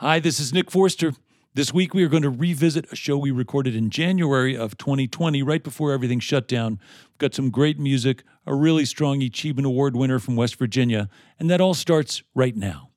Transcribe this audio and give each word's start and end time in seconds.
Hi, 0.00 0.20
this 0.20 0.38
is 0.38 0.52
Nick 0.52 0.70
Forster. 0.70 1.14
This 1.54 1.74
week 1.74 1.92
we 1.92 2.04
are 2.04 2.08
going 2.08 2.22
to 2.22 2.30
revisit 2.30 2.86
a 2.92 2.94
show 2.94 3.18
we 3.18 3.32
recorded 3.32 3.74
in 3.74 3.90
January 3.90 4.56
of 4.56 4.78
2020, 4.78 5.42
right 5.42 5.60
before 5.60 5.90
everything 5.90 6.20
shut 6.20 6.46
down. 6.46 6.78
We've 7.08 7.18
got 7.18 7.34
some 7.34 7.50
great 7.50 7.80
music, 7.80 8.22
a 8.46 8.54
really 8.54 8.84
strong 8.84 9.18
eChievement 9.18 9.66
Award 9.66 9.96
winner 9.96 10.20
from 10.20 10.36
West 10.36 10.54
Virginia, 10.54 11.08
and 11.40 11.50
that 11.50 11.60
all 11.60 11.74
starts 11.74 12.22
right 12.32 12.54
now. 12.54 12.87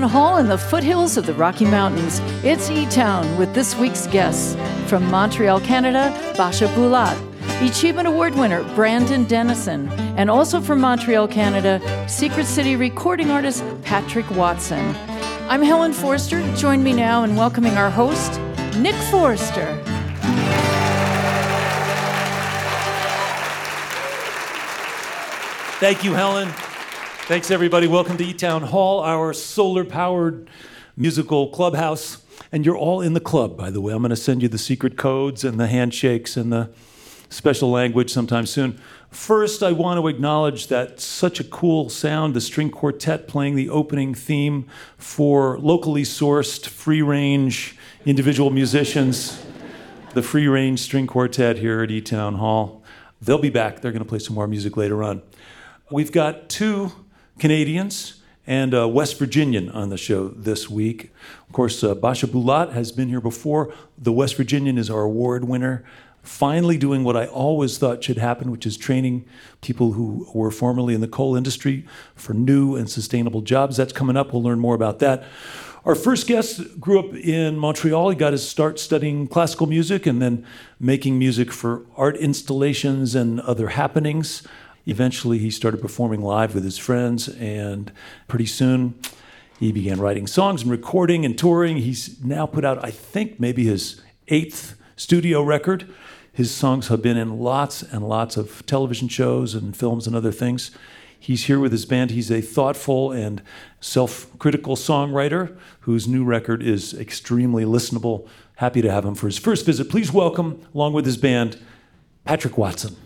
Town 0.00 0.08
Hall 0.08 0.38
in 0.38 0.48
the 0.48 0.56
foothills 0.56 1.18
of 1.18 1.26
the 1.26 1.34
Rocky 1.34 1.66
Mountains. 1.66 2.20
It's 2.42 2.70
E 2.70 2.86
Town 2.86 3.36
with 3.36 3.52
this 3.54 3.76
week's 3.76 4.06
guests 4.06 4.56
from 4.88 5.04
Montreal, 5.10 5.60
Canada, 5.60 6.10
Basia 6.38 6.68
Bulat, 6.68 7.14
eChievement 7.60 8.06
Award 8.06 8.34
winner 8.34 8.64
Brandon 8.74 9.24
Dennison, 9.24 9.90
and 10.16 10.30
also 10.30 10.58
from 10.58 10.80
Montreal, 10.80 11.28
Canada, 11.28 11.82
Secret 12.08 12.46
City 12.46 12.76
recording 12.76 13.30
artist 13.30 13.62
Patrick 13.82 14.30
Watson. 14.30 14.96
I'm 15.50 15.60
Helen 15.60 15.92
Forster. 15.92 16.40
Join 16.56 16.82
me 16.82 16.94
now 16.94 17.22
in 17.24 17.36
welcoming 17.36 17.74
our 17.74 17.90
host, 17.90 18.40
Nick 18.78 18.94
Forster. 19.10 19.76
Thank 25.78 26.02
you, 26.04 26.14
Helen. 26.14 26.48
Thanks, 27.26 27.52
everybody. 27.52 27.86
Welcome 27.86 28.16
to 28.16 28.24
E 28.24 28.34
Town 28.34 28.62
Hall, 28.62 29.00
our 29.00 29.32
solar 29.32 29.84
powered 29.84 30.50
musical 30.96 31.48
clubhouse. 31.48 32.24
And 32.50 32.66
you're 32.66 32.76
all 32.76 33.00
in 33.00 33.12
the 33.12 33.20
club, 33.20 33.56
by 33.56 33.70
the 33.70 33.80
way. 33.80 33.92
I'm 33.92 34.02
going 34.02 34.10
to 34.10 34.16
send 34.16 34.42
you 34.42 34.48
the 34.48 34.58
secret 34.58 34.96
codes 34.96 35.44
and 35.44 35.60
the 35.60 35.68
handshakes 35.68 36.36
and 36.36 36.52
the 36.52 36.70
special 37.28 37.70
language 37.70 38.10
sometime 38.12 38.46
soon. 38.46 38.80
First, 39.10 39.62
I 39.62 39.70
want 39.70 40.00
to 40.00 40.08
acknowledge 40.08 40.66
that 40.66 40.98
such 40.98 41.38
a 41.38 41.44
cool 41.44 41.88
sound, 41.88 42.34
the 42.34 42.40
string 42.40 42.70
quartet 42.70 43.28
playing 43.28 43.54
the 43.54 43.70
opening 43.70 44.12
theme 44.12 44.66
for 44.98 45.56
locally 45.60 46.02
sourced, 46.02 46.66
free 46.66 47.02
range 47.02 47.76
individual 48.04 48.50
musicians, 48.50 49.40
the 50.14 50.22
free 50.22 50.48
range 50.48 50.80
string 50.80 51.06
quartet 51.06 51.58
here 51.58 51.80
at 51.82 51.92
E 51.92 52.00
Town 52.00 52.34
Hall. 52.34 52.82
They'll 53.22 53.38
be 53.38 53.50
back. 53.50 53.80
They're 53.80 53.92
going 53.92 54.02
to 54.02 54.08
play 54.08 54.18
some 54.18 54.34
more 54.34 54.48
music 54.48 54.76
later 54.76 55.04
on. 55.04 55.22
We've 55.92 56.10
got 56.10 56.48
two 56.48 56.92
Canadians 57.40 58.20
and 58.46 58.74
a 58.74 58.86
West 58.86 59.18
Virginian 59.18 59.70
on 59.70 59.88
the 59.88 59.96
show 59.96 60.28
this 60.28 60.68
week. 60.68 61.10
Of 61.48 61.54
course, 61.54 61.82
uh, 61.82 61.94
Basia 61.94 62.26
Bulat 62.26 62.72
has 62.72 62.92
been 62.92 63.08
here 63.08 63.20
before. 63.20 63.72
The 63.96 64.12
West 64.12 64.36
Virginian 64.36 64.76
is 64.76 64.90
our 64.90 65.02
award 65.02 65.44
winner. 65.44 65.82
Finally, 66.22 66.76
doing 66.76 67.02
what 67.02 67.16
I 67.16 67.26
always 67.26 67.78
thought 67.78 68.04
should 68.04 68.18
happen, 68.18 68.50
which 68.50 68.66
is 68.66 68.76
training 68.76 69.24
people 69.62 69.92
who 69.92 70.28
were 70.34 70.50
formerly 70.50 70.94
in 70.94 71.00
the 71.00 71.08
coal 71.08 71.34
industry 71.34 71.86
for 72.14 72.34
new 72.34 72.76
and 72.76 72.90
sustainable 72.90 73.40
jobs. 73.40 73.78
That's 73.78 73.94
coming 73.94 74.18
up. 74.18 74.34
We'll 74.34 74.42
learn 74.42 74.60
more 74.60 74.74
about 74.74 74.98
that. 74.98 75.24
Our 75.86 75.94
first 75.94 76.26
guest 76.26 76.78
grew 76.78 76.98
up 76.98 77.14
in 77.14 77.56
Montreal. 77.56 78.10
He 78.10 78.16
got 78.16 78.32
his 78.32 78.46
start 78.46 78.78
studying 78.78 79.26
classical 79.26 79.66
music 79.66 80.04
and 80.04 80.20
then 80.20 80.44
making 80.78 81.18
music 81.18 81.52
for 81.52 81.86
art 81.96 82.18
installations 82.18 83.14
and 83.14 83.40
other 83.40 83.68
happenings. 83.68 84.42
Eventually, 84.86 85.38
he 85.38 85.50
started 85.50 85.80
performing 85.80 86.20
live 86.20 86.54
with 86.54 86.64
his 86.64 86.78
friends, 86.78 87.28
and 87.28 87.92
pretty 88.28 88.46
soon 88.46 88.94
he 89.58 89.72
began 89.72 90.00
writing 90.00 90.26
songs 90.26 90.62
and 90.62 90.70
recording 90.70 91.24
and 91.24 91.36
touring. 91.36 91.78
He's 91.78 92.22
now 92.24 92.46
put 92.46 92.64
out, 92.64 92.82
I 92.84 92.90
think, 92.90 93.38
maybe 93.38 93.64
his 93.64 94.00
eighth 94.28 94.76
studio 94.96 95.42
record. 95.42 95.92
His 96.32 96.50
songs 96.50 96.88
have 96.88 97.02
been 97.02 97.16
in 97.16 97.38
lots 97.38 97.82
and 97.82 98.08
lots 98.08 98.36
of 98.36 98.64
television 98.66 99.08
shows 99.08 99.54
and 99.54 99.76
films 99.76 100.06
and 100.06 100.16
other 100.16 100.32
things. 100.32 100.70
He's 101.18 101.44
here 101.44 101.60
with 101.60 101.72
his 101.72 101.84
band. 101.84 102.10
He's 102.10 102.30
a 102.30 102.40
thoughtful 102.40 103.12
and 103.12 103.42
self 103.80 104.26
critical 104.38 104.76
songwriter 104.76 105.54
whose 105.80 106.08
new 106.08 106.24
record 106.24 106.62
is 106.62 106.94
extremely 106.94 107.64
listenable. 107.64 108.26
Happy 108.56 108.80
to 108.80 108.90
have 108.90 109.04
him 109.04 109.14
for 109.14 109.26
his 109.26 109.36
first 109.36 109.66
visit. 109.66 109.90
Please 109.90 110.10
welcome, 110.10 110.66
along 110.74 110.94
with 110.94 111.04
his 111.04 111.18
band, 111.18 111.58
Patrick 112.24 112.56
Watson. 112.56 112.96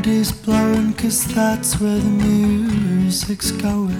Wind 0.00 0.18
is 0.18 0.32
blowing, 0.32 0.92
cause 0.94 1.26
that's 1.34 1.78
where 1.80 1.98
the 1.98 2.08
music's 2.08 3.50
going. 3.50 3.96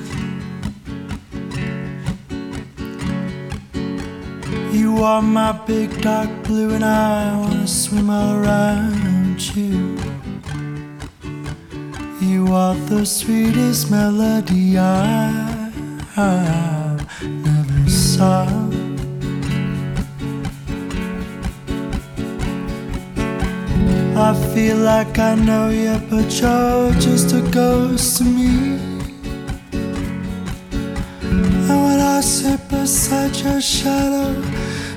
You 4.73 5.03
are 5.03 5.23
my 5.23 5.53
big 5.67 6.01
dark 6.01 6.31
blue, 6.45 6.75
and 6.75 6.85
I 6.85 7.37
wanna 7.39 7.67
swim 7.67 8.09
all 8.09 8.35
around 8.35 9.41
you. 9.55 9.99
You 12.21 12.53
are 12.53 12.75
the 12.89 13.05
sweetest 13.05 13.91
melody 13.91 14.79
I, 14.79 15.71
I 16.17 17.07
never 17.23 17.91
saw. 17.91 18.70
I 24.31 24.35
feel 24.55 24.77
like 24.77 25.19
I 25.19 25.35
know 25.35 25.71
you, 25.71 25.99
but 26.09 26.31
you're 26.41 26.93
just 27.01 27.35
a 27.35 27.43
ghost 27.51 28.19
to 28.19 28.25
me. 28.25 28.79
And 31.33 31.69
when 31.69 31.99
I 31.99 32.21
sit 32.21 32.61
beside 32.69 33.35
your 33.39 33.61
shadow, 33.61 34.41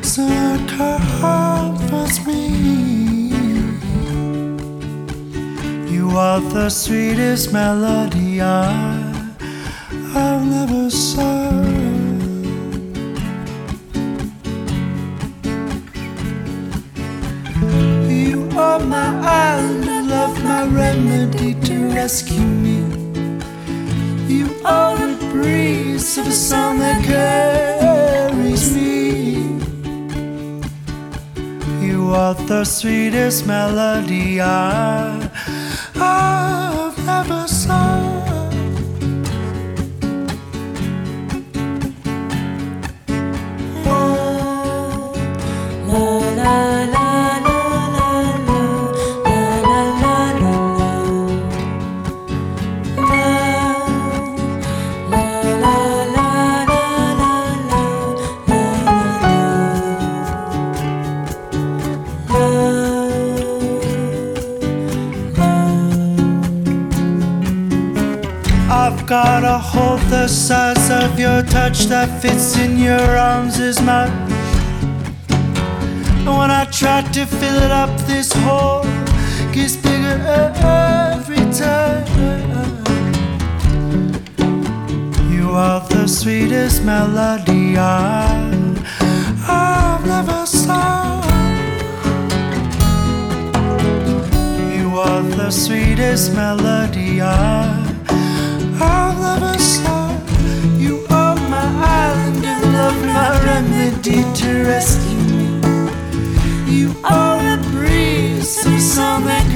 someone 0.04 0.68
comforts 0.68 2.24
me. 2.28 3.32
You 5.92 6.12
are 6.16 6.40
the 6.40 6.70
sweetest 6.70 7.52
melody 7.52 8.40
I, 8.40 9.34
I've 10.14 10.46
never 10.46 10.92
sung. 10.92 11.83
To 21.04 21.90
rescue 21.94 22.40
me. 22.40 22.80
You 24.28 24.48
are 24.64 24.98
the 24.98 25.18
breeze 25.32 26.18
of 26.18 26.28
a 26.28 26.32
song 26.32 26.80
that 26.80 27.04
carries 27.04 28.74
me. 28.74 29.60
You 31.86 32.14
are 32.14 32.36
the 32.36 32.64
sweetest 32.64 33.46
melody 33.46 34.40
I, 34.40 35.30
I've 35.96 37.10
ever 37.10 37.48
sung. 37.48 38.24
Got 69.14 69.44
a 69.44 69.60
hold 69.60 70.00
the 70.10 70.28
size 70.28 70.90
of 70.90 71.20
your 71.20 71.44
touch 71.44 71.86
that 71.86 72.10
fits 72.20 72.58
in 72.58 72.80
your 72.80 73.08
arms 73.16 73.60
is 73.60 73.80
mine. 73.80 74.12
And 76.26 76.34
when 76.40 76.50
I 76.50 76.66
try 76.72 77.04
to 77.18 77.26
fill 77.28 77.58
it 77.66 77.70
up, 77.70 77.92
this 78.08 78.34
hole 78.34 78.82
gets 79.54 79.76
bigger 79.76 80.18
every 81.14 81.46
time. 81.62 82.08
You 85.32 85.52
are 85.52 85.82
the 85.90 86.08
sweetest 86.08 86.84
melody 86.84 87.78
I've 87.78 88.44
never 90.08 90.44
sung. 90.48 91.22
You 94.76 94.98
are 94.98 95.22
the 95.22 95.52
sweetest 95.52 96.34
melody 96.34 97.22
I, 97.22 97.83
You 100.78 101.06
are 101.10 101.36
my 101.50 101.68
island 102.04 102.46
of 102.46 102.62
love, 102.74 103.00
my 103.06 103.30
remedy 103.46 104.22
to 104.40 104.64
rescue 104.68 105.22
me. 105.32 105.48
You 106.68 106.94
are 107.04 107.40
a 107.54 107.58
breeze, 107.72 108.66
a 108.66 108.80
song 108.80 109.24
that 109.26 109.48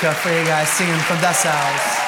Miss 0.00 0.16
for 0.18 0.28
you 0.28 0.44
guys 0.44 0.68
singing 0.68 0.94
from 1.00 1.20
Das 1.20 1.42
House. 1.42 1.98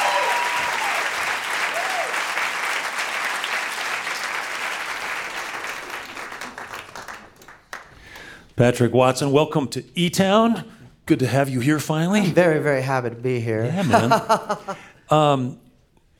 Patrick 8.54 8.92
Watson, 8.92 9.32
welcome 9.32 9.66
to 9.68 9.82
E 9.96 10.08
Town. 10.08 10.70
Good 11.06 11.18
to 11.18 11.26
have 11.26 11.48
you 11.48 11.58
here 11.58 11.80
finally. 11.80 12.30
Very, 12.30 12.60
very 12.60 12.82
happy 12.82 13.10
to 13.10 13.16
be 13.16 13.40
here. 13.40 13.64
Yeah, 13.64 13.82
man. 13.82 14.76
um, 15.10 15.58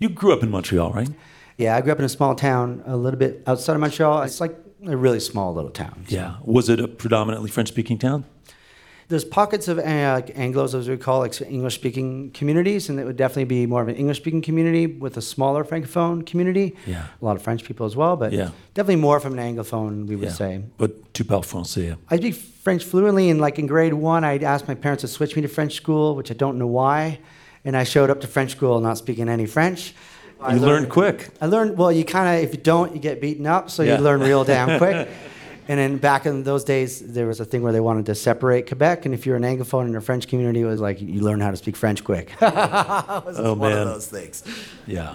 you 0.00 0.08
grew 0.08 0.32
up 0.32 0.42
in 0.42 0.50
Montreal, 0.50 0.92
right? 0.92 1.10
Yeah, 1.56 1.76
I 1.76 1.82
grew 1.82 1.92
up 1.92 2.00
in 2.00 2.04
a 2.04 2.08
small 2.08 2.34
town 2.34 2.82
a 2.84 2.96
little 2.96 3.18
bit 3.18 3.44
outside 3.46 3.74
of 3.74 3.80
Montreal. 3.80 4.22
It's 4.22 4.40
like 4.40 4.58
a 4.88 4.96
really 4.96 5.20
small 5.20 5.54
little 5.54 5.70
town. 5.70 6.04
Yeah. 6.08 6.38
Was 6.42 6.68
it 6.68 6.80
a 6.80 6.88
predominantly 6.88 7.50
French 7.50 7.68
speaking 7.68 7.96
town? 7.96 8.24
There's 9.10 9.24
pockets 9.24 9.66
of 9.66 9.80
uh, 9.80 9.82
Anglos, 9.82 10.72
as 10.72 10.88
we 10.88 10.96
call 10.96 11.18
like 11.18 11.38
English 11.42 11.74
speaking 11.74 12.30
communities, 12.30 12.88
and 12.88 13.00
it 13.00 13.04
would 13.04 13.16
definitely 13.16 13.46
be 13.46 13.66
more 13.66 13.82
of 13.82 13.88
an 13.88 13.96
English 13.96 14.18
speaking 14.18 14.40
community 14.40 14.86
with 14.86 15.16
a 15.16 15.20
smaller 15.20 15.64
Francophone 15.64 16.24
community. 16.24 16.76
Yeah. 16.86 17.06
A 17.20 17.24
lot 17.24 17.34
of 17.34 17.42
French 17.42 17.64
people 17.64 17.86
as 17.86 17.96
well, 17.96 18.14
but 18.16 18.32
Yeah. 18.32 18.50
definitely 18.74 19.00
more 19.02 19.18
from 19.18 19.36
an 19.36 19.40
Anglophone, 19.56 20.06
we 20.06 20.14
would 20.14 20.28
Yeah. 20.28 20.34
say. 20.34 20.60
But 20.78 21.12
tu 21.12 21.24
parles 21.24 21.46
français. 21.48 21.96
I 22.08 22.18
speak 22.18 22.34
French 22.36 22.84
fluently, 22.84 23.30
and 23.30 23.40
like 23.40 23.58
in 23.58 23.66
grade 23.66 23.94
one, 23.94 24.22
I 24.22 24.38
asked 24.38 24.68
my 24.68 24.76
parents 24.76 25.00
to 25.00 25.08
switch 25.08 25.34
me 25.34 25.42
to 25.42 25.48
French 25.48 25.74
school, 25.74 26.14
which 26.14 26.30
I 26.30 26.34
don't 26.34 26.56
know 26.56 26.68
why. 26.68 27.18
And 27.64 27.76
I 27.76 27.82
showed 27.82 28.10
up 28.10 28.20
to 28.20 28.28
French 28.28 28.52
school 28.52 28.78
not 28.80 28.96
speaking 28.96 29.28
any 29.28 29.46
French. 29.46 29.92
I 30.40 30.54
You 30.54 30.60
learned 30.60 30.88
quick. 30.88 31.30
I 31.42 31.46
learned 31.46 31.76
well. 31.76 31.90
You 31.90 32.04
kind 32.04 32.28
of 32.38 32.44
if 32.44 32.54
you 32.54 32.60
don't, 32.62 32.94
you 32.94 33.00
get 33.00 33.20
beaten 33.20 33.44
up. 33.46 33.70
So 33.70 33.82
Yeah. 33.82 33.98
you 33.98 34.04
learn 34.04 34.20
real 34.20 34.44
damn 34.44 34.78
quick. 34.78 35.08
and 35.70 35.78
then 35.78 35.98
back 35.98 36.26
in 36.26 36.42
those 36.42 36.64
days, 36.64 36.98
there 36.98 37.28
was 37.28 37.38
a 37.38 37.44
thing 37.44 37.62
where 37.62 37.72
they 37.72 37.78
wanted 37.78 38.06
to 38.06 38.16
separate 38.16 38.66
Quebec, 38.66 39.06
and 39.06 39.14
if 39.14 39.24
you're 39.24 39.36
an 39.36 39.44
anglophone 39.44 39.86
in 39.86 39.94
a 39.94 40.00
French 40.00 40.26
community, 40.26 40.62
it 40.62 40.64
was 40.64 40.80
like 40.80 41.00
you 41.00 41.20
learn 41.20 41.38
how 41.38 41.52
to 41.52 41.56
speak 41.56 41.76
French 41.76 42.02
quick. 42.02 42.32
Oh, 42.40 43.54
one 43.54 43.70
man. 43.70 43.78
of 43.82 43.86
those 43.86 44.08
things. 44.08 44.42
Yeah. 44.84 45.14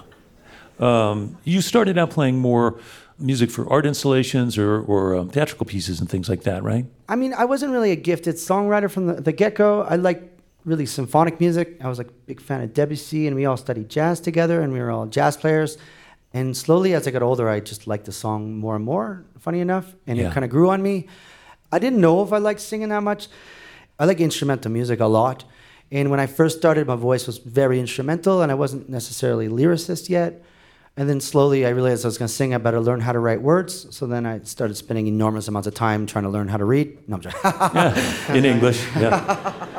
Um, 0.80 1.38
you 1.44 1.60
started 1.60 1.98
out 1.98 2.10
playing 2.10 2.40
more 2.40 2.80
music 3.20 3.52
for 3.52 3.70
art 3.70 3.86
installations 3.86 4.58
or, 4.58 4.80
or 4.80 5.18
um, 5.18 5.28
theatrical 5.30 5.66
pieces 5.66 6.00
and 6.00 6.10
things 6.10 6.30
like 6.30 6.44
that, 6.44 6.64
right? 6.64 6.86
I 7.10 7.18
mean, 7.18 7.34
I 7.34 7.44
wasn't 7.44 7.74
really 7.74 7.92
a 7.92 7.98
gifted 7.98 8.36
songwriter 8.36 8.90
from 8.90 9.08
the, 9.08 9.16
the 9.16 9.34
get 9.34 9.56
go. 9.56 9.82
I 9.82 9.98
liked 9.98 10.40
really 10.64 10.86
symphonic 10.86 11.42
music. 11.42 11.78
I 11.82 11.90
was 11.90 11.98
like 11.98 12.08
a 12.08 12.14
big 12.28 12.40
fan 12.40 12.62
of 12.62 12.74
Debussy, 12.74 13.28
and 13.28 13.36
we 13.36 13.46
all 13.46 13.58
studied 13.58 13.90
jazz 13.90 14.22
together, 14.22 14.62
and 14.62 14.72
we 14.72 14.80
were 14.80 14.90
all 14.90 15.06
jazz 15.06 15.36
players. 15.36 15.78
And 16.36 16.56
slowly, 16.56 16.94
as 16.94 17.08
I 17.08 17.12
got 17.12 17.24
older, 17.24 17.48
I 17.48 17.62
just 17.62 17.88
liked 17.88 18.04
the 18.06 18.12
song 18.12 18.58
more 18.58 18.76
and 18.76 18.84
more, 18.84 19.24
funny 19.40 19.62
enough, 19.62 19.96
and 20.06 20.18
Yeah. 20.18 20.28
it 20.28 20.34
kind 20.34 20.44
of 20.44 20.50
grew 20.52 20.70
on 20.70 20.84
me. 20.84 21.08
I 21.72 21.80
didn't 21.80 22.02
know 22.02 22.22
if 22.24 22.34
I 22.34 22.40
liked 22.40 22.60
singing 22.60 22.90
that 22.90 23.04
much. 23.04 23.30
I 23.98 24.04
like 24.06 24.20
instrumental 24.20 24.70
music 24.70 25.00
a 25.00 25.06
lot. 25.06 25.46
And 25.92 26.10
when 26.12 26.20
I 26.20 26.26
first 26.28 26.58
started, 26.58 26.88
my 26.88 26.98
voice 26.98 27.26
was 27.26 27.38
very 27.38 27.80
instrumental, 27.80 28.42
and 28.42 28.52
I 28.52 28.56
wasn't 28.56 28.90
necessarily 28.90 29.48
lyricist 29.48 30.10
yet. 30.10 30.44
And 30.98 31.10
then 31.10 31.22
slowly 31.22 31.66
I 31.66 31.70
realized 31.70 32.04
I 32.06 32.10
was 32.10 32.18
going 32.18 32.28
to 32.28 32.34
sing, 32.34 32.54
I 32.54 32.58
better 32.58 32.82
learn 32.82 33.00
how 33.02 33.14
to 33.14 33.20
write 33.20 33.42
words. 33.42 33.88
So 33.96 34.06
then 34.06 34.26
I 34.26 34.40
started 34.44 34.76
spending 34.76 35.08
enormous 35.08 35.48
amounts 35.48 35.68
of 35.68 35.74
time 35.74 36.06
trying 36.06 36.24
to 36.26 36.30
learn 36.30 36.48
how 36.50 36.58
to 36.58 36.66
read. 36.66 36.98
No, 37.08 37.16
I'm 37.16 37.22
joking. 37.22 37.40
Yeah, 37.44 38.34
in 38.38 38.44
English. 38.46 38.80
Yeah. 39.00 39.75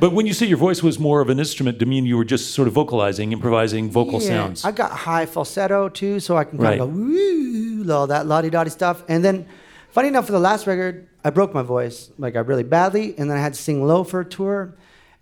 But 0.00 0.12
when 0.12 0.26
you 0.26 0.32
say 0.34 0.46
your 0.46 0.58
voice 0.58 0.82
was 0.82 0.98
more 0.98 1.20
of 1.20 1.30
an 1.30 1.38
instrument, 1.38 1.78
do 1.78 1.84
you 1.84 1.90
mean 1.90 2.04
you 2.04 2.16
were 2.16 2.24
just 2.24 2.50
sort 2.52 2.68
of 2.68 2.74
vocalizing, 2.74 3.32
improvising 3.32 3.90
vocal 3.90 4.20
Yeah, 4.20 4.28
sounds? 4.28 4.64
I 4.64 4.72
got 4.72 4.90
high 4.90 5.24
falsetto 5.26 5.88
too, 5.88 6.20
so 6.20 6.36
I 6.36 6.44
can 6.44 6.58
kind 6.58 6.68
Right. 6.68 6.80
of 6.80 6.92
go 6.92 6.98
woo, 6.98 7.92
all 7.92 8.06
that 8.08 8.26
lottie 8.26 8.50
dotty 8.50 8.70
stuff. 8.70 9.04
And 9.08 9.24
then, 9.24 9.46
funny 9.90 10.08
enough, 10.08 10.26
for 10.26 10.32
the 10.32 10.40
last 10.40 10.66
record, 10.66 11.06
I 11.24 11.30
broke 11.30 11.54
my 11.54 11.62
voice 11.62 12.10
like 12.18 12.34
I 12.36 12.40
really 12.40 12.64
badly, 12.64 13.14
and 13.16 13.30
then 13.30 13.36
I 13.38 13.40
had 13.40 13.54
to 13.54 13.60
sing 13.60 13.86
low 13.86 14.04
for 14.04 14.20
a 14.20 14.24
tour. 14.24 14.74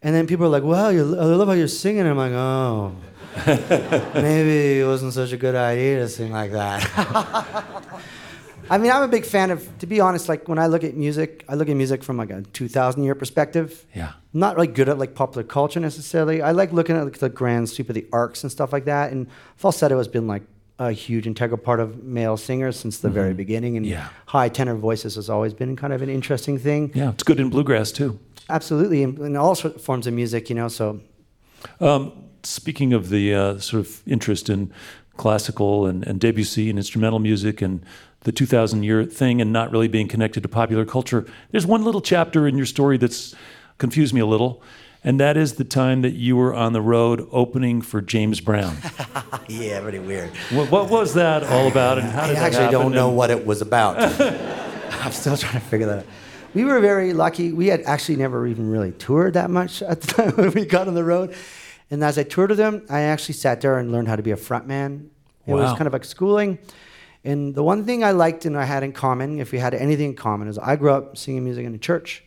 And 0.02 0.14
then 0.14 0.26
people 0.26 0.46
were 0.46 0.50
like, 0.50 0.64
"Wow, 0.64 0.88
you, 0.88 1.02
I 1.16 1.24
love 1.24 1.46
how 1.46 1.54
you're 1.54 1.69
singing." 1.69 2.06
I'm 2.06 2.16
like, 2.16 2.32
"Oh, 2.32 2.92
maybe 4.14 4.80
it 4.80 4.86
wasn't 4.86 5.12
such 5.12 5.32
a 5.32 5.36
good 5.36 5.54
idea 5.54 6.00
to 6.00 6.08
sing 6.08 6.32
like 6.32 6.50
that." 6.52 6.80
I 8.70 8.78
mean, 8.78 8.90
I'm 8.92 9.02
a 9.02 9.08
big 9.08 9.24
fan 9.26 9.50
of, 9.50 9.68
to 9.78 9.86
be 9.86 10.00
honest, 10.00 10.28
like 10.28 10.48
when 10.48 10.58
I 10.58 10.66
look 10.66 10.84
at 10.84 10.94
music, 10.96 11.44
I 11.48 11.54
look 11.54 11.68
at 11.68 11.76
music 11.76 12.02
from 12.04 12.16
like 12.16 12.30
a 12.30 12.42
2,000 12.42 13.02
year 13.02 13.14
perspective. 13.14 13.84
Yeah. 13.94 14.12
I'm 14.34 14.40
not 14.40 14.54
really 14.56 14.68
good 14.68 14.88
at 14.88 14.98
like 14.98 15.14
popular 15.14 15.42
culture 15.44 15.80
necessarily. 15.80 16.40
I 16.42 16.52
like 16.52 16.72
looking 16.72 16.96
at 16.96 17.04
like, 17.04 17.18
the 17.18 17.28
grand 17.28 17.68
sweep 17.68 17.88
of 17.88 17.94
the 17.94 18.06
arcs 18.12 18.42
and 18.42 18.50
stuff 18.52 18.72
like 18.72 18.84
that. 18.86 19.12
And 19.12 19.26
falsetto 19.56 19.98
has 19.98 20.08
been 20.08 20.26
like 20.26 20.42
a 20.78 20.90
huge 20.92 21.26
integral 21.26 21.58
part 21.58 21.81
of 21.81 22.02
male 22.02 22.36
singers 22.36 22.78
since 22.78 22.98
the 22.98 23.10
very 23.10 23.34
beginning. 23.34 23.76
And 23.76 23.84
Mm-hmm. 23.86 23.92
Yeah. 23.94 24.08
high 24.26 24.48
tenor 24.48 24.74
voices 24.74 25.16
has 25.16 25.28
always 25.28 25.52
been 25.54 25.76
kind 25.76 25.92
of 25.92 26.00
an 26.02 26.08
interesting 26.08 26.58
thing. 26.58 26.92
yeah, 26.94 27.10
it's 27.10 27.22
good 27.24 27.40
in 27.40 27.50
bluegrass 27.50 27.92
too. 27.92 28.19
Absolutely, 28.48 29.02
in, 29.02 29.22
in 29.24 29.36
all 29.36 29.54
sort- 29.54 29.81
forms 29.81 30.06
of 30.06 30.14
music, 30.14 30.48
you 30.50 30.56
know. 30.56 30.69
So 30.69 31.00
Speaking 32.44 32.92
of 32.92 33.08
the 33.10 33.32
uh, 33.34 33.58
sort 33.58 33.86
of 33.86 34.02
interest 34.06 34.48
in 34.50 34.72
classical 35.16 35.86
and, 35.86 36.04
and 36.06 36.19
Debussy 36.20 36.69
and 36.70 36.76
instrumental 36.78 37.20
music 37.20 37.62
and 37.62 37.84
the 38.24 38.32
2000 38.32 38.82
year 38.82 39.05
thing 39.05 39.41
and 39.41 39.52
not 39.52 39.70
really 39.72 39.88
being 39.88 40.08
connected 40.08 40.43
to 40.43 40.48
popular 40.48 40.84
culture, 40.84 41.26
there's 41.50 41.67
one 41.67 41.84
little 41.84 42.00
chapter 42.00 42.46
in 42.46 42.56
your 42.56 42.67
story 42.67 42.96
that's 42.96 43.34
confused 43.79 44.14
me 44.14 44.20
a 44.20 44.26
little. 44.26 44.62
And 45.05 45.19
that 45.19 45.36
is 45.36 45.55
the 45.55 45.64
time 45.64 46.02
that 46.02 46.12
you 46.12 46.36
were 46.36 46.55
on 46.55 46.72
the 46.72 46.81
road 46.81 47.26
opening 47.32 47.82
for 47.82 48.00
James 48.00 48.41
Brown. 48.41 48.76
yeah, 49.48 49.81
pretty 49.81 49.98
weird. 49.98 50.31
what, 50.52 50.70
what 50.70 50.91
was 50.91 51.14
that 51.14 51.43
all 51.43 51.67
about 51.67 51.98
and 51.98 52.06
how 52.08 52.22
I 52.22 52.26
did 52.29 52.36
that 52.36 52.43
actually 52.55 52.70
don't 52.70 52.93
know 52.93 53.08
And- 53.08 53.17
what 53.17 53.31
it 53.31 53.44
was 53.44 53.62
about. 53.62 53.96
I'm 55.00 55.10
still 55.12 55.36
trying 55.36 55.55
to 55.55 55.60
figure 55.60 55.86
that 55.86 55.98
out. 56.00 56.06
We 56.55 56.64
were 56.64 56.79
very 56.81 57.12
lucky. 57.14 57.52
We 57.52 57.67
had 57.67 57.81
actually 57.82 58.17
never 58.17 58.46
even 58.46 58.70
really 58.70 58.93
toured 58.93 59.34
that 59.34 59.50
much 59.50 59.82
at 59.82 60.02
the 60.02 60.06
time 60.14 60.31
when 60.36 60.52
we 60.52 60.67
got 60.67 60.86
on 60.86 60.94
the 60.94 61.02
road. 61.02 61.34
And 61.91 62.05
as 62.05 62.17
I 62.17 62.22
toured 62.22 62.50
with 62.50 62.58
them, 62.58 62.86
I 62.88 63.00
actually 63.00 63.34
sat 63.34 63.60
there 63.60 63.79
and 63.79 63.91
learned 63.91 64.06
how 64.06 64.14
to 64.17 64.22
be 64.22 64.31
a 64.31 64.36
frontman. 64.36 65.08
It 65.46 65.55
was 65.55 65.72
kind 65.76 65.88
of 65.88 65.93
like 65.93 66.05
schooling. 66.05 66.58
And 67.24 67.55
the 67.55 67.62
one 67.62 67.84
thing 67.84 68.02
I 68.02 68.10
liked 68.10 68.44
and 68.44 68.58
I 68.58 68.64
had 68.64 68.82
in 68.82 68.93
common, 68.93 69.38
if 69.38 69.52
we 69.52 69.58
had 69.58 69.74
anything 69.74 70.10
in 70.10 70.17
common, 70.17 70.48
is 70.48 70.58
I 70.58 70.76
grew 70.76 70.91
up 70.91 71.17
singing 71.17 71.44
music 71.44 71.64
in 71.64 71.74
a 71.74 71.79
church. 71.79 72.24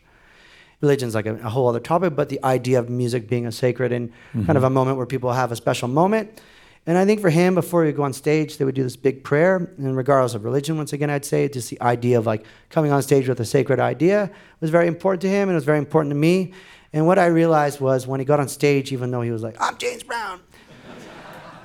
Religion's 0.82 1.16
like 1.16 1.25
a, 1.25 1.36
a 1.36 1.50
whole 1.50 1.68
other 1.68 1.80
topic, 1.80 2.16
but 2.16 2.30
the 2.30 2.42
idea 2.44 2.80
of 2.80 2.90
music 2.90 3.28
being 3.28 3.46
a 3.46 3.52
sacred 3.52 3.92
and 3.92 4.12
kind 4.34 4.46
mm-hmm. 4.46 4.58
of 4.58 4.64
a 4.64 4.70
moment 4.70 4.98
where 4.98 5.06
people 5.06 5.34
have 5.34 5.52
a 5.52 5.56
special 5.56 5.88
moment. 5.88 6.42
And 6.88 6.98
I 6.98 7.06
think 7.06 7.20
for 7.20 7.32
him, 7.32 7.56
before 7.56 7.84
he 7.84 7.88
would 7.88 7.96
go 7.96 8.04
on 8.04 8.14
stage, 8.14 8.58
they 8.58 8.66
would 8.66 8.75
do 8.75 8.84
this 8.84 8.96
big 8.96 9.24
prayer. 9.24 9.74
And 9.78 9.98
regardless 9.98 10.36
of 10.36 10.44
religion, 10.44 10.78
once 10.78 10.94
again, 10.94 11.10
I'd 11.10 11.25
say 11.25 11.48
just 11.50 11.70
the 11.72 11.82
idea 11.82 12.20
of 12.20 12.28
like 12.28 12.46
coming 12.70 12.92
on 12.92 13.02
stage 13.02 13.28
with 13.28 13.40
a 13.40 13.46
sacred 13.46 13.80
idea 13.80 14.30
was 14.62 14.70
very 14.70 14.88
important 14.88 15.22
to 15.22 15.30
him 15.30 15.50
and 15.50 15.52
it 15.52 15.56
was 15.56 15.64
very 15.64 15.80
important 15.80 16.12
to 16.12 16.16
me. 16.16 16.54
And 16.94 17.08
what 17.08 17.18
I 17.18 17.25
realized 17.25 17.82
was 17.82 18.06
when 18.06 18.20
he 18.20 18.25
got 18.25 18.40
on 18.40 18.48
stage, 18.48 18.94
even 18.94 19.10
though 19.10 19.22
he 19.22 19.32
was 19.32 19.42
like, 19.42 19.58
I'm 19.60 19.78
James 19.78 20.04
Brown, 20.04 20.40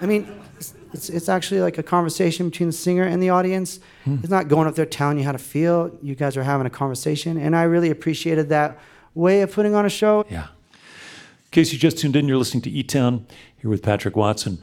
I 0.00 0.06
mean, 0.06 0.40
it's, 0.92 1.08
it's, 1.08 1.28
actually 1.28 1.60
like 1.60 1.78
a 1.78 1.82
conversation 1.82 2.48
between 2.48 2.68
the 2.68 2.72
singer 2.72 3.04
and 3.04 3.22
the 3.22 3.30
audience. 3.30 3.80
It's 4.06 4.28
not 4.30 4.48
going 4.48 4.66
up 4.66 4.74
there 4.74 4.86
telling 4.86 5.18
you 5.18 5.24
how 5.24 5.32
to 5.32 5.38
feel. 5.38 5.96
You 6.02 6.14
guys 6.14 6.36
are 6.36 6.42
having 6.42 6.66
a 6.66 6.70
conversation. 6.70 7.36
And 7.36 7.54
I 7.56 7.62
really 7.62 7.90
appreciated 7.90 8.48
that 8.48 8.78
way 9.14 9.42
of 9.42 9.52
putting 9.52 9.74
on 9.74 9.86
a 9.86 9.90
show. 9.90 10.24
Yeah. 10.30 10.48
In 10.72 11.50
case 11.52 11.72
you 11.72 11.78
just 11.78 11.98
tuned 11.98 12.16
in, 12.16 12.28
you're 12.28 12.38
listening 12.38 12.62
to 12.62 12.70
E 12.70 12.82
Town 12.82 13.26
here 13.56 13.70
with 13.70 13.82
Patrick 13.82 14.16
Watson. 14.16 14.58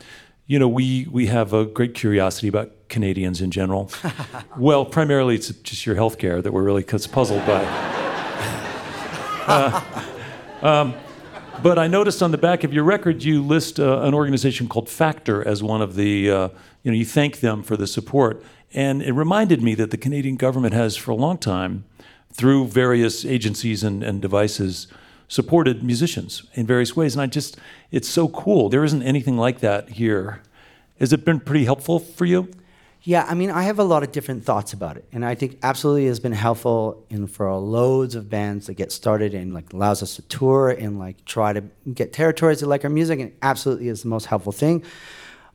You 0.46 0.60
know, 0.60 0.67
we, 0.67 1.07
we 1.12 1.27
have 1.27 1.53
a 1.53 1.65
great 1.65 1.93
curiosity 1.93 2.48
about 2.48 2.72
Canadians 2.88 3.41
in 3.41 3.51
general. 3.51 3.91
well, 4.57 4.86
primarily 4.86 5.36
it's 5.36 5.50
just 5.50 5.86
your 5.86 5.96
health 5.96 6.17
care 6.17 6.41
that 6.41 6.53
we're 6.53 6.63
really 6.63 6.84
puzzled 6.84 7.46
by. 7.46 7.93
Uh, 9.50 9.81
um, 10.62 10.93
but 11.63 11.79
I 11.79 11.87
noticed 11.87 12.21
on 12.21 12.31
the 12.31 12.37
back 12.37 12.63
of 12.63 12.73
your 12.73 12.83
record 12.83 13.23
you 13.23 13.41
list 13.41 13.79
uh, 13.79 14.01
an 14.01 14.13
organization 14.13 14.67
called 14.67 14.89
Factor 14.89 15.45
as 15.47 15.63
one 15.63 15.81
of 15.81 15.95
the, 15.95 16.29
uh, 16.29 16.49
you 16.83 16.91
know, 16.91 16.97
you 16.97 17.05
thank 17.05 17.39
them 17.39 17.63
for 17.63 17.75
the 17.75 17.87
support. 17.87 18.43
And 18.73 19.01
it 19.01 19.13
reminded 19.13 19.61
me 19.61 19.73
that 19.75 19.91
the 19.91 19.97
Canadian 19.97 20.35
government 20.35 20.73
has, 20.73 20.95
for 20.95 21.11
a 21.11 21.15
long 21.15 21.37
time, 21.37 21.85
through 22.31 22.67
various 22.67 23.25
agencies 23.25 23.83
and, 23.83 24.03
and 24.03 24.21
devices, 24.21 24.87
supported 25.27 25.83
musicians 25.83 26.43
in 26.53 26.67
various 26.67 26.95
ways. 26.95 27.15
And 27.15 27.21
I 27.21 27.27
just, 27.27 27.57
it's 27.91 28.07
so 28.07 28.27
cool. 28.27 28.69
There 28.69 28.83
isn't 28.83 29.03
anything 29.03 29.37
like 29.37 29.59
that 29.59 29.89
here. 29.89 30.43
Has 30.99 31.13
it 31.13 31.25
been 31.25 31.39
pretty 31.39 31.65
helpful 31.65 31.99
for 31.99 32.25
you? 32.25 32.49
Yeah, 33.07 33.25
I 33.25 33.35
mean, 33.35 33.49
I 33.49 33.63
have 33.63 33.79
a 33.79 33.85
lot 33.85 34.03
of 34.03 34.11
different 34.11 34.43
thoughts 34.43 34.73
about 34.73 34.97
it, 34.97 35.05
and 35.13 35.23
I 35.23 35.33
think 35.33 35.59
absolutely 35.63 36.07
has 36.07 36.19
been 36.19 36.33
helpful 36.33 37.05
in 37.09 37.25
for 37.27 37.49
loads 37.55 38.15
of 38.15 38.29
bands 38.29 38.67
that 38.67 38.73
get 38.73 38.91
started 38.91 39.33
and 39.33 39.53
like 39.53 39.71
allows 39.71 40.03
us 40.03 40.17
to 40.17 40.23
tour 40.23 40.71
and 40.71 40.99
like 40.99 41.23
try 41.23 41.53
to 41.53 41.63
get 41.93 42.11
territories 42.11 42.59
that 42.59 42.67
like 42.67 42.83
our 42.83 42.89
music, 42.89 43.21
and 43.21 43.31
absolutely 43.41 43.87
is 43.87 44.01
the 44.01 44.09
most 44.09 44.25
helpful 44.25 44.51
thing. 44.51 44.83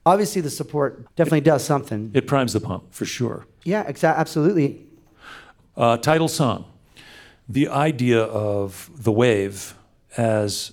Obviously, 0.06 0.40
the 0.40 0.48
support 0.48 1.14
definitely 1.14 1.40
it, 1.40 1.44
does 1.44 1.62
something. 1.62 2.10
It 2.14 2.26
primes 2.26 2.54
the 2.54 2.60
pump 2.60 2.84
for 2.90 3.04
sure. 3.04 3.44
Yeah, 3.64 3.82
exactly, 3.86 4.18
absolutely. 4.18 4.86
Uh, 5.76 5.98
title 5.98 6.28
song, 6.28 6.64
the 7.46 7.68
idea 7.68 8.22
of 8.22 8.88
the 8.96 9.12
wave 9.12 9.74
as 10.16 10.72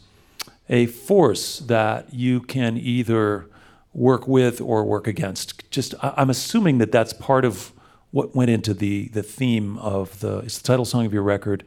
a 0.70 0.86
force 0.86 1.60
that 1.60 2.14
you 2.14 2.40
can 2.40 2.78
either 2.78 3.49
work 3.94 4.28
with 4.28 4.62
or 4.62 4.84
work 4.84 5.08
against. 5.08 5.70
Just 5.72 5.96
I'm 6.02 6.30
assuming 6.30 6.78
that 6.80 6.92
that's 6.92 7.14
part 7.14 7.46
of 7.46 7.74
what 8.12 8.36
went 8.36 8.50
into 8.50 8.74
the 8.74 9.10
the 9.10 9.24
theme 9.24 9.78
of 9.80 10.20
the 10.20 10.40
it's 10.40 10.60
the 10.60 10.68
title 10.68 10.86
song 10.86 11.06
of 11.06 11.14
your 11.14 11.24
record. 11.24 11.66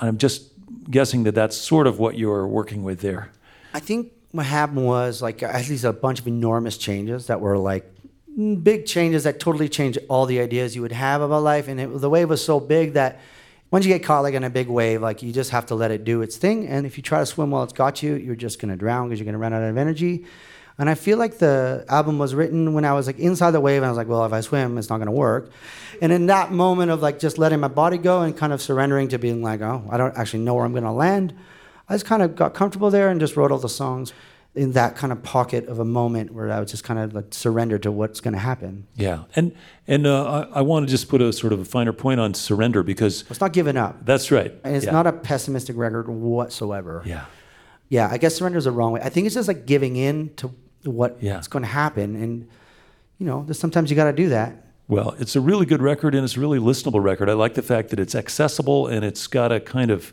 I'm 0.00 0.18
just 0.18 0.52
guessing 0.90 1.24
that 1.24 1.34
that's 1.34 1.56
sort 1.56 1.86
of 1.86 1.98
what 1.98 2.18
you're 2.18 2.46
working 2.46 2.82
with 2.82 3.00
there. 3.00 3.30
I 3.72 3.80
think 3.80 4.12
what 4.32 4.46
happened 4.46 4.86
was 4.86 5.22
like 5.22 5.42
at 5.42 5.68
least 5.68 5.84
a 5.84 5.92
bunch 5.92 6.20
of 6.20 6.26
enormous 6.26 6.76
changes 6.76 7.26
that 7.26 7.40
were 7.40 7.56
like 7.58 7.90
big 8.62 8.84
changes 8.84 9.24
that 9.24 9.40
totally 9.40 9.68
changed 9.68 9.98
all 10.08 10.26
the 10.26 10.40
ideas 10.40 10.76
you 10.76 10.82
would 10.82 10.92
have 10.92 11.22
about 11.22 11.42
life, 11.42 11.68
and 11.68 11.80
it, 11.80 12.00
the 12.00 12.10
wave 12.10 12.28
was 12.28 12.44
so 12.44 12.60
big 12.60 12.92
that 12.92 13.18
once 13.70 13.84
you 13.84 13.92
get 13.92 14.04
caught 14.04 14.20
like 14.20 14.34
in 14.34 14.44
a 14.44 14.50
big 14.50 14.68
wave, 14.68 15.02
like 15.02 15.22
you 15.22 15.32
just 15.32 15.50
have 15.50 15.66
to 15.66 15.74
let 15.74 15.90
it 15.90 16.04
do 16.04 16.22
its 16.22 16.36
thing. 16.36 16.68
And 16.68 16.86
if 16.86 16.96
you 16.96 17.02
try 17.02 17.18
to 17.18 17.26
swim 17.26 17.50
while 17.50 17.64
it's 17.64 17.72
got 17.72 18.02
you, 18.02 18.14
you're 18.14 18.36
just 18.36 18.60
gonna 18.60 18.76
drown 18.76 19.08
because 19.08 19.18
you're 19.18 19.24
gonna 19.24 19.38
run 19.38 19.52
out 19.52 19.62
of 19.62 19.76
energy. 19.76 20.26
And 20.78 20.90
I 20.90 20.94
feel 20.94 21.16
like 21.16 21.38
the 21.38 21.84
album 21.88 22.18
was 22.18 22.34
written 22.34 22.74
when 22.74 22.84
I 22.84 22.92
was 22.92 23.06
like 23.06 23.18
inside 23.18 23.52
the 23.52 23.60
wave, 23.60 23.78
and 23.78 23.86
I 23.86 23.88
was 23.88 23.96
like, 23.96 24.08
well, 24.08 24.24
if 24.24 24.32
I 24.32 24.40
swim, 24.40 24.76
it's 24.76 24.90
not 24.90 24.98
gonna 24.98 25.10
work. 25.10 25.50
And 26.02 26.12
in 26.12 26.26
that 26.26 26.52
moment 26.52 26.90
of 26.90 27.00
like 27.00 27.18
just 27.18 27.38
letting 27.38 27.60
my 27.60 27.68
body 27.68 27.98
go 27.98 28.22
and 28.22 28.36
kind 28.36 28.52
of 28.52 28.60
surrendering 28.60 29.08
to 29.08 29.18
being 29.18 29.42
like, 29.42 29.62
oh, 29.62 29.86
I 29.90 29.96
don't 29.96 30.16
actually 30.16 30.40
know 30.40 30.54
where 30.54 30.64
I'm 30.64 30.74
gonna 30.74 30.94
land, 30.94 31.34
I 31.88 31.94
just 31.94 32.04
kind 32.04 32.22
of 32.22 32.36
got 32.36 32.54
comfortable 32.54 32.90
there 32.90 33.08
and 33.08 33.20
just 33.20 33.36
wrote 33.36 33.52
all 33.52 33.58
the 33.58 33.68
songs 33.68 34.12
in 34.56 34.72
that 34.72 34.96
kind 34.96 35.12
of 35.12 35.22
pocket 35.22 35.68
of 35.68 35.78
a 35.78 35.84
moment 35.84 36.32
where 36.32 36.50
I 36.50 36.58
was 36.58 36.70
just 36.70 36.82
kind 36.82 36.98
of 36.98 37.14
like 37.14 37.26
surrender 37.30 37.78
to 37.80 37.92
what's 37.92 38.20
going 38.20 38.32
to 38.32 38.40
happen. 38.40 38.86
Yeah, 38.94 39.24
and 39.36 39.54
and 39.86 40.06
uh, 40.06 40.48
I, 40.52 40.58
I 40.58 40.62
want 40.62 40.86
to 40.86 40.90
just 40.90 41.08
put 41.08 41.20
a 41.20 41.32
sort 41.32 41.52
of 41.52 41.60
a 41.60 41.64
finer 41.64 41.92
point 41.92 42.20
on 42.20 42.32
surrender 42.32 42.82
because 42.82 43.24
it's 43.28 43.40
not 43.40 43.52
giving 43.52 43.76
up. 43.76 44.04
That's 44.04 44.30
right. 44.30 44.52
And 44.64 44.74
it's 44.74 44.86
yeah. 44.86 44.92
not 44.92 45.06
a 45.06 45.12
pessimistic 45.12 45.76
record 45.76 46.08
whatsoever. 46.08 47.02
Yeah, 47.04 47.26
yeah. 47.90 48.08
I 48.10 48.16
guess 48.16 48.34
surrender 48.34 48.58
is 48.58 48.64
the 48.64 48.70
wrong 48.70 48.92
way. 48.92 49.02
I 49.02 49.10
think 49.10 49.26
it's 49.26 49.34
just 49.34 49.46
like 49.46 49.66
giving 49.66 49.96
in 49.96 50.34
to 50.36 50.52
what's 50.90 51.22
yeah. 51.22 51.42
going 51.50 51.62
to 51.62 51.68
happen, 51.68 52.16
and 52.16 52.48
you 53.18 53.26
know, 53.26 53.46
sometimes 53.52 53.90
you 53.90 53.96
got 53.96 54.04
to 54.04 54.12
do 54.12 54.28
that. 54.30 54.64
Well, 54.88 55.16
it's 55.18 55.34
a 55.34 55.40
really 55.40 55.66
good 55.66 55.82
record 55.82 56.14
and 56.14 56.22
it's 56.22 56.36
a 56.36 56.40
really 56.40 56.60
listenable 56.60 57.02
record. 57.02 57.28
I 57.28 57.32
like 57.32 57.54
the 57.54 57.62
fact 57.62 57.88
that 57.90 57.98
it's 57.98 58.14
accessible 58.14 58.86
and 58.86 59.04
it's 59.04 59.26
got 59.26 59.50
a 59.50 59.58
kind 59.58 59.90
of 59.90 60.12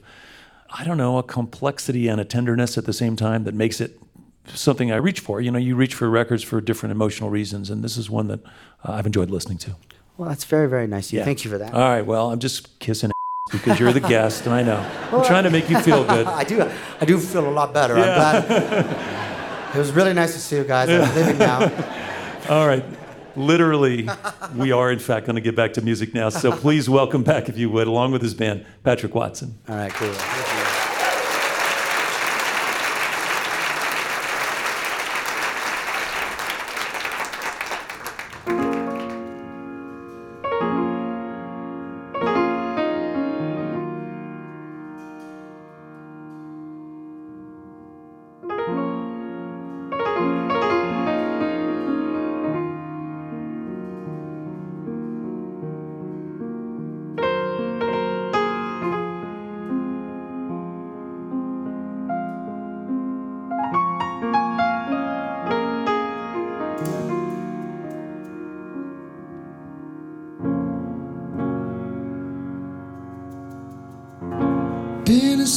I 0.75 0.83
don't 0.83 0.97
know, 0.97 1.19
a 1.19 1.23
complexity 1.23 2.07
and 2.07 2.19
a 2.19 2.25
tenderness 2.25 2.79
at 2.79 2.85
the 2.85 2.93
same 2.93 3.15
time 3.15 3.43
that 3.43 3.53
makes 3.53 3.79
it 3.79 3.99
something 4.47 4.91
I 4.91 4.95
reach 4.95 5.19
for. 5.19 5.39
You 5.39 5.51
know, 5.51 5.59
you 5.59 5.75
reach 5.75 5.93
for 5.93 6.09
records 6.09 6.41
for 6.41 6.59
different 6.61 6.91
emotional 6.91 7.29
reasons, 7.29 7.69
and 7.69 7.83
this 7.83 7.95
is 7.95 8.09
one 8.09 8.27
that 8.27 8.43
uh, 8.83 8.93
I've 8.93 9.05
enjoyed 9.05 9.29
listening 9.29 9.59
to. 9.59 9.75
Well, 10.17 10.29
that's 10.29 10.45
very, 10.45 10.67
very 10.67 10.87
nice 10.87 11.09
of 11.09 11.13
you. 11.13 11.19
Yeah. 11.19 11.25
Thank 11.25 11.45
you 11.45 11.51
for 11.51 11.59
that. 11.59 11.73
All 11.75 11.79
right. 11.79 12.01
Well, 12.01 12.31
I'm 12.31 12.39
just 12.39 12.79
kissing 12.79 13.11
because 13.51 13.79
you're 13.79 13.93
the 13.93 13.99
guest, 13.99 14.47
and 14.47 14.55
I 14.55 14.63
know. 14.63 14.77
I'm 15.11 15.23
trying 15.23 15.43
to 15.43 15.51
make 15.51 15.69
you 15.69 15.79
feel 15.79 16.03
good. 16.07 16.25
I 16.25 16.43
do. 16.43 16.67
I 16.99 17.05
do 17.05 17.19
feel 17.19 17.47
a 17.47 17.51
lot 17.51 17.71
better. 17.71 17.95
Yeah. 17.95 18.31
I'm 18.33 18.47
glad. 18.47 19.19
it 19.73 19.77
was 19.77 19.91
really 19.91 20.13
nice 20.13 20.33
to 20.33 20.39
see 20.39 20.57
you 20.57 20.63
guys. 20.63 20.89
I'm 20.89 21.15
leaving 21.15 21.37
now. 21.37 21.61
All 22.49 22.67
right. 22.67 22.85
Literally, 23.35 24.07
we 24.55 24.71
are 24.71 24.91
in 24.91 24.99
fact 24.99 25.25
going 25.25 25.35
to 25.35 25.41
get 25.41 25.55
back 25.55 25.73
to 25.73 25.81
music 25.81 26.13
now. 26.13 26.29
So 26.29 26.51
please 26.51 26.87
welcome 26.87 27.23
back, 27.23 27.49
if 27.49 27.57
you 27.57 27.69
would, 27.71 27.87
along 27.87 28.11
with 28.11 28.21
his 28.21 28.35
band, 28.35 28.65
Patrick 28.83 29.15
Watson. 29.15 29.57
All 29.67 29.75
right, 29.75 29.91
cool. 29.91 30.62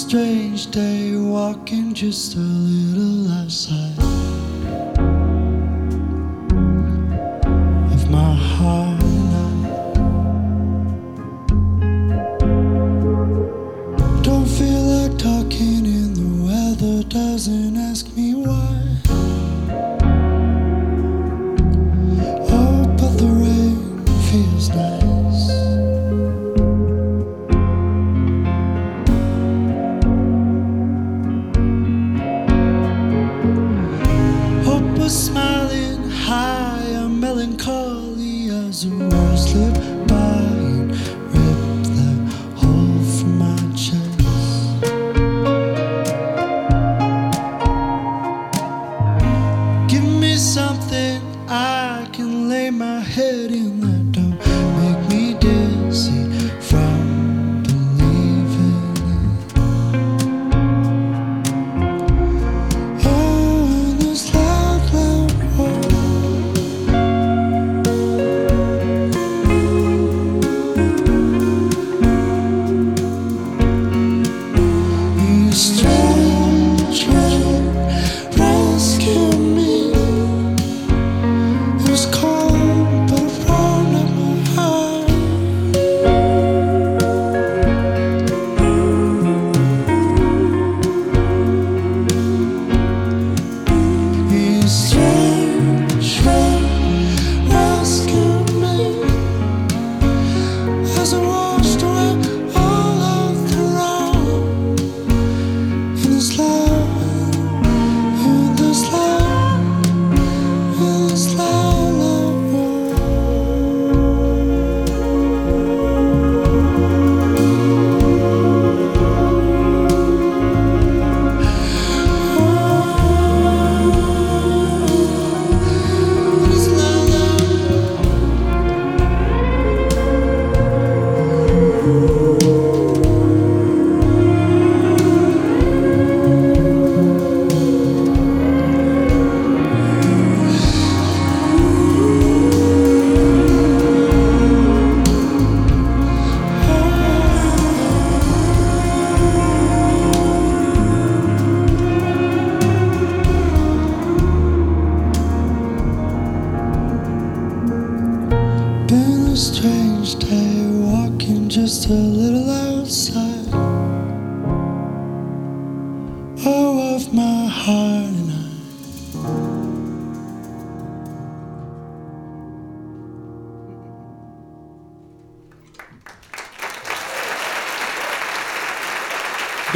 Strange 0.09 0.71
day 0.71 1.17
walking 1.17 1.93
just 1.93 2.37
a 2.37 2.39
little 2.39 3.29
outside 3.33 3.96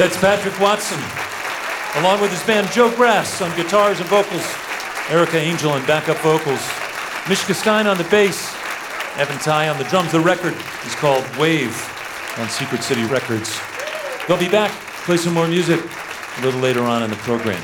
That's 0.01 0.17
Patrick 0.17 0.59
Watson, 0.59 0.99
along 2.01 2.23
with 2.23 2.31
his 2.31 2.43
band 2.47 2.71
Joe 2.73 2.91
Grass 2.97 3.43
on 3.43 3.55
guitars 3.55 4.01
and 4.01 4.09
vocals, 4.09 4.47
Erika 5.11 5.39
Angell 5.39 5.73
on 5.73 5.85
backup 5.87 6.17
vocals, 6.23 6.67
Mishka 7.29 7.53
Stein 7.53 7.87
on 7.87 7.99
the 7.99 8.05
bass, 8.05 8.51
Evan 9.19 9.37
Tighe 9.37 9.71
on 9.71 9.77
the 9.77 9.85
drums. 9.91 10.11
The 10.11 10.19
record 10.19 10.55
is 10.87 10.95
called 10.95 11.23
Wave 11.37 11.77
on 12.39 12.49
Secret 12.49 12.83
City 12.83 13.05
Records. 13.05 13.61
They'll 14.27 14.39
be 14.39 14.49
back, 14.49 14.71
play 15.05 15.19
some 15.19 15.35
more 15.35 15.47
music 15.47 15.79
a 16.39 16.41
little 16.41 16.61
later 16.61 16.83
on 16.85 17.03
in 17.03 17.11
the 17.11 17.17
program. 17.17 17.63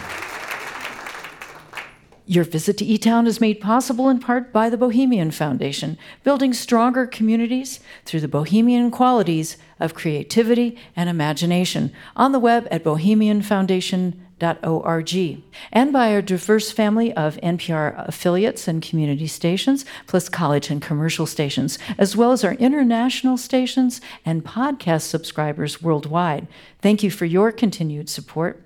Your 2.28 2.42
visit 2.42 2.76
to 2.78 2.84
E 2.84 2.98
Town 2.98 3.28
is 3.28 3.40
made 3.40 3.60
possible 3.60 4.08
in 4.08 4.18
part 4.18 4.52
by 4.52 4.68
the 4.68 4.76
Bohemian 4.76 5.30
Foundation, 5.30 5.96
building 6.24 6.52
stronger 6.52 7.06
communities 7.06 7.78
through 8.04 8.18
the 8.18 8.26
Bohemian 8.26 8.90
qualities 8.90 9.56
of 9.78 9.94
creativity 9.94 10.76
and 10.96 11.08
imagination 11.08 11.92
on 12.16 12.32
the 12.32 12.40
web 12.40 12.66
at 12.68 12.82
bohemianfoundation.org, 12.82 15.42
and 15.72 15.92
by 15.92 16.12
our 16.12 16.20
diverse 16.20 16.72
family 16.72 17.12
of 17.12 17.36
NPR 17.36 18.08
affiliates 18.08 18.66
and 18.66 18.82
community 18.82 19.28
stations, 19.28 19.84
plus 20.08 20.28
college 20.28 20.68
and 20.68 20.82
commercial 20.82 21.26
stations, 21.26 21.78
as 21.96 22.16
well 22.16 22.32
as 22.32 22.42
our 22.42 22.54
international 22.54 23.36
stations 23.36 24.00
and 24.24 24.44
podcast 24.44 25.02
subscribers 25.02 25.80
worldwide. 25.80 26.48
Thank 26.82 27.04
you 27.04 27.10
for 27.12 27.24
your 27.24 27.52
continued 27.52 28.08
support. 28.08 28.64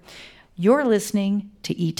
You're 0.56 0.86
listening 0.86 1.50
to 1.64 1.78
E 1.78 1.92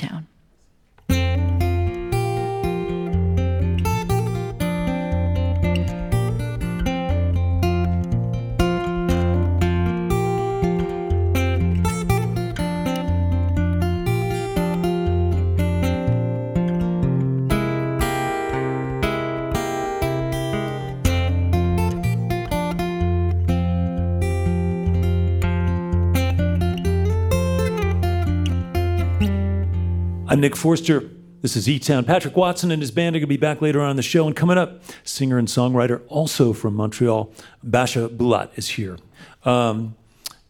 Nick 30.40 30.56
Forster. 30.56 31.10
This 31.42 31.54
is 31.54 31.68
E 31.68 31.78
Town. 31.78 32.04
Patrick 32.04 32.34
Watson 32.34 32.70
and 32.70 32.80
his 32.80 32.90
band 32.90 33.14
are 33.14 33.18
going 33.18 33.22
to 33.22 33.26
be 33.26 33.36
back 33.36 33.60
later 33.60 33.80
on 33.80 33.96
the 33.96 34.02
show. 34.02 34.26
And 34.26 34.34
coming 34.34 34.56
up, 34.56 34.82
singer 35.04 35.38
and 35.38 35.46
songwriter, 35.48 36.02
also 36.08 36.52
from 36.52 36.74
Montreal, 36.74 37.30
Basia 37.62 38.08
Bulat 38.08 38.50
is 38.56 38.68
here. 38.68 38.96
Um, 39.44 39.96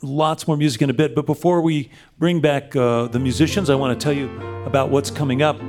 lots 0.01 0.47
more 0.47 0.57
music 0.57 0.83
in 0.83 0.91
a 0.91 0.93
bit. 0.93 1.15
But 1.15 1.27
before 1.27 1.61
we 1.61 1.91
bring 2.19 2.41
back 2.41 2.77
uh, 2.77 3.09
the 3.09 3.19
musicians, 3.19 3.69
I 3.69 3.75
want 3.75 3.99
to 3.99 4.03
tell 4.03 4.13
you 4.13 4.31
about 4.65 4.91
what's 4.91 5.11
coming 5.11 5.43
up. 5.43 5.61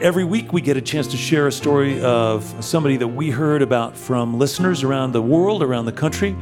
Every 0.00 0.24
week, 0.24 0.52
we 0.52 0.60
get 0.60 0.76
a 0.76 0.82
chance 0.82 1.06
to 1.08 1.16
share 1.16 1.46
a 1.46 1.52
story 1.52 2.02
of 2.02 2.64
somebody 2.64 2.96
that 2.96 3.08
we 3.08 3.30
heard 3.30 3.62
about 3.62 3.96
from 3.96 4.38
listeners 4.38 4.82
around 4.82 5.12
the 5.12 5.22
world, 5.22 5.62
around 5.62 5.84
the 5.84 5.92
country, 5.92 6.36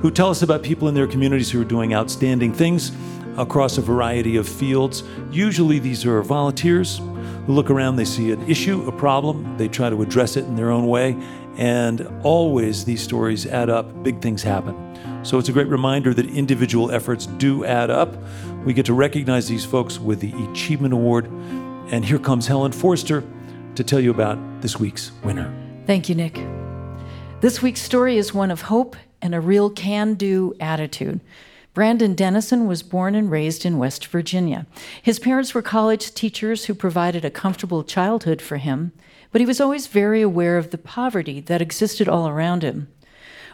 who 0.00 0.10
tell 0.10 0.30
us 0.30 0.40
about 0.42 0.62
people 0.62 0.88
in 0.88 0.94
their 0.94 1.06
communities 1.06 1.50
who 1.50 1.60
are 1.60 1.64
doing 1.64 1.92
outstanding 1.92 2.54
things 2.54 2.92
across 3.36 3.78
a 3.78 3.80
variety 3.82 4.36
of 4.36 4.48
fields. 4.48 5.02
Usually, 5.30 5.78
these 5.78 6.04
are 6.04 6.22
volunteers 6.22 6.98
who 6.98 7.52
look 7.52 7.70
around, 7.70 7.96
they 7.96 8.04
see 8.04 8.32
an 8.32 8.48
issue, 8.48 8.86
a 8.88 8.92
problem, 8.92 9.56
they 9.56 9.68
try 9.68 9.90
to 9.90 10.02
address 10.02 10.36
it 10.36 10.44
in 10.44 10.56
their 10.56 10.70
own 10.70 10.86
way, 10.86 11.16
and 11.56 12.06
always 12.22 12.84
these 12.84 13.02
stories 13.02 13.46
add 13.46 13.70
up, 13.70 14.02
big 14.02 14.20
things 14.20 14.42
happen. 14.42 14.76
So 15.22 15.38
it's 15.38 15.50
a 15.50 15.52
great 15.52 15.68
reminder 15.68 16.14
that 16.14 16.26
individual 16.26 16.90
efforts 16.90 17.26
do 17.26 17.64
add 17.64 17.90
up. 17.90 18.16
We 18.64 18.72
get 18.72 18.86
to 18.86 18.94
recognize 18.94 19.48
these 19.48 19.64
folks 19.64 19.98
with 19.98 20.20
the 20.20 20.32
eChievement 20.32 20.92
Award. 20.92 21.26
And 21.92 22.04
here 22.04 22.18
comes 22.18 22.46
Helen 22.46 22.72
Forster 22.72 23.22
to 23.74 23.84
tell 23.84 24.00
you 24.00 24.10
about 24.10 24.38
this 24.62 24.78
week's 24.78 25.12
winner. 25.22 25.52
Thank 25.86 26.08
you, 26.08 26.14
Nick. 26.14 26.40
This 27.42 27.60
week's 27.60 27.82
story 27.82 28.16
is 28.16 28.32
one 28.32 28.50
of 28.50 28.62
hope 28.62 28.96
and 29.20 29.34
a 29.34 29.40
real 29.40 29.68
can 29.68 30.14
do 30.14 30.54
attitude. 30.58 31.20
Brandon 31.72 32.14
Dennison 32.14 32.66
was 32.66 32.82
born 32.82 33.14
and 33.14 33.30
raised 33.30 33.64
in 33.64 33.78
West 33.78 34.06
Virginia. 34.06 34.66
His 35.00 35.20
parents 35.20 35.54
were 35.54 35.62
college 35.62 36.12
teachers 36.12 36.64
who 36.64 36.74
provided 36.74 37.24
a 37.24 37.30
comfortable 37.30 37.84
childhood 37.84 38.42
for 38.42 38.56
him, 38.56 38.90
but 39.30 39.40
he 39.40 39.46
was 39.46 39.60
always 39.60 39.86
very 39.86 40.20
aware 40.20 40.58
of 40.58 40.72
the 40.72 40.78
poverty 40.78 41.40
that 41.42 41.62
existed 41.62 42.08
all 42.08 42.28
around 42.28 42.64
him. 42.64 42.88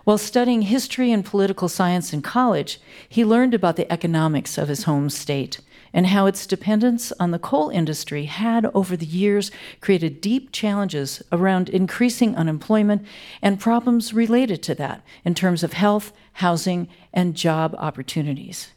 While 0.04 0.16
studying 0.16 0.62
history 0.62 1.12
and 1.12 1.24
political 1.24 1.68
science 1.68 2.14
in 2.14 2.22
college, 2.22 2.80
he 3.06 3.24
learned 3.24 3.52
about 3.52 3.76
the 3.76 3.90
economics 3.92 4.56
of 4.56 4.68
his 4.68 4.84
home 4.84 5.10
state 5.10 5.60
and 5.92 6.06
how 6.06 6.26
its 6.26 6.46
dependence 6.46 7.12
on 7.18 7.32
the 7.32 7.38
coal 7.38 7.70
industry 7.70 8.24
had, 8.24 8.66
over 8.74 8.96
the 8.96 9.06
years, 9.06 9.50
created 9.80 10.20
deep 10.20 10.52
challenges 10.52 11.22
around 11.32 11.68
increasing 11.68 12.36
unemployment 12.36 13.04
and 13.42 13.60
problems 13.60 14.14
related 14.14 14.62
to 14.62 14.74
that 14.74 15.02
in 15.24 15.34
terms 15.34 15.62
of 15.62 15.72
health, 15.72 16.12
housing, 16.36 16.88
and 17.12 17.34
job 17.34 17.74
opportunities. 17.78 18.68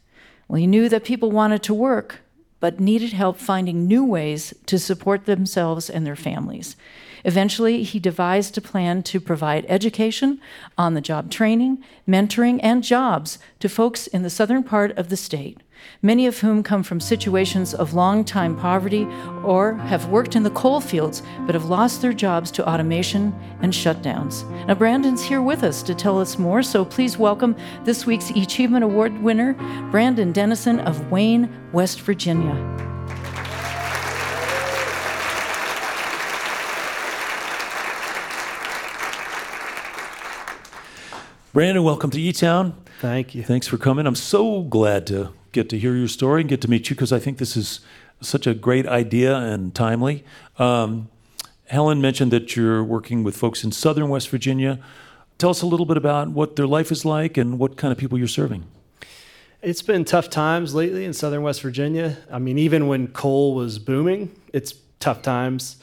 He 0.54 0.66
knew 0.66 0.88
that 0.88 1.04
people 1.04 1.30
wanted 1.30 1.62
to 1.64 1.74
work, 1.74 2.20
but 2.58 2.80
needed 2.80 3.12
help 3.12 3.36
finding 3.36 3.86
new 3.86 4.04
ways 4.04 4.52
to 4.66 4.78
support 4.78 5.26
themselves 5.26 5.88
and 5.88 6.06
their 6.06 6.16
families. 6.16 6.76
Eventually, 7.24 7.82
he 7.82 7.98
devised 7.98 8.56
a 8.56 8.62
plan 8.62 9.02
to 9.04 9.20
provide 9.20 9.66
education, 9.68 10.40
on 10.78 10.94
the 10.94 11.00
job 11.00 11.30
training, 11.30 11.84
mentoring, 12.08 12.60
and 12.62 12.82
jobs 12.82 13.38
to 13.58 13.68
folks 13.68 14.06
in 14.06 14.22
the 14.22 14.30
southern 14.30 14.62
part 14.62 14.96
of 14.96 15.10
the 15.10 15.16
state, 15.16 15.60
many 16.02 16.26
of 16.26 16.38
whom 16.38 16.62
come 16.62 16.82
from 16.82 17.00
situations 17.00 17.74
of 17.74 17.94
long 17.94 18.24
time 18.24 18.56
poverty 18.56 19.06
or 19.44 19.74
have 19.74 20.08
worked 20.08 20.36
in 20.36 20.42
the 20.42 20.50
coal 20.50 20.80
fields 20.80 21.22
but 21.46 21.54
have 21.54 21.66
lost 21.66 22.02
their 22.02 22.12
jobs 22.12 22.50
to 22.50 22.68
automation 22.68 23.34
and 23.62 23.72
shutdowns. 23.72 24.48
Now, 24.66 24.74
Brandon's 24.74 25.22
here 25.22 25.42
with 25.42 25.62
us 25.62 25.82
to 25.84 25.94
tell 25.94 26.20
us 26.20 26.38
more, 26.38 26.62
so 26.62 26.84
please 26.84 27.18
welcome 27.18 27.56
this 27.84 28.06
week's 28.06 28.30
eChievement 28.32 28.82
Award 28.82 29.20
winner, 29.22 29.54
Brandon 29.90 30.32
Dennison 30.32 30.80
of 30.80 31.10
Wayne, 31.10 31.48
West 31.72 32.00
Virginia. 32.00 32.54
Brandon, 41.52 41.82
welcome 41.82 42.10
to 42.10 42.20
E 42.20 42.32
Town. 42.32 42.80
Thank 43.00 43.34
you. 43.34 43.42
Thanks 43.42 43.66
for 43.66 43.76
coming. 43.76 44.06
I'm 44.06 44.14
so 44.14 44.62
glad 44.62 45.04
to 45.08 45.32
get 45.52 45.68
to 45.70 45.78
hear 45.78 45.94
your 45.94 46.08
story 46.08 46.40
and 46.42 46.48
get 46.50 46.60
to 46.62 46.68
meet 46.70 46.90
you 46.90 46.96
because 46.96 47.12
I 47.12 47.18
think 47.18 47.38
this 47.38 47.56
is 47.56 47.80
such 48.20 48.46
a 48.46 48.54
great 48.54 48.86
idea 48.86 49.36
and 49.36 49.74
timely. 49.74 50.24
Um, 50.58 51.08
Helen 51.66 52.00
mentioned 52.00 52.30
that 52.32 52.56
you're 52.56 52.82
working 52.84 53.22
with 53.24 53.36
folks 53.36 53.64
in 53.64 53.72
southern 53.72 54.08
West 54.08 54.28
Virginia. 54.28 54.78
Tell 55.38 55.50
us 55.50 55.62
a 55.62 55.66
little 55.66 55.86
bit 55.86 55.96
about 55.96 56.28
what 56.30 56.56
their 56.56 56.66
life 56.66 56.90
is 56.92 57.04
like 57.04 57.36
and 57.36 57.58
what 57.58 57.76
kind 57.76 57.92
of 57.92 57.98
people 57.98 58.18
you're 58.18 58.28
serving. 58.28 58.64
It's 59.62 59.82
been 59.82 60.04
tough 60.04 60.30
times 60.30 60.74
lately 60.74 61.04
in 61.04 61.12
southern 61.12 61.42
West 61.42 61.62
Virginia. 61.62 62.16
I 62.30 62.38
mean, 62.38 62.58
even 62.58 62.88
when 62.88 63.08
coal 63.08 63.54
was 63.54 63.78
booming, 63.78 64.30
it's 64.52 64.74
tough 65.00 65.22
times. 65.22 65.76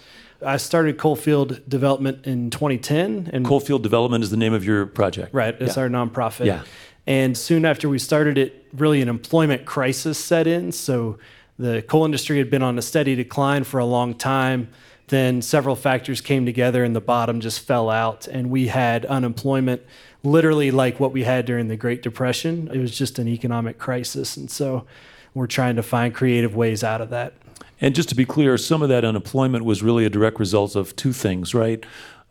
I 0.46 0.58
started 0.58 0.98
Coalfield 0.98 1.68
Development 1.68 2.26
in 2.26 2.50
2010, 2.52 3.30
and 3.34 3.46
Coalfield 3.46 3.82
Development 3.82 4.24
is 4.24 4.30
the 4.30 4.38
name 4.38 4.54
of 4.54 4.64
your 4.64 4.86
project. 4.86 5.34
right, 5.34 5.56
it's 5.60 5.78
Yeah. 5.78 5.84
our 5.84 5.90
nonprofit. 5.90 6.46
Yeah. 6.46 6.62
And 7.08 7.38
soon 7.38 7.66
after 7.66 7.88
we 7.88 8.00
started 8.00 8.38
it, 8.38 8.68
really 8.74 9.02
an 9.02 9.08
employment 9.08 9.66
crisis 9.66 10.24
set 10.24 10.46
in. 10.46 10.74
So 10.74 11.18
the 11.58 11.82
coal 11.82 12.06
industry 12.06 12.38
had 12.38 12.50
been 12.50 12.62
on 12.62 12.78
a 12.78 12.82
steady 12.82 13.16
decline 13.16 13.64
for 13.64 13.80
a 13.80 13.86
long 13.86 14.14
time. 14.14 14.70
Then 15.08 15.42
several 15.42 15.78
factors 15.78 16.20
came 16.20 16.46
together, 16.46 16.84
and 16.84 16.94
the 16.94 17.02
bottom 17.02 17.40
just 17.40 17.62
fell 17.62 17.90
out, 17.90 18.28
and 18.28 18.50
we 18.50 18.68
had 18.68 19.06
unemployment 19.06 19.82
literally 20.22 20.70
like 20.70 21.00
what 21.00 21.14
we 21.14 21.24
had 21.24 21.46
during 21.46 21.70
the 21.70 21.78
Great 21.78 22.04
Depression. 22.04 22.70
It 22.74 22.80
was 22.80 22.96
just 22.96 23.18
an 23.18 23.28
economic 23.30 23.78
crisis, 23.78 24.36
and 24.36 24.52
so 24.52 24.86
we're 25.34 25.48
trying 25.48 25.78
to 25.78 25.84
find 25.84 26.14
creative 26.14 26.58
ways 26.58 26.84
out 26.84 27.00
of 27.00 27.10
that. 27.12 27.34
And 27.80 27.96
just 27.96 28.10
to 28.10 28.16
be 28.16 28.26
clear, 28.26 28.58
some 28.58 28.82
of 28.82 28.90
that 28.90 29.06
unemployment 29.06 29.64
was 29.64 29.82
really 29.82 30.06
a 30.06 30.10
direct 30.10 30.40
result 30.40 30.76
of 30.76 30.94
two 30.98 31.14
things, 31.14 31.54
right? 31.54 31.86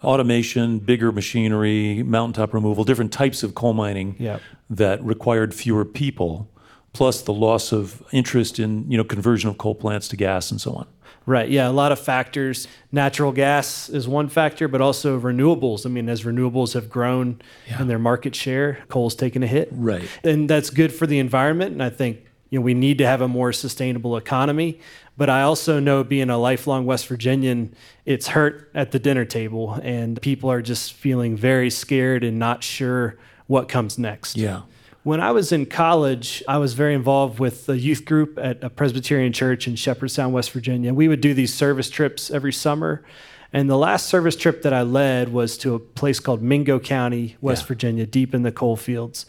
Automation, 0.05 0.79
bigger 0.79 1.11
machinery, 1.13 2.03
mountaintop 2.03 2.53
removal, 2.53 2.85
different 2.85 3.13
types 3.13 3.43
of 3.43 3.55
coal 3.55 3.73
mining 3.73 4.17
Yep. 4.19 4.43
That 4.71 5.03
required 5.05 5.55
fewer 5.55 5.85
people, 5.85 6.49
plus 6.93 7.23
the 7.23 7.33
loss 7.33 7.73
of 7.73 8.03
interest 8.13 8.59
in 8.59 8.91
you 8.91 8.97
know 8.97 9.05
conversion 9.05 9.49
of 9.51 9.59
coal 9.59 9.75
plants 9.75 10.09
to 10.09 10.17
gas 10.17 10.51
and 10.51 10.61
so 10.61 10.73
on. 10.73 10.87
Right. 11.29 11.49
Yeah. 11.49 11.69
A 11.69 11.73
lot 11.73 11.91
of 11.91 11.99
factors. 11.99 12.69
Natural 12.93 13.33
gas 13.33 13.89
is 13.89 14.07
one 14.07 14.29
factor, 14.29 14.69
but 14.69 14.81
also 14.81 15.19
renewables. 15.19 15.85
I 15.85 15.89
mean, 15.89 16.09
as 16.09 16.23
renewables 16.23 16.75
have 16.75 16.89
grown 16.89 17.41
Yeah. 17.69 17.81
in 17.83 17.89
their 17.89 17.99
market 17.99 18.37
share, 18.37 18.79
coal's 18.89 19.17
taken 19.17 19.43
a 19.43 19.47
hit. 19.49 19.69
Right. 19.73 20.05
And 20.23 20.49
that's 20.49 20.71
good 20.71 20.93
for 20.93 21.05
the 21.07 21.19
environment. 21.19 21.73
And 21.73 21.83
I 21.83 21.91
think 21.91 22.19
you 22.51 22.59
know 22.61 22.65
we 22.65 22.75
need 22.75 22.99
to 22.99 23.07
have 23.07 23.21
a 23.23 23.29
more 23.29 23.53
sustainable 23.53 24.17
economy. 24.17 24.79
But 25.17 25.29
I 25.31 25.43
also 25.43 25.81
know, 25.81 26.05
being 26.05 26.29
a 26.31 26.37
lifelong 26.39 26.85
West 26.87 27.07
Virginian, 27.09 27.75
it's 28.05 28.29
hurt 28.29 28.71
at 28.75 28.91
the 28.93 28.99
dinner 28.99 29.25
table, 29.25 29.81
and 29.83 30.21
people 30.21 30.51
are 30.51 30.61
just 30.63 30.93
feeling 30.93 31.37
very 31.37 31.71
scared 31.71 32.23
and 32.23 32.39
not 32.39 32.63
sure 32.63 33.17
what 33.47 33.69
comes 33.69 33.99
next. 33.99 34.37
Yeah. 34.37 34.63
When 35.03 35.21
I 35.21 35.31
was 35.31 35.53
in 35.53 35.67
college, 35.67 36.43
I 36.49 36.59
was 36.59 36.75
very 36.75 36.93
involved 36.95 37.39
with 37.39 37.69
a 37.69 37.79
youth 37.79 38.05
group 38.05 38.39
at 38.43 38.65
a 38.65 38.69
Presbyterian 38.69 39.33
church 39.33 39.69
in 39.69 39.77
Shepherdstown, 39.77 40.33
West 40.33 40.51
Virginia. 40.51 40.93
We 40.93 41.07
would 41.07 41.21
do 41.21 41.33
these 41.33 41.55
service 41.55 41.89
trips 41.89 42.31
every 42.31 42.53
summer. 42.53 43.05
And 43.53 43.71
the 43.71 43.79
last 43.79 44.07
service 44.07 44.35
trip 44.35 44.63
that 44.63 44.73
I 44.73 44.83
led 44.83 45.33
was 45.33 45.57
to 45.59 45.77
a 45.77 45.79
place 45.79 46.19
called 46.19 46.43
Mingo 46.43 46.81
County, 46.81 47.37
West 47.41 47.63
Yeah. 47.63 47.69
Virginia, 47.69 48.05
deep 48.07 48.35
in 48.35 48.43
the 48.43 48.51
coal 48.51 48.75
fields. 48.75 49.27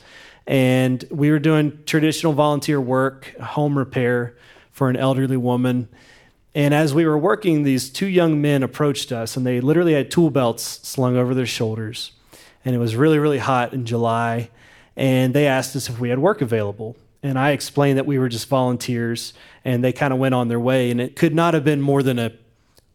And 0.47 1.06
we 1.12 1.30
were 1.30 1.39
doing 1.39 1.77
traditional 1.86 2.34
volunteer 2.34 2.82
work, 2.82 3.36
home 3.39 3.77
repair 3.77 4.36
for 4.71 4.89
an 4.89 4.95
elderly 4.95 5.38
woman. 5.38 5.89
And 6.56 6.73
as 6.73 6.95
we 6.95 7.06
were 7.06 7.17
working, 7.17 7.62
these 7.63 7.89
two 7.89 8.08
young 8.08 8.41
men 8.41 8.63
approached 8.63 9.12
us, 9.12 9.38
and 9.38 9.45
they 9.45 9.62
literally 9.62 9.93
had 9.93 10.10
tool 10.10 10.32
belts 10.32 10.63
slung 10.82 11.15
over 11.15 11.36
their 11.36 11.45
shoulders. 11.45 12.13
And 12.65 12.76
it 12.76 12.80
was 12.80 12.96
really, 12.96 13.20
really 13.20 13.38
hot 13.38 13.74
in 13.74 13.86
July. 13.86 14.50
And 14.96 15.34
they 15.34 15.48
asked 15.48 15.76
us 15.76 15.89
if 15.89 16.00
we 16.00 16.10
had 16.10 16.20
work 16.20 16.41
available. 16.41 16.96
And 17.24 17.38
I 17.38 17.52
explained 17.52 17.98
that 17.98 18.06
we 18.06 18.20
were 18.20 18.30
just 18.30 18.48
volunteers, 18.48 19.34
and 19.65 19.84
they 19.84 19.91
kind 19.91 20.13
of 20.13 20.20
went 20.20 20.36
on 20.36 20.48
their 20.48 20.60
way. 20.60 20.91
And 20.91 21.02
it 21.02 21.15
could 21.15 21.34
not 21.34 21.54
have 21.54 21.63
been 21.63 21.82
more 21.82 22.04
than 22.04 22.20
a 22.20 22.32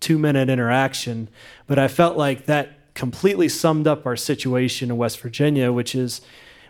two 0.01 0.19
minute 0.19 0.49
interaction. 0.49 1.29
But 1.67 1.79
I 1.79 1.89
felt 1.89 2.17
like 2.17 2.47
that 2.47 2.95
completely 2.95 3.49
summed 3.49 3.87
up 3.87 4.07
our 4.07 4.17
situation 4.17 4.91
in 4.91 4.97
West 4.97 5.21
Virginia, 5.21 5.73
which 5.73 5.95
is 5.95 6.21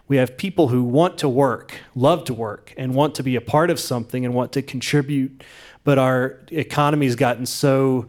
we 0.09 0.17
have 0.19 0.37
people 0.37 0.69
who 0.69 0.83
want 0.83 1.19
to 1.19 1.29
work, 1.29 1.81
love 1.95 2.25
to 2.25 2.35
work, 2.35 2.75
and 2.77 2.95
want 2.95 3.15
to 3.17 3.23
be 3.23 3.37
a 3.37 3.41
part 3.41 3.71
of 3.71 3.81
something 3.81 4.25
and 4.25 4.35
want 4.35 4.53
to 4.53 4.63
contribute. 4.63 5.43
But 5.85 5.99
our 5.99 6.41
economy's 6.51 7.17
gotten 7.17 7.47
so 7.47 8.07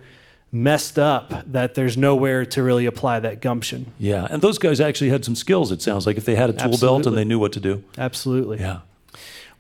messed 0.55 0.99
up 0.99 1.33
that 1.51 1.73
there's 1.73 1.97
nowhere 1.97 2.45
to 2.45 2.61
really 2.61 2.85
apply 2.85 3.19
that 3.19 3.41
gumption. 3.41 3.91
Yeah. 3.97 4.27
And 4.29 4.39
those 4.39 4.59
guys 4.59 4.79
actually 4.79 5.09
had 5.09 5.25
some 5.25 5.35
skills, 5.35 5.71
it 5.71 5.81
sounds 5.81 6.05
like, 6.05 6.15
if 6.15 6.25
they 6.25 6.35
had 6.35 6.51
a 6.51 6.53
tool 6.53 6.77
belt 6.77 7.07
and 7.07 7.17
they 7.17 7.25
knew 7.25 7.39
what 7.39 7.51
to 7.53 7.59
do. 7.59 7.83
Absolutely. 7.97 8.59
Yeah. 8.59 8.81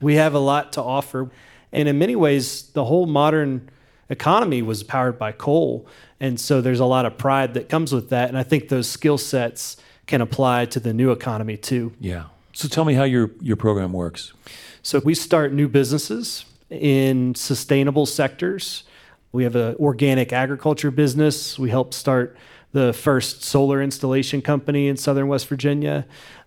we 0.03 0.15
have 0.15 0.35
a 0.35 0.39
lot 0.39 0.73
to 0.73 0.83
offer. 0.83 1.31
And 1.71 1.89
in 1.89 1.97
many 1.97 2.15
ways, 2.15 2.63
the 2.73 2.85
whole 2.85 3.07
modern 3.07 3.69
economy 4.09 4.61
was 4.61 4.83
powered 4.83 5.17
by 5.17 5.31
coal. 5.31 5.87
And 6.19 6.39
so 6.39 6.61
there's 6.61 6.79
a 6.79 6.85
lot 6.85 7.05
of 7.05 7.17
pride 7.17 7.55
that 7.55 7.69
comes 7.69 7.91
with 7.91 8.09
that. 8.09 8.29
And 8.29 8.37
I 8.37 8.43
think 8.43 8.69
those 8.69 8.87
skill 8.87 9.17
sets 9.17 9.77
can 10.05 10.21
apply 10.21 10.65
to 10.65 10.79
the 10.79 10.93
new 10.93 11.11
economy 11.11 11.57
too. 11.57 11.93
Yeah. 11.99 12.25
So 12.51 12.67
tell 12.67 12.85
me 12.85 12.93
how 12.93 13.03
your, 13.03 13.31
your 13.41 13.55
program 13.55 13.93
works. 13.93 14.33
So 14.83 14.99
we 14.99 15.15
start 15.15 15.53
new 15.53 15.67
businesses 15.67 16.45
in 16.69 17.33
sustainable 17.33 18.05
sectors. 18.05 18.83
We 19.33 19.43
have 19.43 19.55
an 19.55 19.75
organic 19.79 20.31
agriculture 20.31 20.91
business. 20.91 21.57
We 21.57 21.71
helped 21.71 21.95
start 21.95 22.37
the 22.71 22.93
first 22.93 23.43
solar 23.43 23.81
installation 23.81 24.41
company 24.41 24.87
in 24.87 24.95
southern 24.95 25.27
West 25.27 25.47
Virginia. 25.47 26.05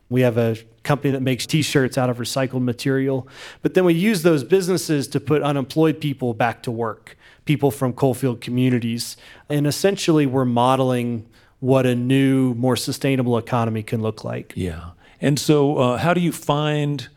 We 0.09 0.21
have 0.21 0.39
a 0.39 0.57
company 0.85 1.11
that 1.11 1.21
makes 1.21 1.47
t 1.47 1.63
shirts 1.63 1.99
out 1.99 2.09
of 2.09 2.19
recycled 2.19 2.63
material. 2.63 3.27
But 3.61 3.75
then 3.75 3.85
we 3.85 3.95
use 3.95 4.23
those 4.23 4.45
businesses 4.45 5.09
to 5.09 5.21
put 5.21 5.43
unemployed 5.43 6.01
people 6.01 6.33
back 6.33 6.63
to 6.63 6.71
work, 6.71 7.19
people 7.45 7.73
from 7.73 7.93
coalfield 7.93 8.41
communities. 8.41 9.17
And 9.49 9.67
essentially, 9.67 10.25
we're 10.25 10.45
modeling 10.45 11.27
what 11.59 11.87
a 11.87 11.97
new, 11.97 12.55
more 12.55 12.77
sustainable 12.77 13.37
economy 13.37 13.83
can 13.83 14.01
look 14.01 14.23
like. 14.23 14.53
Yeah. 14.55 14.91
And 15.21 15.41
so, 15.41 15.79
uh, 15.79 15.97
how 15.97 16.15
do 16.15 16.21
you 16.21 16.31
find 16.31 17.09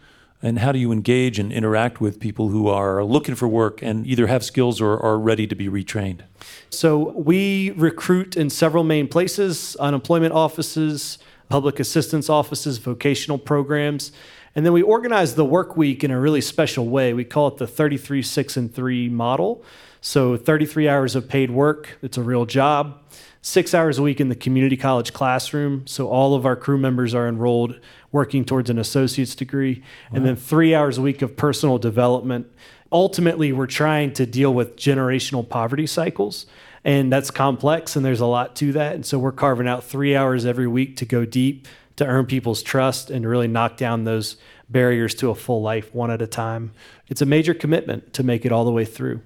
and 0.42 0.60
how 0.60 0.72
do 0.72 0.80
you 0.80 0.92
engage 0.92 1.38
and 1.38 1.52
interact 1.52 2.00
with 2.00 2.20
people 2.20 2.50
who 2.50 2.68
are 2.68 3.04
looking 3.04 3.36
for 3.36 3.48
work 3.48 3.82
and 3.82 4.08
either 4.08 4.28
have 4.28 4.44
skills 4.44 4.80
or 4.80 4.98
are 4.98 5.18
ready 5.18 5.46
to 5.48 5.56
be 5.56 5.68
retrained? 5.68 6.22
So 6.70 7.12
we 7.12 7.72
recruit 7.72 8.38
in 8.38 8.50
several 8.50 8.84
main 8.84 9.08
places 9.08 9.76
unemployment 9.78 10.34
offices, 10.34 11.18
public 11.50 11.80
assistance 11.80 12.30
offices, 12.30 12.78
vocational 12.78 13.38
programs. 13.38 14.12
And 14.56 14.66
then 14.66 14.74
we 14.74 14.82
organize 14.82 15.36
the 15.36 15.46
work 15.46 15.76
week 15.76 16.04
in 16.04 16.12
a 16.12 16.20
really 16.20 16.42
special 16.42 16.88
way. 16.88 17.14
We 17.14 17.26
call 17.26 17.50
it 17.50 17.58
the 17.58 17.68
33, 17.68 18.22
6, 18.22 18.58
and 18.58 18.74
3 18.74 19.10
model. 19.10 19.64
So 20.02 20.38
33 20.38 20.88
hours 20.88 21.16
of 21.16 21.28
paid 21.28 21.52
work, 21.52 21.98
it's 22.02 22.18
a 22.18 22.24
real 22.24 22.46
job. 22.46 23.02
Six 23.42 23.74
hours 23.74 23.98
a 23.98 24.04
week 24.04 24.20
in 24.20 24.28
the 24.28 24.36
community 24.36 24.76
college 24.76 25.14
classroom. 25.14 25.88
So 25.88 26.10
all 26.10 26.36
of 26.36 26.46
our 26.46 26.58
crew 26.58 26.78
members 26.78 27.16
are 27.16 27.28
enrolled 27.28 27.80
working 28.12 28.44
towards 28.44 28.70
an 28.70 28.78
associate's 28.78 29.34
degree. 29.34 29.82
And 30.12 30.26
then 30.26 30.36
three 30.36 30.76
hours 30.76 30.98
a 30.98 31.02
week 31.02 31.22
of 31.22 31.38
personal 31.38 31.78
development 31.78 32.48
ultimately 32.92 33.52
we're 33.52 33.68
trying 33.68 34.12
to 34.14 34.26
deal 34.26 34.54
with 34.54 34.76
generational 34.76 35.48
poverty 35.48 35.86
cycles 35.86 36.46
and 36.84 37.12
that's 37.12 37.30
complex 37.30 37.96
and 37.96 38.06
there's 38.06 38.20
a 38.20 38.26
lot 38.26 38.56
to 38.56 38.72
that 38.72 38.96
and 38.96 39.06
so 39.06 39.20
we're 39.20 39.32
carving 39.32 39.68
out 39.68 39.84
three 39.84 40.16
hours 40.16 40.46
every 40.46 40.68
week 40.68 40.96
to 40.98 41.06
go 41.06 41.26
deep 41.26 41.68
to 41.96 42.06
earn 42.06 42.26
people's 42.26 42.64
trust 42.64 43.10
and 43.10 43.24
to 43.24 43.30
really 43.30 43.48
knock 43.48 43.78
down 43.78 44.06
those 44.06 44.38
barriers 44.70 45.14
to 45.14 45.30
a 45.30 45.36
full 45.36 45.62
life 45.62 45.94
one 45.94 46.10
at 46.10 46.22
a 46.22 46.28
time 46.28 46.72
it's 47.08 47.22
a 47.22 47.26
major 47.26 47.54
commitment 47.54 48.14
to 48.14 48.24
make 48.24 48.46
it 48.46 48.52
all 48.52 48.66
the 48.66 48.72
way 48.72 48.86
through 48.86 49.22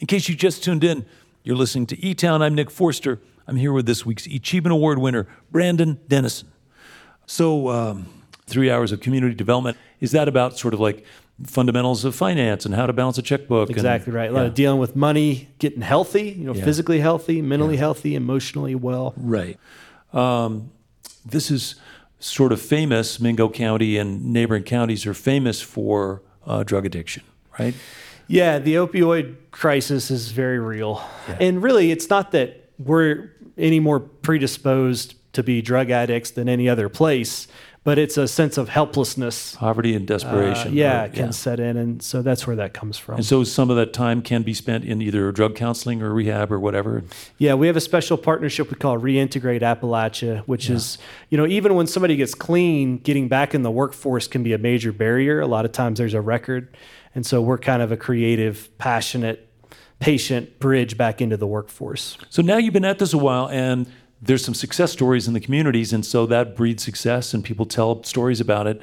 In 0.00 0.06
case 0.06 0.28
you 0.30 0.34
just 0.34 0.64
tuned 0.64 0.82
in, 0.82 1.04
you're 1.42 1.56
listening 1.56 1.86
to 1.86 2.04
E 2.04 2.14
Town. 2.14 2.42
I'm 2.42 2.54
Nick 2.54 2.70
Forster. 2.70 3.20
I'm 3.46 3.56
here 3.56 3.72
with 3.72 3.86
this 3.86 4.06
week's 4.06 4.26
eChievement 4.26 4.72
Award 4.72 4.98
winner, 4.98 5.26
Brandon 5.50 5.98
Dennison. 6.08 6.48
So, 7.26 7.68
um, 7.68 8.06
three 8.46 8.70
hours 8.70 8.92
of 8.92 9.00
community 9.00 9.34
development. 9.34 9.76
Is 10.00 10.12
that 10.12 10.28
about 10.28 10.58
sort 10.58 10.74
of 10.74 10.80
like 10.80 11.04
fundamentals 11.46 12.04
of 12.04 12.14
finance 12.14 12.66
and 12.66 12.74
how 12.74 12.86
to 12.86 12.92
balance 12.92 13.16
a 13.18 13.22
checkbook? 13.22 13.68
and- 13.70 13.76
exactly 13.76 14.12
right 14.12 14.28
a 14.30 14.32
lot 14.32 14.40
yeah. 14.42 14.46
of 14.48 14.54
dealing 14.54 14.78
with 14.78 14.94
money 14.94 15.48
getting 15.58 15.80
healthy 15.80 16.28
you 16.38 16.44
know 16.44 16.52
Yeah. 16.52 16.64
physically 16.64 17.00
healthy 17.00 17.40
mentally 17.40 17.78
healthy 17.78 18.14
emotionally 18.14 18.74
well 18.74 19.14
Right. 19.16 19.58
Um, 20.12 20.70
this 21.24 21.50
is 21.50 21.76
sort 22.18 22.52
of 22.52 22.60
famous. 22.60 23.20
Mingo 23.20 23.48
County 23.48 23.96
and 23.96 24.32
neighboring 24.32 24.64
counties 24.64 25.06
are 25.06 25.14
famous 25.14 25.62
for 25.62 26.20
uh, 26.44 26.62
drug 26.62 26.84
addiction, 26.84 27.22
right? 27.58 27.74
Yeah, 28.30 28.60
the 28.60 28.74
opioid 28.74 29.34
crisis 29.50 30.08
is 30.10 30.30
very 30.30 30.60
real. 30.60 31.02
And 31.40 31.60
really, 31.60 31.90
it's 31.90 32.08
not 32.08 32.30
that 32.30 32.70
we're 32.78 33.32
any 33.58 33.80
more 33.80 33.98
predisposed 33.98 35.16
to 35.32 35.42
be 35.42 35.60
drug 35.62 35.90
addicts 35.90 36.30
than 36.30 36.48
any 36.48 36.68
other 36.68 36.88
place, 36.88 37.48
but 37.82 37.98
it's 37.98 38.16
a 38.16 38.28
sense 38.28 38.56
of 38.56 38.68
helplessness. 38.68 39.56
Poverty 39.56 39.94
and 39.96 40.08
uh, 40.08 40.14
desperation. 40.14 40.74
yeah, 40.74 41.00
right? 41.00 41.12
can 41.12 41.32
set 41.32 41.58
in. 41.58 41.76
And 41.76 42.00
so 42.00 42.22
that's 42.22 42.46
where 42.46 42.54
that 42.54 42.72
comes 42.72 42.98
from. 42.98 43.16
And 43.16 43.24
so 43.24 43.42
some 43.42 43.68
of 43.68 43.76
that 43.76 43.92
time 43.92 44.22
can 44.22 44.44
be 44.44 44.54
spent 44.54 44.84
in 44.84 45.02
either 45.02 45.32
drug 45.32 45.56
counseling 45.56 46.00
or 46.00 46.12
rehab 46.14 46.52
or 46.52 46.60
whatever. 46.60 47.02
Yeah, 47.38 47.54
we 47.54 47.66
have 47.66 47.76
a 47.76 47.80
special 47.80 48.16
partnership 48.16 48.70
we 48.70 48.76
call 48.76 48.96
Reintegrate 48.96 49.62
Appalachia, 49.62 50.42
which 50.42 50.70
is, 50.70 50.98
you 51.30 51.38
know, 51.38 51.46
even 51.46 51.74
when 51.74 51.88
somebody 51.88 52.14
gets 52.14 52.34
clean, 52.34 52.98
getting 52.98 53.26
back 53.26 53.56
in 53.56 53.62
the 53.62 53.72
workforce 53.72 54.28
can 54.28 54.44
be 54.44 54.52
a 54.52 54.58
major 54.58 54.92
barrier. 54.92 55.40
A 55.40 55.48
lot 55.48 55.64
of 55.64 55.72
times 55.72 55.98
there's 55.98 56.14
a 56.14 56.20
record. 56.20 56.68
And 57.14 57.26
so 57.26 57.40
we're 57.42 57.58
kind 57.58 57.82
of 57.82 57.90
a 57.92 57.96
creative, 57.96 58.76
passionate, 58.78 59.48
patient 59.98 60.58
bridge 60.60 60.96
back 60.96 61.20
into 61.20 61.36
the 61.36 61.46
workforce. 61.46 62.16
So 62.30 62.40
now 62.42 62.56
you've 62.56 62.72
been 62.72 62.84
at 62.84 62.98
this 62.98 63.12
a 63.12 63.18
while 63.18 63.48
and 63.48 63.86
there's 64.22 64.44
some 64.44 64.54
success 64.54 64.92
stories 64.92 65.26
in 65.28 65.34
the 65.34 65.40
communities. 65.40 65.92
And 65.92 66.04
so 66.04 66.26
that 66.26 66.54
breeds 66.56 66.82
success 66.82 67.34
and 67.34 67.42
people 67.44 67.66
tell 67.66 68.02
stories 68.04 68.40
about 68.40 68.66
it. 68.66 68.80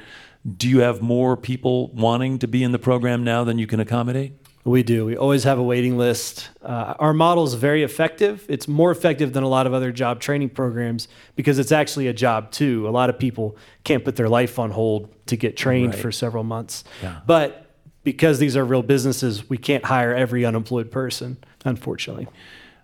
Do 0.56 0.68
you 0.68 0.80
have 0.80 1.00
more 1.02 1.36
people 1.36 1.88
wanting 1.88 2.38
to 2.40 2.46
be 2.48 2.62
in 2.62 2.72
the 2.72 2.78
program 2.78 3.24
now 3.24 3.44
than 3.44 3.58
you 3.58 3.66
can 3.66 3.80
accommodate? 3.80 4.32
We 4.64 4.82
do. 4.82 5.06
We 5.06 5.16
always 5.16 5.44
have 5.44 5.58
a 5.58 5.62
waiting 5.62 5.96
list. 5.96 6.50
Uh, 6.62 6.94
our 6.98 7.14
model 7.14 7.44
is 7.44 7.54
very 7.54 7.82
effective. 7.82 8.44
It's 8.48 8.68
more 8.68 8.90
effective 8.90 9.32
than 9.32 9.42
a 9.42 9.48
lot 9.48 9.66
of 9.66 9.72
other 9.72 9.90
job 9.92 10.20
training 10.20 10.50
programs 10.50 11.08
because 11.36 11.58
it's 11.58 11.72
actually 11.72 12.06
a 12.08 12.12
job 12.12 12.50
too. 12.50 12.86
A 12.86 12.90
lot 12.90 13.08
of 13.08 13.18
people 13.18 13.56
can't 13.84 14.04
put 14.04 14.16
their 14.16 14.28
life 14.28 14.58
on 14.58 14.70
hold 14.70 15.08
to 15.26 15.36
get 15.36 15.56
trained 15.56 15.94
Right. 15.94 16.02
for 16.02 16.12
several 16.12 16.44
months. 16.44 16.84
Yeah. 17.02 17.20
But 17.26 17.67
because 18.04 18.38
these 18.38 18.56
are 18.56 18.64
real 18.64 18.82
businesses, 18.82 19.48
we 19.48 19.58
can't 19.58 19.84
hire 19.84 20.14
every 20.14 20.44
unemployed 20.44 20.90
person, 20.90 21.36
unfortunately. 21.64 22.28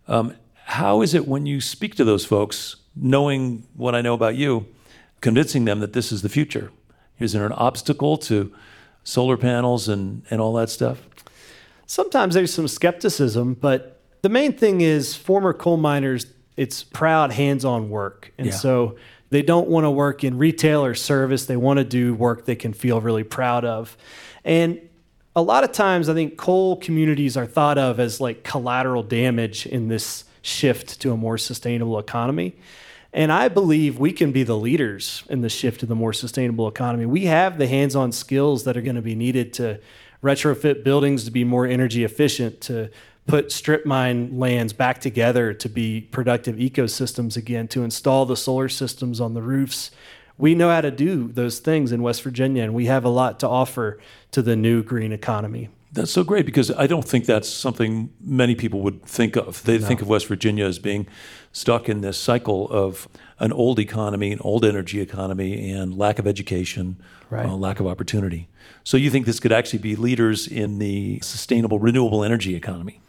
Um, 0.08 0.34
how 0.64 1.02
is 1.02 1.14
it 1.14 1.26
when 1.28 1.46
you 1.46 1.60
speak 1.60 1.94
to 1.96 2.04
those 2.04 2.24
folks, 2.24 2.76
knowing 2.96 3.66
what 3.74 3.94
I 3.94 4.00
know 4.00 4.14
about 4.14 4.34
you, 4.36 4.66
convincing 5.20 5.64
them 5.64 5.80
that 5.80 5.92
this 5.92 6.12
is 6.12 6.22
the 6.22 6.28
future? 6.28 6.70
Is 7.18 7.32
there 7.32 7.46
an 7.46 7.52
obstacle 7.52 8.16
to 8.18 8.52
solar 9.04 9.36
panels 9.36 9.88
and, 9.88 10.22
and 10.30 10.40
all 10.40 10.52
that 10.54 10.68
stuff? 10.70 11.00
Sometimes 11.86 12.34
there's 12.34 12.52
some 12.52 12.68
skepticism, 12.68 13.54
but 13.54 14.00
the 14.22 14.28
main 14.28 14.52
thing 14.54 14.80
is 14.80 15.14
former 15.14 15.52
coal 15.52 15.76
miners, 15.76 16.26
it's 16.56 16.82
proud 16.82 17.30
hands 17.32 17.64
on 17.64 17.88
work. 17.90 18.32
And 18.38 18.48
Yeah. 18.48 18.52
so 18.54 18.96
they 19.30 19.42
don't 19.42 19.68
want 19.68 19.84
to 19.84 19.90
work 19.90 20.24
in 20.24 20.38
retail 20.38 20.84
or 20.84 20.94
service. 20.94 21.46
They 21.46 21.56
want 21.56 21.78
to 21.78 21.84
do 21.84 22.14
work 22.14 22.46
they 22.46 22.56
can 22.56 22.72
feel 22.72 23.00
really 23.00 23.24
proud 23.24 23.64
of. 23.64 23.96
And 24.44 24.80
a 25.36 25.42
lot 25.42 25.64
of 25.64 25.72
times 25.72 26.08
I 26.08 26.14
think 26.14 26.36
coal 26.36 26.76
communities 26.76 27.36
are 27.36 27.46
thought 27.46 27.78
of 27.78 27.98
as 27.98 28.20
like 28.20 28.44
collateral 28.44 29.02
damage 29.02 29.66
in 29.66 29.88
this 29.88 30.24
shift 30.42 31.00
to 31.00 31.12
a 31.12 31.16
more 31.16 31.38
sustainable 31.38 31.98
economy. 31.98 32.54
And 33.12 33.30
I 33.30 33.48
believe 33.48 33.98
we 33.98 34.12
can 34.12 34.32
be 34.32 34.42
the 34.42 34.56
leaders 34.56 35.22
in 35.28 35.40
the 35.40 35.48
shift 35.48 35.80
to 35.80 35.86
the 35.86 35.94
more 35.94 36.12
sustainable 36.12 36.66
economy. 36.68 37.06
We 37.06 37.26
have 37.26 37.58
the 37.58 37.68
hands 37.68 37.94
on 37.94 38.12
skills 38.12 38.64
that 38.64 38.76
are 38.76 38.82
going 38.82 38.96
to 38.96 39.02
be 39.02 39.14
needed 39.14 39.52
to 39.54 39.80
retrofit 40.22 40.82
buildings 40.82 41.24
to 41.24 41.30
be 41.30 41.44
more 41.44 41.66
energy 41.66 42.02
efficient, 42.02 42.60
to 42.62 42.90
put 43.26 43.52
strip 43.52 43.86
mine 43.86 44.38
lands 44.38 44.72
back 44.72 45.00
together 45.00 45.54
to 45.54 45.68
be 45.68 46.00
productive 46.00 46.56
ecosystems 46.56 47.36
again, 47.36 47.68
to 47.68 47.82
install 47.82 48.26
the 48.26 48.36
solar 48.36 48.68
systems 48.68 49.20
on 49.20 49.34
the 49.34 49.42
roofs. 49.42 49.90
We 50.36 50.54
know 50.54 50.70
how 50.70 50.80
to 50.80 50.90
do 50.90 51.28
those 51.28 51.60
things 51.60 51.92
in 51.92 52.02
West 52.02 52.22
Virginia, 52.22 52.64
and 52.64 52.74
we 52.74 52.86
have 52.86 53.04
a 53.04 53.08
lot 53.08 53.38
to 53.40 53.48
offer 53.48 53.98
to 54.32 54.42
the 54.42 54.56
new 54.56 54.82
green 54.82 55.12
economy. 55.12 55.68
That's 55.92 56.10
so 56.10 56.24
great 56.24 56.44
because 56.44 56.72
I 56.72 56.88
don't 56.88 57.04
think 57.04 57.24
that's 57.24 57.48
something 57.48 58.12
many 58.20 58.56
people 58.56 58.80
would 58.80 59.04
think 59.04 59.36
of. 59.36 59.62
They 59.62 59.78
no. 59.78 59.86
think 59.86 60.02
of 60.02 60.08
West 60.08 60.26
Virginia 60.26 60.64
as 60.66 60.80
being 60.80 61.06
stuck 61.52 61.88
in 61.88 62.00
this 62.00 62.18
cycle 62.18 62.68
of 62.68 63.06
an 63.38 63.52
old 63.52 63.78
economy, 63.78 64.32
an 64.32 64.40
old 64.40 64.64
energy 64.64 65.00
economy, 65.00 65.70
and 65.70 65.96
lack 65.96 66.18
of 66.18 66.26
education, 66.26 66.96
right. 67.30 67.46
uh, 67.46 67.54
lack 67.54 67.78
of 67.78 67.86
opportunity. 67.86 68.48
So 68.82 68.96
you 68.96 69.08
think 69.08 69.24
this 69.24 69.38
could 69.38 69.52
actually 69.52 69.78
be 69.78 69.94
leaders 69.94 70.48
in 70.48 70.80
the 70.80 71.20
sustainable 71.20 71.78
renewable 71.78 72.24
energy 72.24 72.56
economy? 72.56 73.00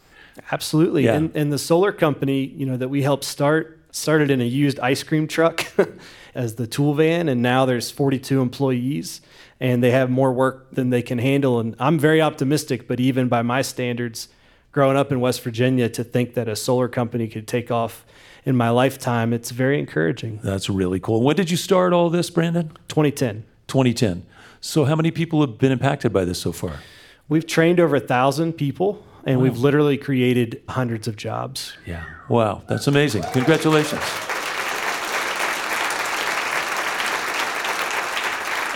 Absolutely. 0.51 1.05
Yeah. 1.05 1.15
And, 1.15 1.35
and 1.35 1.51
the 1.51 1.57
solar 1.57 1.91
company, 1.91 2.43
you 2.45 2.67
know, 2.67 2.77
that 2.77 2.89
we 2.89 3.01
helped 3.01 3.23
start 3.23 3.79
started 3.95 4.29
in 4.29 4.41
a 4.41 4.45
used 4.45 4.79
ice 4.79 5.03
cream 5.03 5.27
truck 5.27 5.65
as 6.35 6.55
the 6.55 6.67
tool 6.67 6.93
van, 6.93 7.29
and 7.29 7.41
now 7.41 7.65
there's 7.65 7.91
42 7.91 8.41
employees 8.41 9.21
and 9.59 9.81
they 9.81 9.91
have 9.91 10.09
more 10.09 10.33
work 10.33 10.71
than 10.71 10.89
they 10.89 11.01
can 11.01 11.17
handle. 11.17 11.59
And 11.59 11.75
I'm 11.79 11.97
very 11.97 12.21
optimistic, 12.21 12.87
but 12.87 12.99
even 12.99 13.29
by 13.29 13.41
my 13.41 13.61
standards, 13.61 14.27
growing 14.71 14.97
up 14.97 15.11
in 15.11 15.21
West 15.21 15.41
Virginia, 15.41 15.87
to 15.89 16.03
think 16.03 16.33
that 16.33 16.49
a 16.49 16.55
solar 16.55 16.89
company 16.89 17.27
could 17.27 17.47
take 17.47 17.71
off 17.71 18.05
in 18.43 18.55
my 18.55 18.69
lifetime, 18.69 19.33
it's 19.33 19.51
very 19.51 19.79
encouraging. 19.79 20.39
That's 20.43 20.69
really 20.69 20.99
cool. 20.99 21.23
When 21.23 21.35
did 21.35 21.49
you 21.49 21.57
start 21.57 21.93
all 21.93 22.09
this, 22.09 22.29
Brandon? 22.29 22.69
2010. 22.89 23.45
2010. 23.67 24.25
So, 24.61 24.85
how 24.85 24.95
many 24.95 25.09
people 25.09 25.41
have 25.41 25.57
been 25.57 25.71
impacted 25.71 26.13
by 26.13 26.25
this 26.25 26.39
so 26.39 26.51
far? 26.51 26.79
We've 27.27 27.47
trained 27.47 27.79
over 27.79 27.95
a 27.95 27.99
thousand 27.99 28.53
people, 28.53 29.03
and 29.25 29.37
wow. 29.37 29.43
we've 29.43 29.57
literally 29.57 29.97
created 29.97 30.61
hundreds 30.69 31.07
of 31.07 31.15
jobs. 31.15 31.75
Yeah. 31.85 32.03
Wow, 32.29 32.61
that's 32.67 32.85
amazing. 32.87 33.23
Congratulations. 33.33 34.01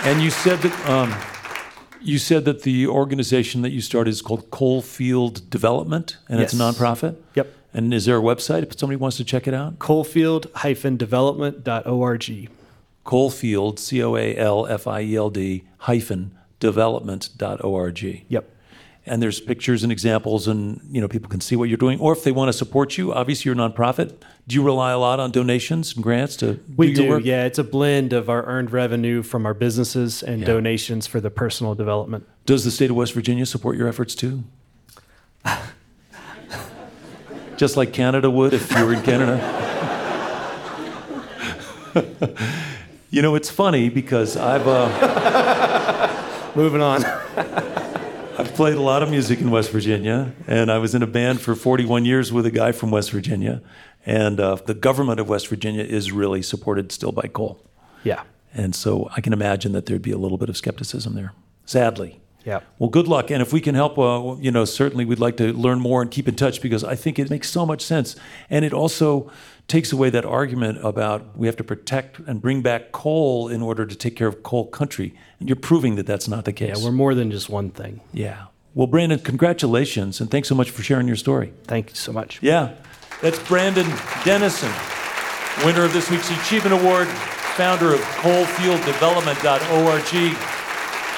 And 0.02 0.22
you 0.22 0.30
said 0.30 0.60
that 0.60 0.88
um, 0.88 1.14
you 2.00 2.18
said 2.18 2.46
that 2.46 2.62
the 2.62 2.86
organization 2.86 3.60
that 3.62 3.70
you 3.70 3.80
started 3.80 4.10
is 4.10 4.22
called 4.22 4.50
Coalfield 4.50 5.50
Development, 5.50 6.16
and 6.28 6.38
yes. 6.40 6.52
it's 6.52 6.60
a 6.60 6.64
nonprofit. 6.64 7.16
Yep. 7.34 7.54
And 7.72 7.94
is 7.94 8.06
there 8.06 8.18
a 8.18 8.22
website 8.22 8.64
if 8.64 8.76
somebody 8.78 8.96
wants 8.96 9.16
to 9.18 9.24
check 9.24 9.46
it 9.46 9.54
out? 9.54 9.78
Coalfield-development.org. 9.78 12.50
Coalfield, 13.04 13.78
C 13.78 14.02
O 14.02 14.16
A 14.16 14.36
L 14.36 14.66
F 14.66 14.88
I 14.88 15.02
E 15.02 15.14
L 15.16 15.30
D 15.30 15.62
hyphen 15.78 16.36
development.org. 16.58 18.24
Yep 18.28 18.50
and 19.10 19.20
there's 19.20 19.40
pictures 19.40 19.82
and 19.82 19.90
examples 19.90 20.46
and 20.46 20.80
you 20.90 21.00
know 21.00 21.08
people 21.08 21.28
can 21.28 21.40
see 21.40 21.56
what 21.56 21.68
you're 21.68 21.76
doing. 21.76 21.98
Or 21.98 22.12
if 22.12 22.22
they 22.22 22.30
want 22.30 22.48
to 22.48 22.52
support 22.52 22.96
you 22.96 23.12
obviously 23.12 23.50
you're 23.50 23.60
a 23.60 23.70
nonprofit. 23.70 24.14
Do 24.46 24.54
you 24.54 24.62
rely 24.62 24.92
a 24.92 24.98
lot 24.98 25.20
on 25.20 25.32
donations 25.32 25.94
and 25.94 26.02
grants 26.02 26.36
to 26.36 26.60
we 26.76 26.94
do, 26.94 27.18
do 27.18 27.24
yeah. 27.26 27.44
It's 27.44 27.58
a 27.58 27.64
blend 27.64 28.12
of 28.12 28.30
our 28.30 28.44
earned 28.46 28.72
revenue 28.72 29.22
from 29.22 29.44
our 29.46 29.54
businesses 29.54 30.22
and 30.22 30.40
yeah. 30.40 30.46
donations 30.46 31.06
for 31.08 31.20
the 31.20 31.30
personal 31.30 31.74
development. 31.74 32.26
Does 32.46 32.64
the 32.64 32.70
state 32.70 32.90
of 32.90 32.96
west 32.96 33.12
virginia 33.12 33.46
support 33.46 33.76
your 33.76 33.88
efforts 33.88 34.14
too? 34.14 34.44
Just 37.56 37.76
like 37.76 37.92
canada 37.92 38.30
would 38.30 38.54
if 38.54 38.70
you 38.72 38.86
were 38.86 38.94
in 38.94 39.02
canada. 39.02 39.66
You 43.12 43.22
know 43.22 43.34
it's 43.34 43.50
funny 43.50 43.88
because 43.88 44.36
i've 44.36 44.68
uh, 44.68 46.52
moving 46.54 46.80
on 46.80 47.02
I've 48.40 48.54
played 48.54 48.76
a 48.76 48.80
lot 48.80 49.02
of 49.02 49.10
music 49.10 49.42
in 49.42 49.50
West 49.50 49.70
Virginia, 49.70 50.32
and 50.46 50.72
I 50.72 50.78
was 50.78 50.94
in 50.94 51.02
a 51.02 51.06
band 51.06 51.42
for 51.42 51.54
41 51.54 52.06
years 52.06 52.32
with 52.32 52.46
a 52.46 52.50
guy 52.50 52.72
from 52.72 52.90
West 52.90 53.10
Virginia. 53.10 53.60
And 54.06 54.40
uh, 54.40 54.54
the 54.54 54.72
government 54.72 55.20
of 55.20 55.28
West 55.28 55.48
Virginia 55.48 55.84
is 55.84 56.10
really 56.10 56.40
supported 56.40 56.90
still 56.90 57.12
by 57.12 57.28
coal. 57.30 57.62
Yeah. 58.02 58.22
And 58.54 58.74
so 58.74 59.10
I 59.14 59.20
can 59.20 59.34
imagine 59.34 59.72
that 59.72 59.84
there'd 59.84 60.00
be 60.00 60.10
a 60.10 60.16
little 60.16 60.38
bit 60.38 60.48
of 60.48 60.56
skepticism 60.56 61.14
there, 61.14 61.34
sadly. 61.66 62.18
Yeah. 62.46 62.60
Well, 62.78 62.88
good 62.88 63.06
luck. 63.06 63.30
And 63.30 63.42
if 63.42 63.52
we 63.52 63.60
can 63.60 63.74
help, 63.74 63.98
uh, 63.98 64.36
you 64.40 64.50
know, 64.50 64.64
certainly 64.64 65.04
we'd 65.04 65.18
like 65.18 65.36
to 65.36 65.52
learn 65.52 65.78
more 65.78 66.00
and 66.00 66.10
keep 66.10 66.26
in 66.26 66.34
touch 66.34 66.62
because 66.62 66.82
I 66.82 66.94
think 66.94 67.18
it 67.18 67.28
makes 67.28 67.50
so 67.50 67.66
much 67.66 67.82
sense. 67.82 68.16
And 68.48 68.64
it 68.64 68.72
also 68.72 69.30
takes 69.70 69.92
away 69.92 70.10
that 70.10 70.26
argument 70.26 70.84
about 70.84 71.38
we 71.38 71.46
have 71.46 71.56
to 71.56 71.64
protect 71.64 72.18
and 72.18 72.42
bring 72.42 72.60
back 72.60 72.92
coal 72.92 73.48
in 73.48 73.62
order 73.62 73.86
to 73.86 73.94
take 73.94 74.16
care 74.16 74.26
of 74.26 74.42
coal 74.42 74.66
country. 74.66 75.14
And 75.38 75.48
you're 75.48 75.56
proving 75.56 75.94
that 75.94 76.06
that's 76.06 76.28
not 76.28 76.44
the 76.44 76.52
case. 76.52 76.78
Yeah, 76.78 76.84
we're 76.84 76.92
more 76.92 77.14
than 77.14 77.30
just 77.30 77.48
one 77.48 77.70
thing. 77.70 78.02
Yeah. 78.12 78.48
Well, 78.74 78.88
Brandon, 78.88 79.20
congratulations. 79.20 80.20
And 80.20 80.30
thanks 80.30 80.48
so 80.48 80.54
much 80.54 80.70
for 80.70 80.82
sharing 80.82 81.06
your 81.06 81.16
story. 81.16 81.54
Thank 81.64 81.88
you 81.90 81.96
so 81.96 82.12
much. 82.12 82.42
Yeah. 82.42 82.74
That's 83.22 83.38
Brandon 83.48 83.86
Dennison, 84.24 84.72
winner 85.64 85.84
of 85.84 85.92
this 85.92 86.10
week's 86.10 86.28
eChievement 86.28 86.80
Award, 86.80 87.06
founder 87.06 87.94
of 87.94 88.00
coalfielddevelopment.org 88.00 90.36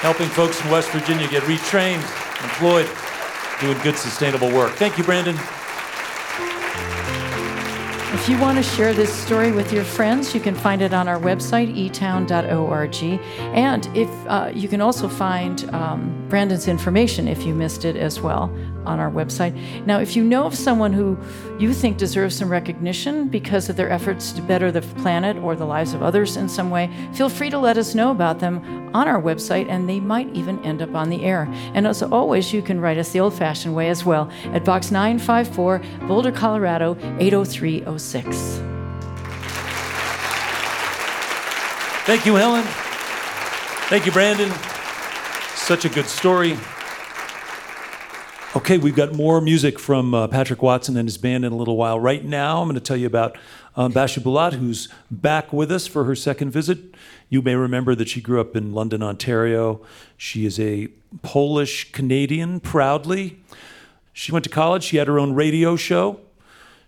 helping 0.03 0.27
folks 0.27 0.63
in 0.63 0.69
West 0.69 0.89
Virginia 0.89 1.27
get 1.29 1.41
retrained, 1.43 2.03
employed, 2.43 2.89
doing 3.61 3.81
good 3.83 3.97
sustainable 3.97 4.51
work. 4.51 4.73
Thank 4.73 4.97
you, 4.97 5.03
Brandon. 5.05 5.37
If 8.13 8.29
you 8.29 8.39
want 8.39 8.57
to 8.57 8.63
share 8.63 8.93
this 8.93 9.11
story 9.11 9.51
with 9.51 9.73
your 9.73 9.83
friends, 9.83 10.35
you 10.35 10.39
can 10.39 10.53
find 10.53 10.83
it 10.83 10.93
on 10.93 11.07
our 11.07 11.19
website, 11.19 11.75
etown.org. 11.75 13.19
And 13.55 13.97
if 13.97 14.09
uh, 14.27 14.51
you 14.53 14.67
can 14.67 14.81
also 14.81 15.09
find 15.09 15.67
um, 15.73 16.25
Brandon's 16.29 16.67
information 16.67 17.27
if 17.27 17.43
you 17.43 17.55
missed 17.55 17.85
it 17.85 17.95
as 17.95 18.21
well 18.21 18.53
on 18.85 18.99
our 18.99 19.11
website. 19.11 19.53
Now, 19.85 19.99
if 19.99 20.15
you 20.15 20.23
know 20.23 20.45
of 20.45 20.55
someone 20.55 20.93
who 20.93 21.17
you 21.59 21.73
think 21.73 21.97
deserves 21.97 22.35
some 22.35 22.49
recognition 22.49 23.27
because 23.27 23.69
of 23.69 23.75
their 23.75 23.89
efforts 23.89 24.31
to 24.33 24.41
better 24.41 24.71
the 24.71 24.81
planet 24.81 25.37
or 25.37 25.55
the 25.55 25.65
lives 25.65 25.93
of 25.93 26.01
others 26.03 26.37
in 26.37 26.49
some 26.49 26.69
way, 26.69 26.89
feel 27.13 27.29
free 27.29 27.49
to 27.49 27.57
let 27.57 27.77
us 27.77 27.95
know 27.95 28.11
about 28.11 28.39
them 28.39 28.91
on 28.93 29.07
our 29.07 29.21
website, 29.21 29.67
and 29.69 29.89
they 29.89 29.99
might 29.99 30.29
even 30.35 30.63
end 30.63 30.81
up 30.81 30.93
on 30.95 31.09
the 31.09 31.23
air. 31.23 31.47
And 31.73 31.87
as 31.87 32.03
always, 32.03 32.53
you 32.53 32.61
can 32.61 32.79
write 32.79 32.97
us 32.97 33.11
the 33.11 33.19
old 33.19 33.33
fashioned 33.33 33.75
way 33.75 33.89
as 33.89 34.05
well 34.05 34.29
at 34.53 34.63
Box 34.63 34.91
954, 34.91 35.81
Boulder, 36.07 36.31
Colorado 36.31 36.95
80306. 37.19 38.61
Thank 42.05 42.25
you, 42.25 42.35
Helen. 42.35 42.63
Thank 43.87 44.05
you, 44.05 44.11
Brandon. 44.11 44.51
Such 45.55 45.85
a 45.85 45.89
good 45.89 46.07
story. 46.07 46.57
Okay, 48.55 48.77
we've 48.77 48.95
got 48.95 49.13
more 49.13 49.41
music 49.41 49.79
from 49.79 50.13
uh, 50.13 50.27
Patrick 50.27 50.61
Watson 50.61 50.95
and 50.95 51.07
his 51.07 51.17
band 51.17 51.43
in 51.43 51.51
a 51.51 51.55
little 51.55 51.75
while. 51.75 51.99
Right 51.99 52.23
now, 52.23 52.61
I'm 52.61 52.67
going 52.67 52.75
to 52.75 52.81
tell 52.81 52.95
you 52.95 53.07
about 53.07 53.35
um, 53.75 53.91
Basia 53.91 54.21
Bulat, 54.21 54.53
who's 54.53 54.89
back 55.09 55.51
with 55.51 55.71
us 55.71 55.87
for 55.87 56.03
her 56.03 56.13
second 56.13 56.51
visit. 56.51 56.77
You 57.29 57.41
may 57.41 57.55
remember 57.55 57.95
that 57.95 58.07
she 58.07 58.21
grew 58.21 58.39
up 58.39 58.55
in 58.55 58.71
London, 58.71 59.01
Ontario. 59.01 59.81
She 60.17 60.45
is 60.45 60.59
a 60.59 60.89
Polish 61.23 61.91
Canadian, 61.93 62.59
proudly. 62.59 63.39
She 64.13 64.31
went 64.31 64.43
to 64.43 64.51
college. 64.51 64.83
She 64.83 64.97
had 64.97 65.07
her 65.07 65.17
own 65.17 65.33
radio 65.33 65.75
show. 65.75 66.19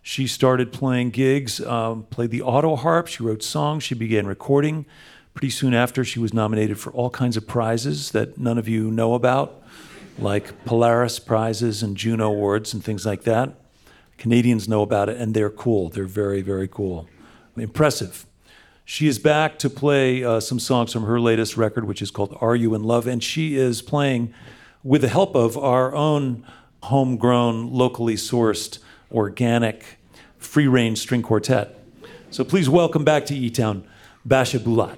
She 0.04 0.28
started 0.28 0.71
playing 0.71 1.10
gigs, 1.10 1.60
um, 1.62 2.04
played 2.12 2.30
the 2.30 2.43
auto 2.43 2.75
harp. 2.75 3.08
She 3.08 3.23
wrote 3.23 3.41
songs. 3.41 3.82
She 3.82 3.95
began 3.95 4.28
recording. 4.28 4.86
Pretty 5.34 5.49
soon 5.49 5.73
after, 5.73 6.06
she 6.06 6.19
was 6.19 6.32
nominated 6.32 6.78
for 6.78 6.93
all 6.93 7.10
kinds 7.10 7.36
of 7.36 7.47
prizes 7.47 8.12
that 8.12 8.38
none 8.38 8.60
of 8.60 8.67
you 8.67 8.91
know 8.91 9.15
about 9.15 9.63
like 10.17 10.65
Polaris 10.65 11.19
Prizes 11.19 11.84
and 11.84 11.97
Juno 11.97 12.30
Awards 12.30 12.73
and 12.73 12.84
things 12.84 13.06
like 13.06 13.23
that. 13.23 13.56
Canadians 14.17 14.67
know 14.67 14.82
about 14.82 15.10
it, 15.10 15.17
and 15.17 15.34
they're 15.34 15.49
cool. 15.49 15.89
They're 15.89 16.06
very, 16.06 16.41
very 16.41 16.67
cool. 16.67 17.08
Impressive. 17.58 18.25
She 18.86 19.08
is 19.08 19.19
back 19.19 19.60
to 19.60 19.69
play 19.69 20.23
uh, 20.23 20.39
some 20.39 20.60
songs 20.60 20.93
from 20.93 21.04
her 21.04 21.19
latest 21.19 21.58
record, 21.58 21.86
which 21.86 22.01
is 22.01 22.12
called 22.12 22.38
Are 22.39 22.56
You 22.56 22.75
in 22.75 22.84
Love? 22.84 23.08
And 23.08 23.23
she 23.23 23.58
is 23.58 23.82
playing 23.82 24.34
with 24.84 25.01
the 25.01 25.10
help 25.10 25.36
of 25.36 25.58
our 25.58 25.93
own 25.93 26.45
homegrown, 26.84 27.73
locally 27.73 28.15
sourced, 28.15 28.80
organic, 29.12 29.97
free 30.38 30.67
range 30.67 30.99
string 30.99 31.23
quartet. 31.23 31.80
So 32.30 32.43
please 32.43 32.69
welcome 32.69 33.04
back 33.04 33.25
to 33.28 33.36
E 33.36 33.49
Town, 33.49 33.88
Basia 34.25 34.60
Bulat. 34.60 34.97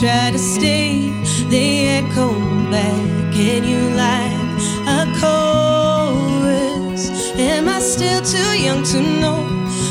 Try 0.00 0.30
to 0.30 0.38
stay, 0.38 1.10
they 1.50 1.86
echo 1.98 2.28
back, 2.70 3.36
and 3.36 3.64
you 3.64 3.78
like 3.94 4.32
a 4.88 5.06
chorus. 5.20 7.10
Am 7.38 7.68
I 7.68 7.78
still 7.78 8.20
too 8.22 8.58
young 8.58 8.82
to 8.84 9.00
know 9.20 9.42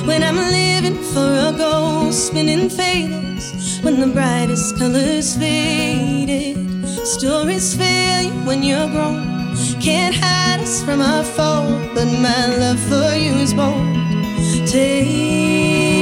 when 0.05 0.23
I'm 0.23 0.35
living 0.35 0.97
for 1.13 1.31
a 1.49 1.53
ghost, 1.55 2.27
spinning 2.27 2.69
fables 2.69 3.79
when 3.81 3.99
the 4.01 4.07
brightest 4.07 4.77
colors 4.77 5.37
faded? 5.37 6.57
Stories 7.05 7.73
fail 7.75 8.23
you 8.23 8.33
when 8.45 8.61
you're 8.61 8.89
grown. 8.89 9.55
Can't 9.79 10.15
hide 10.15 10.59
us 10.59 10.83
from 10.83 10.99
our 11.01 11.23
fall, 11.23 11.69
but 11.95 12.05
my 12.05 12.47
love 12.57 12.79
for 12.89 13.15
you 13.15 13.33
is 13.35 13.53
bold. 13.53 13.95
Take 14.67 15.92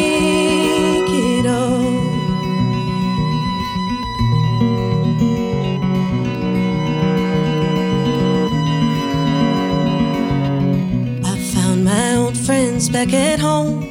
back 12.92 13.14
at 13.14 13.40
home. 13.40 13.88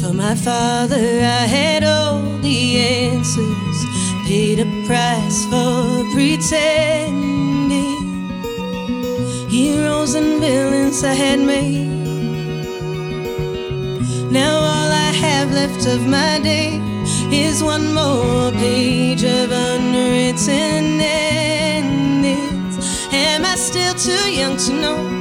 For 0.00 0.12
my 0.12 0.34
father, 0.34 0.96
I 0.96 1.46
had 1.46 1.82
all 1.82 2.20
the 2.40 2.78
answers. 2.78 3.78
Paid 4.26 4.60
a 4.60 4.66
price 4.86 5.46
for 5.46 6.04
pretending. 6.12 7.70
Heroes 9.48 10.14
and 10.14 10.40
villains 10.40 11.02
I 11.04 11.14
had 11.14 11.40
made. 11.40 11.88
Now 14.30 14.56
all 14.56 14.90
I 15.08 15.12
have 15.26 15.52
left 15.52 15.86
of 15.86 16.06
my 16.06 16.38
day 16.40 16.80
is 17.30 17.62
one 17.62 17.94
more 17.94 18.50
page 18.52 19.24
of 19.24 19.50
unwritten 19.50 21.00
endings. 21.00 22.76
Am 23.12 23.44
I 23.44 23.54
still 23.56 23.94
too 23.94 24.30
young 24.30 24.56
to 24.58 24.72
know 24.72 25.11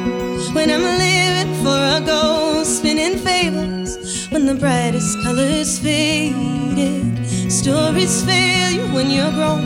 when 0.53 0.69
I'm 0.69 0.83
living 0.83 1.53
for 1.63 1.79
a 1.97 2.01
ghost, 2.05 2.79
spinning 2.79 3.17
fables 3.17 4.27
when 4.31 4.45
the 4.45 4.55
brightest 4.55 5.21
colors 5.23 5.79
faded? 5.79 7.25
Stories 7.51 8.23
fail 8.25 8.71
you 8.71 8.85
when 8.93 9.09
you're 9.09 9.31
grown. 9.31 9.65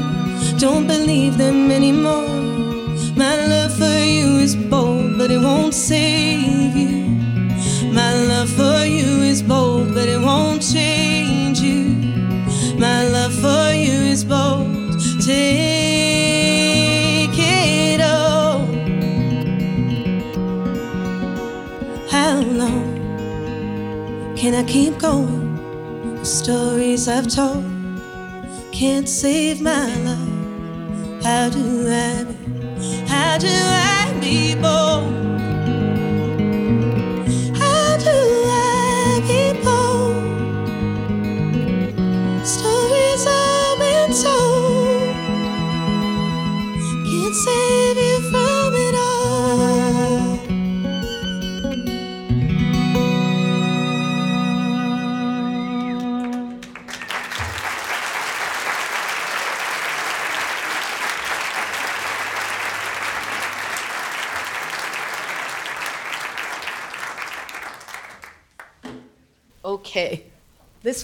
Don't 0.58 0.88
believe 0.88 1.38
them 1.38 1.72
anymore. 1.72 2.28
My 3.16 3.36
love 3.48 3.74
for 3.78 3.98
you 4.16 4.40
is 4.40 4.56
bold, 4.56 5.18
but 5.18 5.32
it 5.32 5.40
won't 5.40 5.74
save 5.74 6.76
you. 6.76 7.06
My 7.92 8.14
love 8.32 8.50
for 8.50 8.86
you 8.86 9.24
is 9.24 9.42
bold, 9.42 9.94
but 9.94 10.08
it 10.08 10.20
won't 10.20 10.62
change 10.62 11.60
you. 11.60 11.96
My 12.78 13.08
love 13.08 13.34
for 13.34 13.74
you 13.74 13.98
is 14.14 14.24
bold. 14.24 15.00
Take 15.26 15.65
can 24.46 24.54
I 24.54 24.64
keep 24.64 25.00
going? 25.00 25.56
The 26.20 26.24
stories 26.24 27.08
I've 27.08 27.28
told 27.28 27.66
can't 28.72 29.10
save 29.10 29.60
my 29.60 29.88
love. 30.06 31.24
How 31.24 31.50
do 31.50 31.90
I 31.90 32.24
be? 32.78 32.96
How 33.08 33.40
do 33.40 33.50
I 33.50 34.16
be 34.22 34.54
bold? 34.54 35.25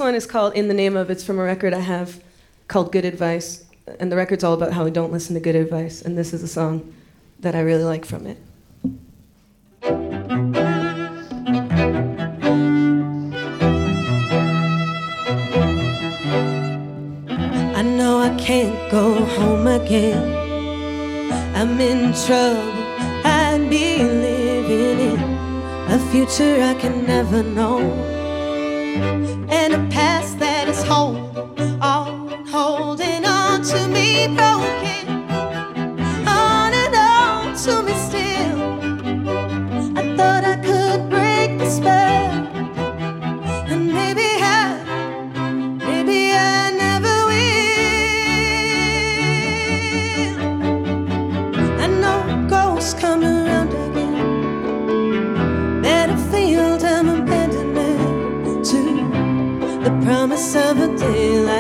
One 0.02 0.16
is 0.16 0.26
called 0.26 0.56
In 0.56 0.68
the 0.68 0.74
Name 0.74 0.98
of. 0.98 1.12
It's 1.12 1.24
from 1.24 1.38
a 1.38 1.44
record 1.44 1.74
I 1.76 1.80
have 1.80 2.24
called 2.68 2.92
Good 2.92 3.06
Advice. 3.06 3.66
And 4.00 4.12
the 4.12 4.16
record's 4.16 4.44
all 4.44 4.54
about 4.56 4.74
how 4.74 4.84
we 4.84 4.90
don't 4.90 5.12
listen 5.12 5.36
to 5.36 5.40
good 5.40 5.56
advice. 5.56 6.02
And 6.02 6.18
this 6.18 6.34
is 6.34 6.42
a 6.42 6.48
song 6.48 6.92
that 7.40 7.56
I 7.56 7.62
really 7.62 7.84
like 7.84 8.04
from 8.04 8.26
it. 8.26 8.38
I 17.78 17.84
know 17.84 18.20
I 18.20 18.36
can't 18.40 18.92
go 18.92 19.24
home 19.24 19.68
again. 19.68 20.34
I'm 21.56 21.80
in 21.80 22.14
trouble. 22.26 22.72
I'd 23.24 23.70
be 23.70 23.98
living 23.98 25.00
in 25.12 25.20
a 25.92 26.00
future 26.12 26.60
I 26.64 26.74
can 26.80 27.06
never 27.06 27.44
know 27.44 28.21
promise 60.22 60.56
of 60.56 60.78
a 60.80 60.88
day 60.98 61.51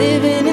living 0.00 0.49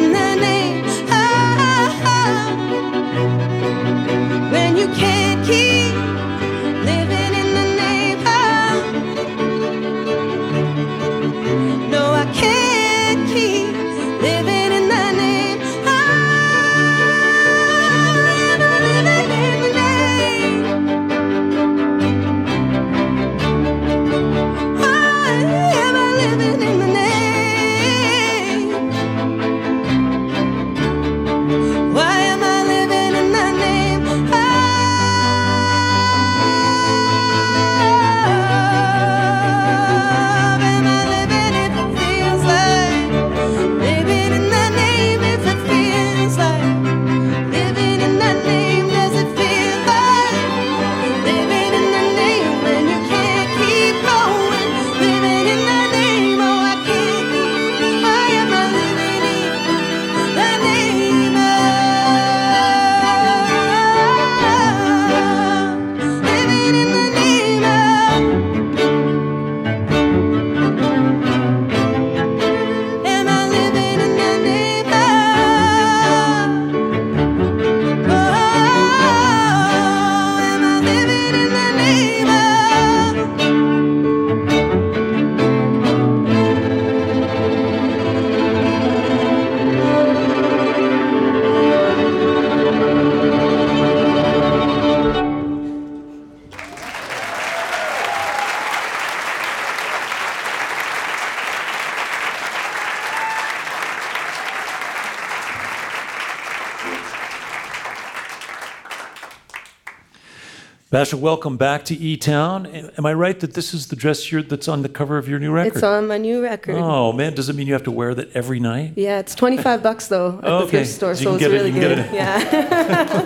Basia, 110.90 111.18
welcome 111.20 111.58
back 111.58 111.84
to 111.86 111.96
E 111.96 112.16
Town. 112.16 112.66
Am 112.66 113.06
I 113.06 113.14
right 113.14 113.38
that 113.42 113.54
this 113.56 113.74
is 113.74 113.88
the 113.90 113.98
dress 113.98 114.22
shirt 114.22 114.48
that's 114.48 114.70
on 114.70 114.84
the 114.84 114.90
cover 114.90 115.18
of 115.18 115.28
your 115.28 115.38
new 115.38 115.52
record? 115.52 115.74
It's 115.76 115.84
on 115.84 116.08
my 116.08 116.18
new 116.18 116.42
record. 116.42 116.76
Oh 116.78 117.12
man, 117.12 117.34
does 117.34 117.50
it 117.50 117.58
mean 117.58 117.68
you 117.68 117.74
have 117.74 117.84
to 117.84 117.92
wear 117.92 118.16
that 118.16 118.34
every 118.34 118.62
night? 118.62 118.94
Yeah, 118.96 119.20
it's 119.20 119.36
25 119.36 119.84
bucks 119.84 120.08
though 120.08 120.38
at 120.42 120.44
the 120.62 120.68
thrift 120.68 120.90
store, 120.92 121.14
so 121.16 121.24
so, 121.24 121.36
it's 121.36 121.44
it- 121.44 121.52
really 121.52 121.72
good. 121.72 121.98
get 121.98 122.14
Yeah, 122.14 123.24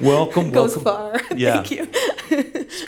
Welcome, 0.00 0.50
goes 0.52 0.76
welcome. 0.76 0.84
far. 0.84 1.20
Yeah. 1.36 1.54
Thank 1.62 1.70
you. 1.72 1.88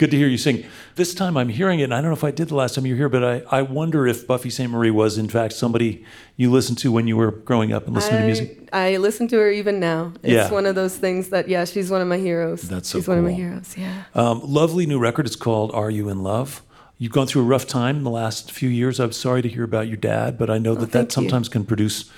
Good 0.04 0.10
to 0.10 0.18
hear 0.18 0.28
you 0.28 0.36
sing. 0.36 0.66
This 0.96 1.14
time 1.14 1.34
I'm 1.38 1.48
hearing 1.48 1.80
it, 1.80 1.84
and 1.84 1.94
I 1.94 2.02
don't 2.02 2.10
know 2.10 2.16
if 2.16 2.24
I 2.24 2.30
did 2.30 2.48
the 2.48 2.54
last 2.54 2.74
time 2.74 2.84
you 2.84 2.92
were 2.92 2.98
here, 2.98 3.08
but 3.08 3.24
I, 3.24 3.42
I 3.60 3.62
wonder 3.62 4.06
if 4.06 4.26
Buffy 4.26 4.50
Sainte-Marie 4.50 4.90
was, 4.90 5.16
in 5.16 5.30
fact, 5.30 5.54
somebody 5.54 6.04
you 6.36 6.50
listened 6.50 6.76
to 6.80 6.92
when 6.92 7.06
you 7.06 7.16
were 7.16 7.30
growing 7.30 7.72
up 7.72 7.86
and 7.86 7.94
listening 7.94 8.20
to 8.20 8.26
music. 8.26 8.68
I, 8.70 8.92
I 8.92 8.96
listen 8.98 9.28
to 9.28 9.36
her 9.38 9.50
even 9.50 9.80
now. 9.80 10.12
It's 10.22 10.30
Yeah. 10.30 10.50
one 10.50 10.66
of 10.66 10.74
those 10.74 10.94
things 10.98 11.30
that, 11.30 11.48
yeah, 11.48 11.64
she's 11.64 11.90
one 11.90 12.02
of 12.02 12.06
my 12.06 12.18
heroes. 12.18 12.60
That's 12.68 12.86
so 12.86 12.98
She's 12.98 13.08
one 13.08 13.16
of 13.16 13.24
my 13.24 13.32
heroes, 13.32 13.74
yeah. 13.78 14.02
Um, 14.14 14.42
lovely 14.44 14.84
new 14.84 14.98
record. 14.98 15.24
It's 15.24 15.36
called 15.36 15.70
Are 15.72 15.90
You 15.90 16.10
in 16.10 16.22
Love? 16.22 16.60
You've 16.98 17.12
gone 17.12 17.26
through 17.26 17.40
a 17.40 17.46
rough 17.46 17.66
time 17.66 17.96
in 17.96 18.04
the 18.04 18.10
last 18.10 18.52
few 18.52 18.68
years. 18.68 19.00
I'm 19.00 19.12
sorry 19.12 19.40
to 19.40 19.48
hear 19.48 19.64
about 19.64 19.88
your 19.88 19.96
dad, 19.96 20.36
but 20.36 20.50
I 20.50 20.58
know 20.58 20.74
that 20.74 20.92
that 20.92 20.98
Oh, 20.98 21.02
you. 21.04 21.10
sometimes 21.12 21.48
can 21.48 21.64
produce 21.64 22.10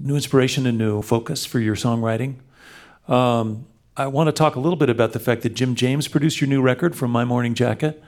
new 0.00 0.16
inspiration 0.16 0.66
and 0.66 0.76
new 0.76 1.00
focus 1.00 1.46
for 1.46 1.60
your 1.60 1.76
songwriting. 1.76 2.38
Um, 3.06 3.66
I 3.96 4.08
want 4.08 4.26
to 4.26 4.32
talk 4.32 4.56
a 4.56 4.60
little 4.60 4.76
bit 4.76 4.90
about 4.90 5.12
the 5.12 5.20
fact 5.20 5.42
that 5.42 5.54
Jim 5.54 5.76
James 5.76 6.08
produced 6.08 6.40
your 6.40 6.48
new 6.48 6.60
record 6.60 6.96
from 6.96 7.12
My 7.12 7.24
Morning 7.24 7.54
Jacket. 7.54 8.02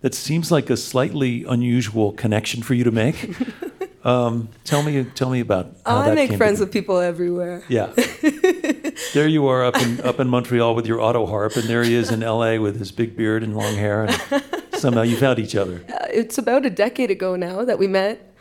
That 0.00 0.12
seems 0.12 0.50
like 0.50 0.70
a 0.70 0.76
slightly 0.76 1.44
unusual 1.44 2.12
connection 2.12 2.62
for 2.62 2.74
you 2.74 2.82
to 2.82 2.90
make. 2.90 3.36
um, 4.04 4.48
tell 4.64 4.82
me, 4.82 5.04
tell 5.04 5.30
me 5.30 5.38
about 5.38 5.76
how 5.86 5.98
I 5.98 6.08
that 6.08 6.14
make 6.16 6.32
friends 6.32 6.58
with 6.58 6.72
people 6.72 6.98
everywhere. 6.98 7.62
yeah. 7.68 7.92
there 9.14 9.28
you 9.28 9.46
are 9.46 9.64
up 9.64 9.80
in 9.80 10.00
up 10.00 10.18
in 10.18 10.28
Montreal 10.28 10.74
with 10.74 10.86
your 10.86 11.00
auto 11.00 11.26
harp, 11.26 11.54
and 11.54 11.64
there 11.68 11.84
he 11.84 11.94
is 11.94 12.10
in 12.10 12.22
L.A. 12.24 12.58
with 12.58 12.78
his 12.78 12.90
big 12.90 13.16
beard 13.16 13.44
and 13.44 13.56
long 13.56 13.74
hair, 13.74 14.06
and 14.06 14.42
somehow 14.72 15.02
you 15.02 15.16
found 15.16 15.38
each 15.38 15.54
other. 15.54 15.84
Uh, 15.88 16.06
It's 16.08 16.38
about 16.38 16.66
a 16.66 16.70
decade 16.70 17.10
ago 17.10 17.36
now 17.36 17.64
that 17.64 17.78
we 17.78 17.86
met. 17.86 18.32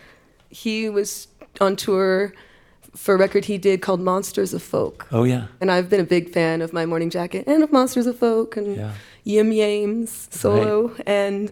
He 0.49 0.89
was 0.89 1.27
on 1.61 1.75
tour 1.75 2.33
for 2.99 3.13
a 3.15 3.17
record 3.17 3.45
he 3.45 3.57
did 3.57 3.81
called 3.81 4.01
Monsters 4.01 4.53
of 4.53 4.61
Folk. 4.61 5.07
Oh 5.11 5.23
yeah, 5.23 5.47
And 5.61 5.71
I've 5.71 5.89
been 5.89 6.01
a 6.01 6.03
big 6.17 6.29
fan 6.29 6.61
of 6.61 6.73
My 6.73 6.85
Morning 6.85 7.09
Jacket 7.09 7.45
and 7.47 7.63
of 7.63 7.71
Monsters 7.71 8.05
of 8.07 8.17
Folk 8.17 8.57
and 8.57 8.75
Yeah. 8.75 8.91
Yim 9.23 9.51
Yames 9.51 10.31
solo. 10.33 10.93
And 11.05 11.51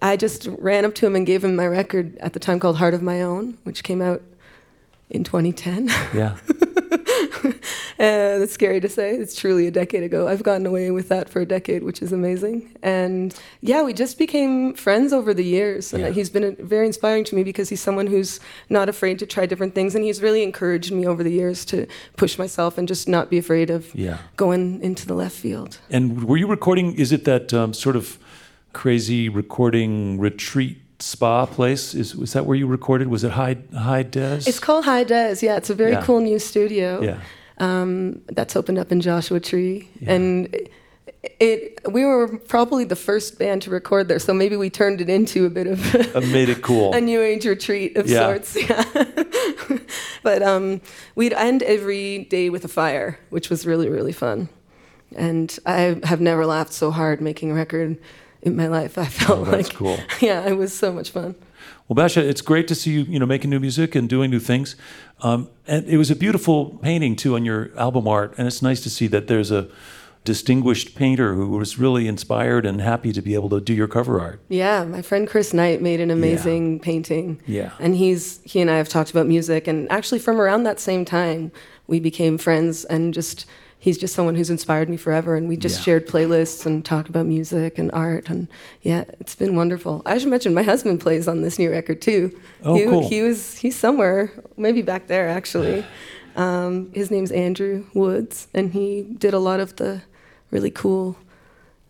I 0.00 0.16
just 0.16 0.46
ran 0.58 0.84
up 0.84 0.94
to 0.96 1.06
him 1.06 1.14
and 1.14 1.26
gave 1.26 1.44
him 1.44 1.54
my 1.56 1.66
record 1.66 2.16
at 2.18 2.32
the 2.32 2.38
time 2.40 2.58
called 2.58 2.76
Heart 2.78 2.94
of 2.94 3.02
My 3.02 3.20
Own, 3.20 3.58
which 3.64 3.82
came 3.82 4.00
out 4.00 4.22
in 5.10 5.24
2010. 5.24 5.88
yeah. 6.14 6.36
Uh, 8.00 8.38
that's 8.38 8.52
scary 8.52 8.78
to 8.80 8.88
say. 8.88 9.16
It's 9.16 9.34
truly 9.34 9.66
a 9.66 9.72
decade 9.72 10.04
ago. 10.04 10.28
I've 10.28 10.44
gotten 10.44 10.64
away 10.66 10.92
with 10.92 11.08
that 11.08 11.28
for 11.28 11.40
a 11.40 11.44
decade, 11.46 11.82
which 11.82 12.00
is 12.00 12.12
amazing. 12.12 12.70
And 12.80 13.34
yeah, 13.60 13.82
we 13.82 13.92
just 13.92 14.18
became 14.18 14.74
friends 14.74 15.12
over 15.12 15.34
the 15.34 15.42
years. 15.44 15.92
And 15.92 16.04
Yeah. 16.04 16.10
he's 16.10 16.30
been 16.30 16.54
very 16.60 16.86
inspiring 16.86 17.24
to 17.24 17.34
me 17.34 17.42
because 17.42 17.68
he's 17.70 17.80
someone 17.80 18.06
who's 18.06 18.38
not 18.70 18.88
afraid 18.88 19.18
to 19.18 19.26
try 19.26 19.46
different 19.46 19.74
things. 19.74 19.96
And 19.96 20.04
he's 20.04 20.22
really 20.22 20.44
encouraged 20.44 20.92
me 20.92 21.06
over 21.08 21.24
the 21.24 21.32
years 21.32 21.64
to 21.66 21.86
push 22.16 22.38
myself 22.38 22.78
and 22.78 22.86
just 22.86 23.08
not 23.08 23.30
be 23.30 23.38
afraid 23.38 23.68
of 23.68 23.92
Yeah. 23.96 24.18
going 24.36 24.80
into 24.80 25.04
the 25.04 25.14
left 25.14 25.34
field. 25.36 25.78
And 25.90 26.22
were 26.22 26.36
you 26.36 26.46
recording? 26.46 26.94
Is 26.94 27.10
it 27.10 27.24
that 27.24 27.52
um, 27.52 27.74
sort 27.74 27.96
of 27.96 28.16
crazy 28.72 29.28
recording 29.28 30.20
retreat 30.20 30.78
spa 31.00 31.46
place? 31.46 31.94
Is 31.94 32.14
was 32.16 32.32
that 32.32 32.44
where 32.46 32.56
you 32.56 32.66
recorded? 32.66 33.08
Was 33.08 33.24
it 33.24 33.32
High 33.32 33.56
High 33.76 34.02
Des? 34.02 34.42
It's 34.46 34.58
called 34.60 34.84
High 34.84 35.04
Des. 35.04 35.36
Yeah, 35.42 35.56
it's 35.56 35.70
a 35.70 35.74
very 35.74 35.92
Yeah. 35.92 36.02
cool 36.02 36.20
new 36.20 36.38
studio. 36.38 37.02
yeah. 37.02 37.18
um, 37.58 38.20
that's 38.28 38.54
opened 38.56 38.78
up 38.78 38.92
in 38.92 39.00
Joshua 39.00 39.40
Tree, 39.40 39.88
Yeah. 40.00 40.12
and 40.14 40.54
it, 40.54 40.70
it 41.40 41.80
we 41.90 42.04
were 42.04 42.28
probably 42.48 42.84
the 42.84 42.96
first 42.96 43.38
band 43.38 43.62
to 43.62 43.70
record 43.70 44.06
there, 44.08 44.18
so 44.20 44.32
maybe 44.32 44.56
we 44.56 44.70
turned 44.70 45.00
it 45.00 45.08
into 45.08 45.44
a 45.46 45.50
bit 45.50 45.66
of 45.66 45.80
Uh, 46.16 46.20
made 46.32 46.48
it 46.48 46.62
cool. 46.62 46.92
a 46.94 47.00
new 47.00 47.20
age 47.20 47.46
retreat 47.46 47.96
of 47.96 48.06
Yeah. 48.08 48.20
sorts. 48.26 48.56
Yeah, 48.68 48.84
but 50.22 50.42
um, 50.42 50.80
we'd 51.14 51.32
end 51.32 51.62
every 51.62 52.24
day 52.30 52.48
with 52.50 52.64
a 52.64 52.68
fire, 52.68 53.18
which 53.30 53.50
was 53.50 53.66
really 53.66 53.88
really 53.88 54.12
fun, 54.12 54.48
and 55.16 55.58
I 55.66 55.98
have 56.04 56.20
never 56.20 56.46
laughed 56.46 56.72
so 56.72 56.90
hard 56.90 57.20
making 57.20 57.50
a 57.50 57.54
record 57.54 57.98
in 58.42 58.56
my 58.56 58.66
life. 58.66 58.98
I 58.98 59.06
felt 59.06 59.40
Oh, 59.40 59.44
that's 59.44 59.68
like 59.68 59.76
cool. 59.76 59.98
yeah, 60.20 60.46
it 60.46 60.54
was 60.56 60.72
so 60.72 60.92
much 60.92 61.10
fun. 61.10 61.34
Well, 61.88 61.94
Basia, 61.94 62.20
it's 62.20 62.40
great 62.42 62.68
to 62.68 62.74
see 62.74 62.92
you, 62.92 63.00
you 63.02 63.18
know, 63.18 63.26
making 63.26 63.50
new 63.50 63.60
music 63.60 63.94
and 63.94 64.08
doing 64.08 64.30
new 64.30 64.40
things. 64.40 64.76
Um, 65.22 65.48
and 65.66 65.86
it 65.86 65.96
was 65.96 66.10
a 66.10 66.16
beautiful 66.16 66.78
painting 66.82 67.16
too 67.16 67.34
on 67.34 67.44
your 67.44 67.70
album 67.78 68.06
art, 68.06 68.34
and 68.38 68.46
it's 68.46 68.62
nice 68.62 68.80
to 68.82 68.90
see 68.90 69.06
that 69.08 69.26
there's 69.26 69.50
a 69.50 69.68
distinguished 70.24 70.94
painter 70.94 71.34
who 71.34 71.48
was 71.48 71.78
really 71.78 72.06
inspired 72.06 72.66
and 72.66 72.82
happy 72.82 73.12
to 73.12 73.22
be 73.22 73.34
able 73.34 73.48
to 73.48 73.60
do 73.60 73.72
your 73.72 73.88
cover 73.88 74.20
art. 74.20 74.40
Yeah, 74.48 74.84
my 74.84 75.00
friend 75.00 75.26
Chris 75.26 75.54
Knight 75.54 75.80
made 75.80 76.00
an 76.00 76.10
amazing 76.10 76.80
painting. 76.80 77.40
Yeah. 77.46 77.70
And 77.80 77.96
he's 77.96 78.40
he 78.44 78.60
and 78.60 78.70
I 78.70 78.76
have 78.76 78.88
talked 78.90 79.10
about 79.10 79.26
music 79.26 79.66
and 79.66 79.90
actually 79.90 80.18
from 80.18 80.38
around 80.38 80.64
that 80.64 80.80
same 80.80 81.06
time 81.06 81.50
we 81.86 81.98
became 81.98 82.36
friends 82.36 82.84
and 82.84 83.14
just 83.14 83.46
he's 83.78 83.96
just 83.98 84.14
someone 84.14 84.34
who's 84.34 84.50
inspired 84.50 84.88
me 84.88 84.96
forever 84.96 85.36
and 85.36 85.48
we 85.48 85.56
just 85.56 85.78
Yeah. 85.78 85.82
shared 85.84 86.08
playlists 86.08 86.66
and 86.66 86.84
talked 86.84 87.08
about 87.08 87.26
music 87.26 87.78
and 87.78 87.90
art 87.92 88.28
and 88.28 88.48
yeah, 88.82 89.04
it's 89.20 89.34
been 89.36 89.54
wonderful. 89.56 90.02
I 90.04 90.18
should 90.18 90.28
mention 90.30 90.52
my 90.54 90.62
husband 90.64 91.00
plays 91.00 91.28
on 91.28 91.42
this 91.42 91.58
new 91.58 91.70
record 91.70 92.00
too. 92.02 92.36
Oh, 92.64 92.74
he, 92.74 92.84
cool. 92.84 93.08
he 93.08 93.22
was 93.22 93.56
he's 93.58 93.76
somewhere, 93.76 94.32
maybe 94.56 94.82
back 94.82 95.06
there 95.06 95.28
actually. 95.28 95.84
Um, 96.36 96.92
his 96.94 97.10
name's 97.10 97.32
Andrew 97.32 97.84
Woods 97.94 98.46
and 98.54 98.72
he 98.72 99.02
did 99.18 99.34
a 99.34 99.40
lot 99.40 99.58
of 99.58 99.74
the 99.74 100.02
really 100.52 100.70
cool 100.70 101.16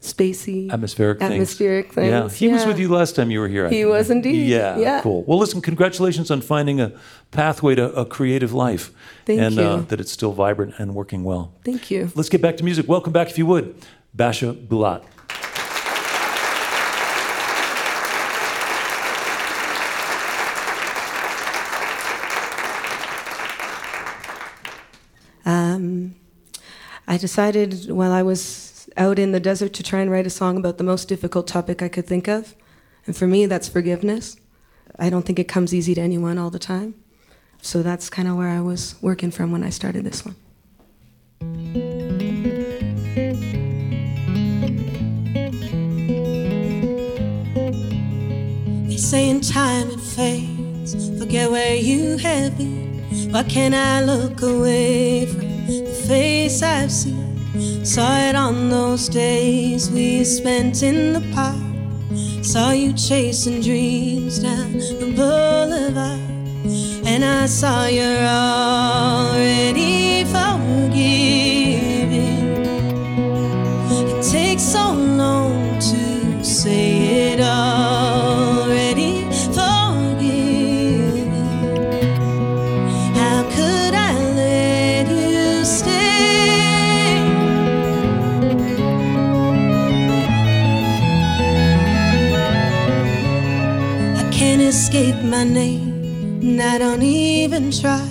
spacey 0.01 0.70
Atmospheric 0.72 1.18
things. 1.18 1.32
atmospheric 1.32 1.92
things. 1.92 2.09
Yeah, 2.11 2.28
he 2.28 2.49
was 2.53 2.64
with 2.64 2.78
you 2.78 2.88
last 2.88 3.16
time 3.16 3.30
you 3.32 3.40
were 3.40 3.49
here. 3.49 3.66
I 3.66 3.70
He 3.70 3.76
think. 3.82 3.88
was 3.90 4.11
indeed. 4.11 4.46
Yeah, 4.49 4.78
Yeah. 4.78 5.01
cool. 5.03 5.24
Well, 5.26 5.38
listen, 5.38 5.61
congratulations 5.61 6.30
on 6.30 6.40
finding 6.40 6.80
a 6.80 6.92
pathway 7.32 7.74
to 7.74 7.92
a 7.92 8.05
creative 8.07 8.53
life, 8.53 8.92
Thank 9.26 9.40
and 9.40 9.59
Uh, 9.59 9.76
that 9.88 10.01
it's 10.01 10.12
still 10.12 10.32
vibrant 10.32 10.74
and 10.78 10.94
working 10.94 11.24
well. 11.24 11.53
Thank 11.64 11.90
you. 11.90 12.12
Let's 12.14 12.28
get 12.28 12.40
back 12.40 12.57
to 12.59 12.64
music. 12.64 12.86
Welcome 12.88 13.12
back, 13.12 13.28
if 13.28 13.38
you 13.38 13.46
would, 13.46 13.74
Basia 14.16 14.53
Bulat. 14.55 15.03
Um, 25.44 26.14
I 27.07 27.16
decided 27.16 27.90
while 27.90 28.12
I 28.12 28.22
was 28.22 28.68
out 28.99 29.18
in 29.18 29.32
the 29.32 29.40
desert 29.40 29.72
to 29.74 29.82
try 29.82 30.01
and 30.01 30.11
write 30.11 30.26
a 30.26 30.30
song 30.30 30.57
about 30.57 30.76
the 30.76 30.84
most 30.84 31.09
difficult 31.09 31.46
topic 31.46 31.80
I 31.82 31.88
could 31.88 32.07
think 32.07 32.28
of. 32.28 32.55
And 33.07 33.16
for 33.16 33.26
me, 33.26 33.46
that's 33.46 33.68
forgiveness. 33.68 34.36
I 34.99 35.09
don't 35.09 35.24
think 35.24 35.38
it 35.38 35.49
comes 35.49 35.72
easy 35.72 35.94
to 35.94 36.01
anyone 36.01 36.36
all 36.36 36.51
the 36.51 36.59
time. 36.59 36.94
So 37.62 37.82
that's 37.82 38.11
kind 38.11 38.28
of 38.28 38.36
where 38.36 38.49
I 38.49 38.61
was 38.61 38.96
working 39.01 39.30
from 39.30 39.53
when 39.53 39.62
I 39.62 39.70
started 39.70 40.05
this 40.05 40.24
one. 40.24 40.36
They 48.88 48.96
say 48.96 49.28
in 49.30 49.40
time 49.40 49.90
it 49.90 50.01
fades. 50.01 51.18
Forget 51.18 51.51
where 51.51 51.76
you 51.76 52.16
have 52.18 52.59
been. 52.59 52.99
Why 53.30 53.42
can't 53.44 53.74
I 53.74 54.03
look 54.03 54.42
away 54.42 55.26
from 55.26 55.66
the 55.66 56.05
face 56.07 56.62
I've 56.62 56.90
seen? 56.90 57.28
Saw 57.84 58.18
it 58.28 58.34
on 58.34 58.70
those 58.70 59.09
days 59.09 59.90
we 59.90 60.24
spent 60.24 60.82
in 60.82 61.12
the 61.12 61.20
park. 61.34 61.56
Saw 62.44 62.70
you 62.70 62.92
chasing 62.92 63.61
dreams 63.61 64.38
down 64.38 64.72
the 64.72 65.12
boulevard. 65.16 66.20
And 67.06 67.24
I 67.24 67.46
saw 67.46 67.86
you're 67.86 68.26
already 68.26 70.24
forgiving. 70.24 71.47
My 95.25 95.45
name, 95.45 96.41
and 96.43 96.61
I 96.61 96.79
don't 96.79 97.03
even 97.03 97.71
try. 97.71 98.07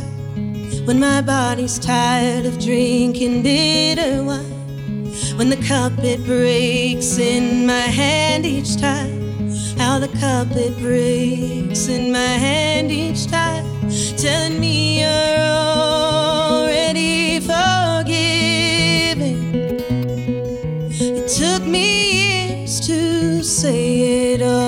When 0.85 0.99
my 0.99 1.21
body's 1.21 1.79
tired 1.79 2.45
of 2.45 2.59
drinking 2.59 3.43
bitter 3.43 4.23
wine. 4.23 5.11
When 5.37 5.49
the 5.49 5.57
cup 5.57 5.93
it 5.99 6.23
breaks 6.25 7.17
in 7.17 7.65
my 7.65 7.87
hand 8.01 8.45
each 8.45 8.77
time. 8.77 9.49
How 9.77 9.99
the 9.99 10.07
cup 10.19 10.47
it 10.51 10.77
breaks 10.79 11.87
in 11.87 12.11
my 12.11 12.19
hand 12.19 12.91
each 12.91 13.27
time. 13.27 13.65
Telling 14.17 14.59
me 14.59 15.01
you're 15.01 15.39
already 16.59 17.39
forgiven. 17.39 18.17
It 20.91 21.27
took 21.27 21.63
me 21.67 22.57
years 22.57 22.79
to 22.87 23.43
say 23.43 24.33
it 24.33 24.41
already 24.41 24.66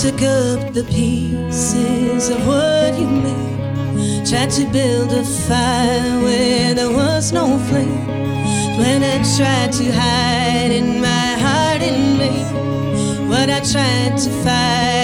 took 0.00 0.22
up 0.22 0.72
the 0.72 0.82
pieces 0.84 2.30
of 2.30 2.46
what 2.46 2.98
you 2.98 3.06
made. 3.06 4.26
Tried 4.26 4.48
to 4.52 4.64
build 4.72 5.12
a 5.12 5.22
fire 5.22 6.22
where 6.22 6.72
there 6.72 6.90
was 6.90 7.32
no 7.32 7.58
flame. 7.68 8.06
When 8.78 9.02
I 9.02 9.16
tried 9.36 9.72
to 9.72 9.92
hide 9.92 10.70
in 10.70 11.02
my 11.02 11.32
heart 11.44 11.82
in 11.82 12.16
vain. 12.16 13.28
What 13.28 13.50
I 13.50 13.60
tried 13.60 14.16
to 14.16 14.30
fight 14.42 14.99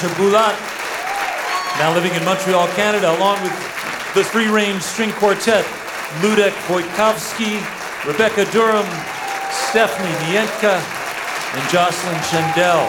That's 0.00 0.14
Basia 0.14 0.22
Bulat, 0.22 0.56
now 1.78 1.92
living 1.94 2.14
in 2.14 2.24
Montreal, 2.24 2.68
Canada, 2.68 3.14
along 3.18 3.42
with 3.42 3.52
the 4.14 4.24
free 4.24 4.48
range 4.48 4.80
string 4.80 5.12
quartet 5.12 5.64
Ludek 6.22 6.52
Wojtkowski, 6.68 7.60
Rebecca 8.06 8.46
Durham, 8.50 8.86
Stephanie 9.50 10.08
Dientka, 10.24 10.80
and 11.52 11.68
Jocelyn 11.68 12.16
Chandel. 12.32 12.88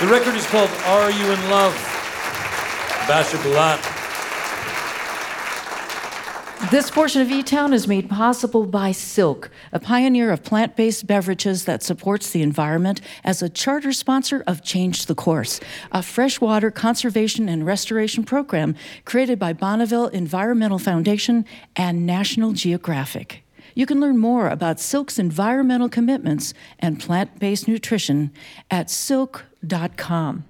The 0.00 0.06
record 0.06 0.36
is 0.36 0.46
called 0.46 0.70
Are 0.86 1.10
You 1.10 1.32
in 1.32 1.50
Love? 1.50 1.74
Basia 3.06 3.38
Bulat. 3.40 3.89
This 6.70 6.88
portion 6.88 7.20
of 7.20 7.32
E 7.32 7.42
Town 7.42 7.72
is 7.72 7.88
made 7.88 8.08
possible 8.08 8.64
by 8.64 8.92
Silk, 8.92 9.50
a 9.72 9.80
pioneer 9.80 10.30
of 10.30 10.44
plant 10.44 10.76
based 10.76 11.04
beverages 11.04 11.64
that 11.64 11.82
supports 11.82 12.30
the 12.30 12.42
environment 12.42 13.00
as 13.24 13.42
a 13.42 13.48
charter 13.48 13.92
sponsor 13.92 14.44
of 14.46 14.62
Change 14.62 15.06
the 15.06 15.16
Course, 15.16 15.58
a 15.90 16.00
freshwater 16.00 16.70
conservation 16.70 17.48
and 17.48 17.66
restoration 17.66 18.22
program 18.22 18.76
created 19.04 19.36
by 19.36 19.52
Bonneville 19.52 20.06
Environmental 20.08 20.78
Foundation 20.78 21.44
and 21.74 22.06
National 22.06 22.52
Geographic. 22.52 23.42
You 23.74 23.84
can 23.84 23.98
learn 23.98 24.18
more 24.18 24.46
about 24.46 24.78
Silk's 24.78 25.18
environmental 25.18 25.88
commitments 25.88 26.54
and 26.78 27.00
plant 27.00 27.40
based 27.40 27.66
nutrition 27.66 28.30
at 28.70 28.90
silk.com. 28.90 30.44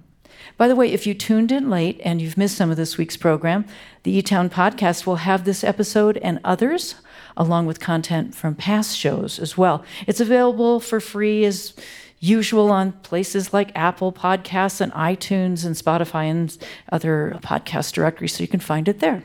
By 0.57 0.67
the 0.67 0.75
way, 0.75 0.91
if 0.91 1.07
you 1.07 1.13
tuned 1.13 1.51
in 1.51 1.69
late 1.69 1.99
and 2.03 2.21
you've 2.21 2.37
missed 2.37 2.57
some 2.57 2.69
of 2.69 2.77
this 2.77 2.97
week's 2.97 3.17
program, 3.17 3.65
the 4.03 4.15
E 4.17 4.21
Town 4.21 4.49
podcast 4.49 5.05
will 5.05 5.17
have 5.17 5.43
this 5.43 5.63
episode 5.63 6.17
and 6.17 6.39
others, 6.43 6.95
along 7.35 7.65
with 7.65 7.79
content 7.79 8.35
from 8.35 8.55
past 8.55 8.97
shows 8.97 9.39
as 9.39 9.57
well. 9.57 9.83
It's 10.07 10.19
available 10.19 10.79
for 10.79 10.99
free 10.99 11.45
as 11.45 11.73
usual 12.19 12.71
on 12.71 12.91
places 12.91 13.51
like 13.51 13.71
Apple 13.75 14.13
Podcasts 14.13 14.79
and 14.79 14.91
iTunes 14.93 15.65
and 15.65 15.75
Spotify 15.75 16.29
and 16.29 16.55
other 16.91 17.37
podcast 17.41 17.93
directories, 17.93 18.35
so 18.35 18.43
you 18.43 18.47
can 18.47 18.59
find 18.59 18.87
it 18.87 18.99
there. 18.99 19.23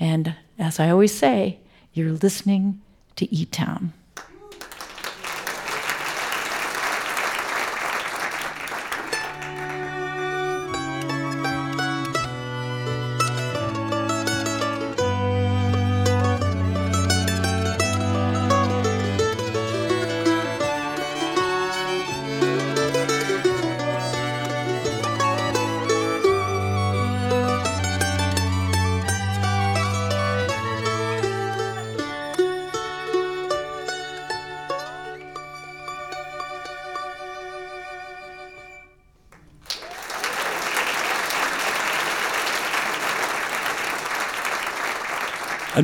And 0.00 0.34
as 0.58 0.80
I 0.80 0.90
always 0.90 1.14
say, 1.14 1.60
you're 1.92 2.12
listening 2.12 2.80
to 3.16 3.32
E 3.32 3.46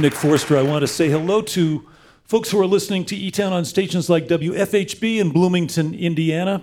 I'm 0.00 0.04
Nick 0.04 0.14
Forster. 0.14 0.56
I 0.56 0.62
want 0.62 0.80
to 0.80 0.86
say 0.86 1.10
hello 1.10 1.42
to 1.42 1.86
folks 2.24 2.50
who 2.50 2.58
are 2.58 2.64
listening 2.64 3.04
to 3.04 3.14
E 3.14 3.30
Town 3.30 3.52
on 3.52 3.66
stations 3.66 4.08
like 4.08 4.28
WFHB 4.28 5.18
in 5.18 5.28
Bloomington, 5.28 5.92
Indiana, 5.92 6.62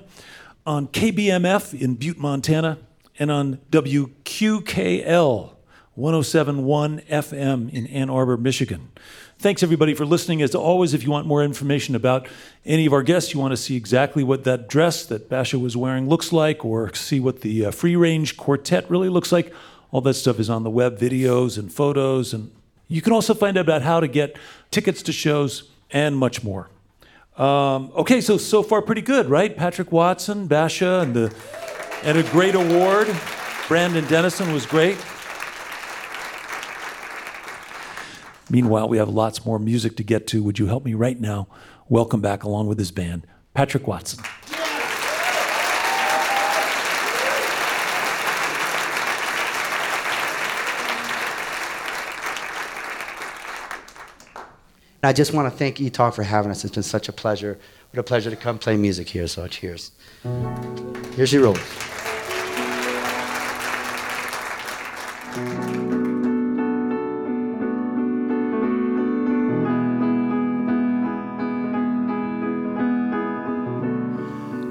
on 0.65 0.87
KBMF 0.87 1.79
in 1.79 1.93
Butte, 1.93 2.17
Montana, 2.17 2.79
and 3.19 3.29
on 3.29 3.59
WQKL 3.69 5.51
1071 5.93 7.01
FM 7.01 7.71
in 7.71 7.85
Ann 7.85 8.09
Arbor, 8.09 8.37
Michigan. 8.37 8.89
Thanks 9.37 9.61
everybody 9.61 9.93
for 9.93 10.07
listening. 10.07 10.41
As 10.41 10.55
always, 10.55 10.95
if 10.95 11.03
you 11.03 11.11
want 11.11 11.27
more 11.27 11.43
information 11.43 11.93
about 11.93 12.27
any 12.65 12.87
of 12.87 12.93
our 12.93 13.03
guests, 13.03 13.35
you 13.35 13.39
want 13.39 13.51
to 13.51 13.57
see 13.57 13.75
exactly 13.75 14.23
what 14.23 14.45
that 14.45 14.67
dress 14.67 15.05
that 15.05 15.29
Basia 15.29 15.59
was 15.59 15.77
wearing 15.77 16.09
looks 16.09 16.33
like, 16.33 16.65
or 16.65 16.91
see 16.95 17.19
what 17.19 17.41
the 17.41 17.67
uh, 17.67 17.69
free 17.69 17.95
range 17.95 18.35
quartet 18.35 18.89
really 18.89 19.09
looks 19.09 19.31
like, 19.31 19.53
all 19.91 20.01
that 20.01 20.15
stuff 20.15 20.39
is 20.39 20.49
on 20.49 20.63
the 20.63 20.71
web, 20.71 20.97
videos 20.97 21.59
and 21.59 21.71
photos 21.71 22.33
and 22.33 22.51
you 22.87 23.01
can 23.01 23.13
also 23.13 23.33
find 23.33 23.57
out 23.57 23.61
about 23.61 23.81
how 23.81 23.99
to 23.99 24.07
get 24.07 24.37
tickets 24.71 25.01
to 25.03 25.11
shows 25.11 25.69
and 25.91 26.17
much 26.17 26.43
more. 26.43 26.69
Um, 27.37 27.91
okay, 27.95 28.19
so 28.21 28.37
so 28.37 28.63
far 28.63 28.81
pretty 28.81 29.01
good, 29.01 29.29
right? 29.29 29.55
Patrick 29.55 29.91
Watson, 29.91 30.47
Basia, 30.47 31.01
and 31.03 31.13
the 31.13 31.35
and 32.03 32.17
a 32.17 32.23
great 32.23 32.55
award. 32.55 33.07
Brandon 33.67 34.05
Dennison 34.05 34.53
was 34.53 34.65
great. 34.65 34.97
Meanwhile, 38.49 38.87
we 38.87 38.97
have 38.97 39.09
lots 39.09 39.45
more 39.45 39.59
music 39.59 39.97
to 39.97 40.03
get 40.03 40.25
to. 40.27 40.41
Would 40.41 40.57
you 40.57 40.67
help 40.67 40.85
me 40.85 40.93
right 40.93 41.19
now? 41.19 41.47
Welcome 41.89 42.21
back, 42.21 42.43
along 42.43 42.67
with 42.67 42.79
his 42.79 42.91
band, 42.91 43.27
Patrick 43.53 43.87
Watson. 43.87 44.23
And 55.03 55.09
I 55.09 55.13
just 55.13 55.33
want 55.33 55.51
to 55.51 55.57
thank 55.57 55.79
E-Talk 55.79 56.15
for 56.15 56.23
having 56.23 56.49
us. 56.49 56.63
It's 56.65 56.73
been 56.73 56.83
such 56.83 57.07
a 57.07 57.13
pleasure. 57.13 57.59
What 57.91 57.99
a 57.99 58.03
pleasure 58.03 58.29
to 58.29 58.35
come 58.35 58.57
play 58.57 58.77
music 58.77 59.07
here, 59.09 59.27
so 59.27 59.47
cheers. 59.47 59.91
Here 61.15 61.27
she 61.27 61.37
rolls. 61.37 61.59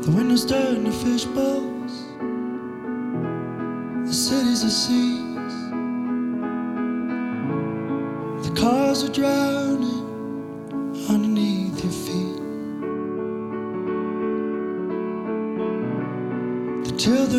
The 0.03 0.13
windows 0.13 0.45
to 0.47 0.93
fish 0.93 1.25
bowls. 1.25 2.07
The 4.07 4.13
cities 4.13 4.65
are 4.65 4.71
seas. 4.71 5.26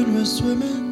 Were 0.05 0.25
swimming 0.25 0.86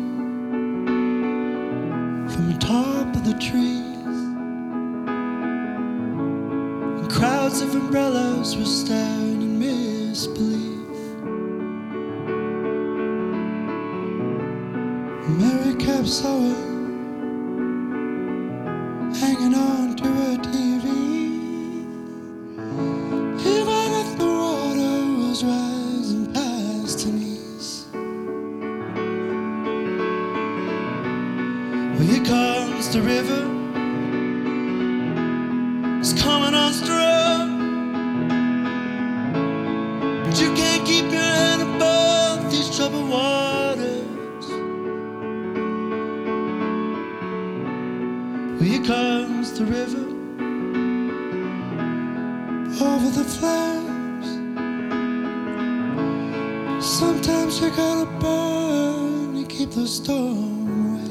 the 49.55 49.63
river 49.63 50.03
over 52.83 53.09
the 53.11 53.23
flames. 53.23 54.27
Sometimes 56.85 57.61
you 57.61 57.69
gotta 57.69 58.05
burn 58.19 59.35
to 59.35 59.45
keep 59.47 59.71
the 59.71 59.87
storm 59.87 60.91
away. 60.91 61.09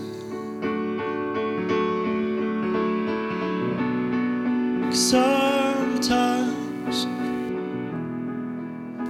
Sometimes, 4.92 7.06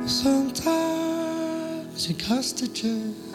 sometimes 0.07 2.09
you 2.09 2.14
got 2.14 2.45
to. 2.45 3.34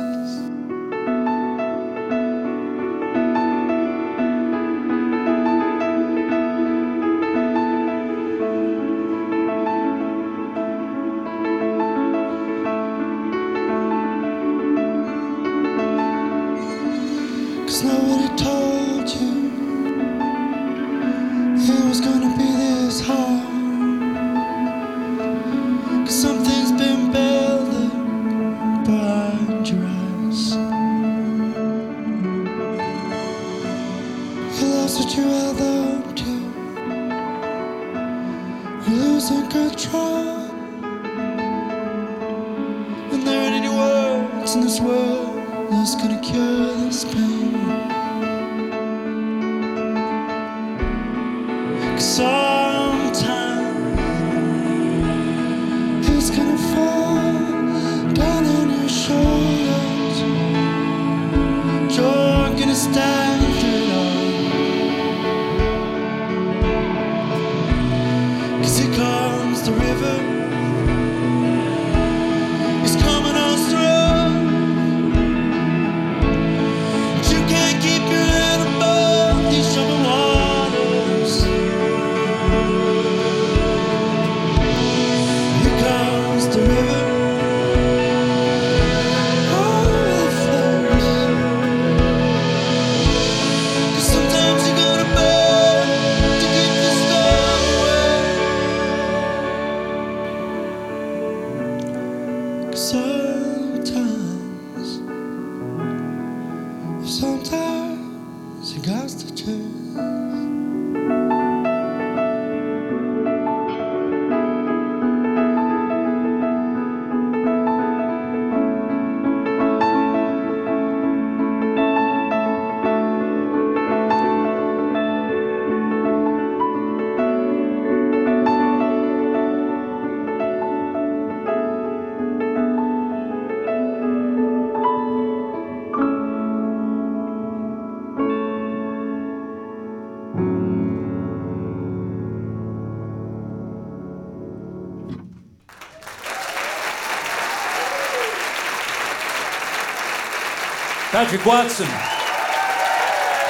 Patrick 151.30 151.45
Watson, 151.45 151.88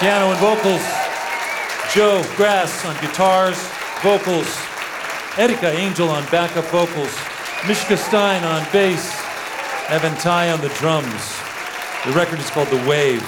piano 0.01 0.31
and 0.31 0.39
vocals. 0.41 0.83
Joe 1.93 2.21
Grass 2.35 2.83
on 2.83 2.93
guitars, 2.99 3.57
vocals. 4.01 4.53
Erika 5.37 5.69
Angell 5.69 6.09
on 6.09 6.29
backup 6.29 6.65
vocals. 6.65 7.17
Mishka 7.69 7.95
Stein 7.95 8.43
on 8.43 8.69
bass. 8.73 9.17
Evan 9.87 10.11
Tighe 10.15 10.53
on 10.53 10.59
the 10.59 10.67
drums. 10.75 11.37
The 12.05 12.11
record 12.11 12.39
is 12.39 12.49
called 12.49 12.67
The 12.67 12.85
Wave. 12.85 13.23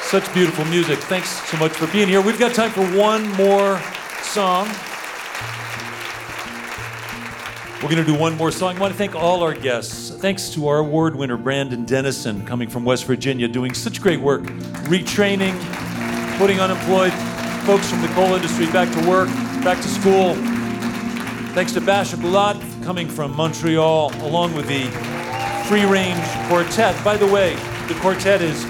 Such 0.00 0.34
beautiful 0.34 0.64
music. 0.64 0.98
Thanks 0.98 1.28
so 1.48 1.56
much 1.58 1.70
for 1.70 1.86
being 1.92 2.08
here. 2.08 2.20
We've 2.20 2.36
got 2.36 2.56
time 2.56 2.72
for 2.72 2.84
one 2.98 3.28
more 3.34 3.80
song. 4.22 4.66
We're 7.76 7.94
going 7.94 8.04
to 8.04 8.12
do 8.12 8.18
one 8.18 8.36
more 8.36 8.50
song. 8.50 8.76
I 8.76 8.80
want 8.80 8.92
to 8.92 8.98
thank 8.98 9.14
all 9.14 9.44
our 9.44 9.54
guests. 9.54 10.07
Thanks 10.18 10.48
to 10.50 10.66
our 10.66 10.78
award 10.78 11.14
winner, 11.14 11.36
Brandon 11.36 11.84
Dennison, 11.84 12.44
coming 12.44 12.68
from 12.68 12.84
West 12.84 13.04
Virginia, 13.04 13.46
doing 13.46 13.72
such 13.72 14.02
great 14.02 14.20
work, 14.20 14.42
retraining, 14.88 15.56
putting 16.38 16.58
unemployed 16.58 17.12
folks 17.64 17.88
from 17.88 18.02
the 18.02 18.08
coal 18.08 18.34
industry 18.34 18.66
back 18.72 18.92
to 19.00 19.08
work, 19.08 19.28
back 19.62 19.80
to 19.80 19.86
school. 19.86 20.34
Thanks 21.54 21.70
to 21.74 21.80
Basia 21.80 22.16
Bulat, 22.16 22.60
coming 22.82 23.08
from 23.08 23.32
Montreal, 23.36 24.10
along 24.26 24.56
with 24.56 24.66
the 24.66 24.86
Free 25.68 25.84
Range 25.84 26.18
Quartet. 26.48 27.04
By 27.04 27.16
the 27.16 27.26
way, 27.28 27.54
the 27.86 27.94
quartet 28.00 28.42
is 28.42 28.64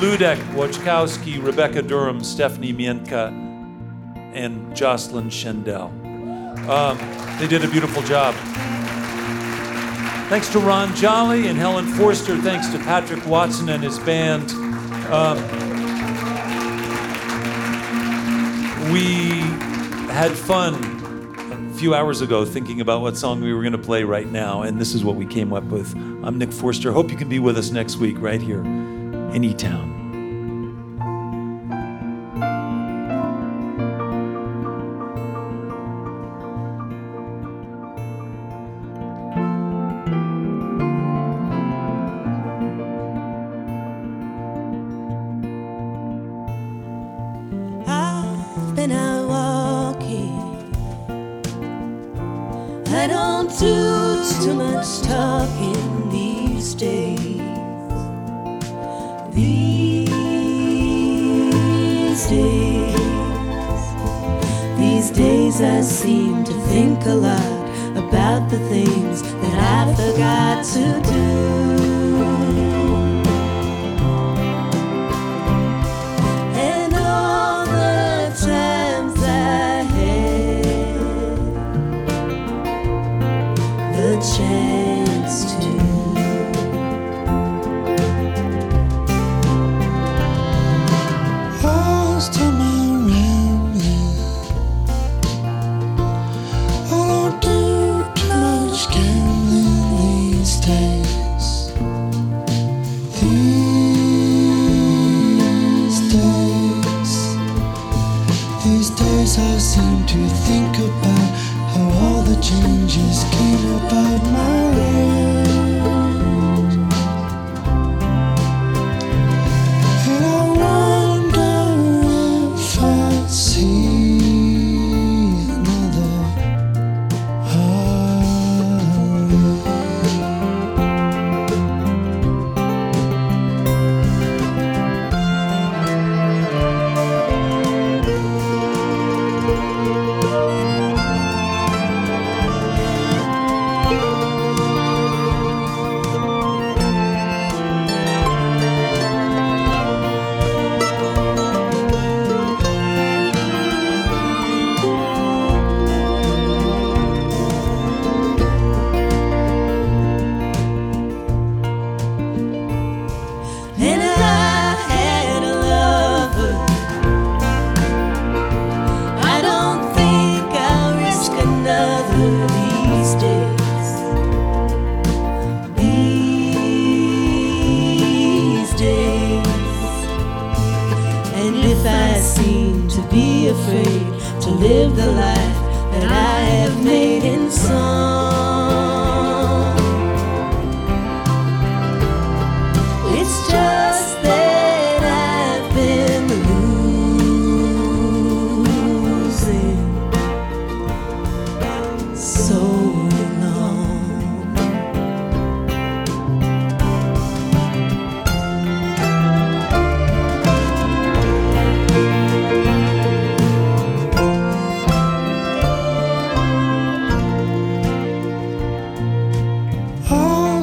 Ludek 0.00 0.38
Wojtkowski, 0.54 1.40
Rebecca 1.40 1.80
Durham, 1.80 2.24
Stephanie 2.24 2.72
Mienka, 2.72 3.28
and 4.34 4.76
Jocelyn 4.76 5.28
Schendel. 5.28 5.92
Um, 6.68 6.98
they 7.38 7.46
did 7.46 7.64
a 7.64 7.68
beautiful 7.68 8.02
job. 8.02 8.34
Thanks 10.28 10.50
to 10.50 10.58
Ron 10.58 10.94
Jolly 10.94 11.46
and 11.48 11.58
Helen 11.58 11.86
Forster. 11.86 12.36
Thanks 12.36 12.68
to 12.68 12.78
Patrick 12.78 13.26
Watson 13.26 13.70
and 13.70 13.82
his 13.82 13.98
band. 13.98 14.50
Um, 15.10 15.38
we 18.92 19.40
had 20.12 20.32
fun 20.32 20.74
a 21.70 21.78
few 21.78 21.94
hours 21.94 22.20
ago 22.20 22.44
thinking 22.44 22.82
about 22.82 23.00
what 23.00 23.16
song 23.16 23.40
we 23.40 23.54
were 23.54 23.62
going 23.62 23.72
to 23.72 23.78
play 23.78 24.04
right 24.04 24.26
now, 24.26 24.60
and 24.62 24.78
this 24.78 24.94
is 24.94 25.02
what 25.02 25.16
we 25.16 25.24
came 25.24 25.54
up 25.54 25.64
with. 25.64 25.94
I'm 26.22 26.36
Nick 26.36 26.52
Forster. 26.52 26.92
Hope 26.92 27.10
you 27.10 27.16
can 27.16 27.30
be 27.30 27.38
with 27.38 27.56
us 27.56 27.70
next 27.70 27.96
week 27.96 28.16
right 28.18 28.42
here 28.42 28.60
in 28.60 29.42
E 29.42 29.54
Town. 29.54 29.97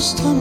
Lost 0.06 0.35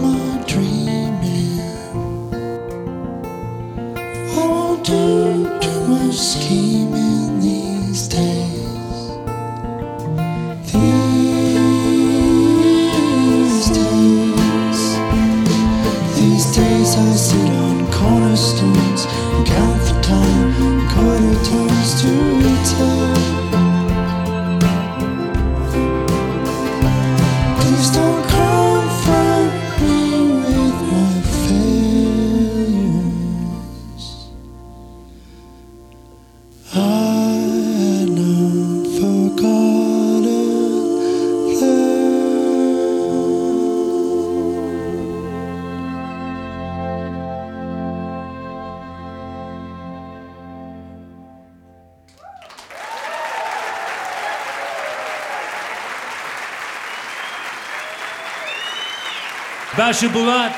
Basia 59.85 60.09
Bulat, 60.09 60.51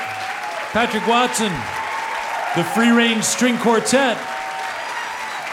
Patrick 0.71 1.05
Watson, 1.09 1.51
the 2.55 2.63
Free 2.63 2.91
Range 2.91 3.25
String 3.25 3.59
Quartet, 3.59 4.17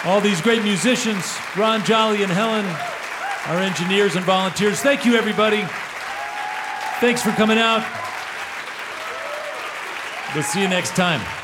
all 0.06 0.22
these 0.22 0.42
great 0.42 0.62
musicians, 0.62 1.36
Ron 1.58 1.84
Jolly 1.84 2.22
and 2.22 2.32
Helen, 2.32 2.68
our 3.48 3.60
engineers 3.60 4.16
and 4.16 4.24
volunteers. 4.26 4.80
Thank 4.80 5.06
you, 5.06 5.16
everybody. 5.16 5.66
Thanks 7.00 7.24
for 7.24 7.32
coming 7.32 7.58
out. 7.58 7.84
We'll 10.36 10.44
see 10.44 10.62
you 10.62 10.68
next 10.68 10.96
time. 10.96 11.43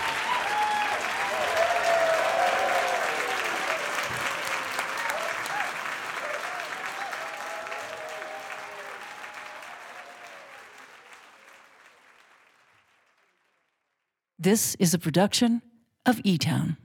This 14.42 14.76
is 14.76 14.94
a 14.94 14.98
production 14.98 15.62
of 16.06 16.22
E 16.24 16.38
Town. 16.38 16.78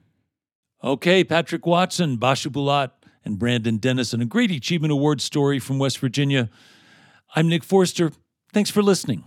Okay, 0.82 1.22
Patrick 1.22 1.64
Watson, 1.64 2.16
Basia 2.16 2.50
Bulat, 2.50 2.90
and 3.24 3.38
Brandon 3.38 3.76
Dennison, 3.76 4.20
a 4.20 4.24
great 4.24 4.50
eChievement 4.50 4.90
Award 4.90 5.20
story 5.20 5.60
from 5.60 5.78
West 5.78 6.00
Virginia. 6.00 6.50
I'm 7.36 7.48
Nick 7.48 7.62
Forster. 7.62 8.10
Thanks 8.52 8.70
for 8.70 8.82
listening. 8.82 9.22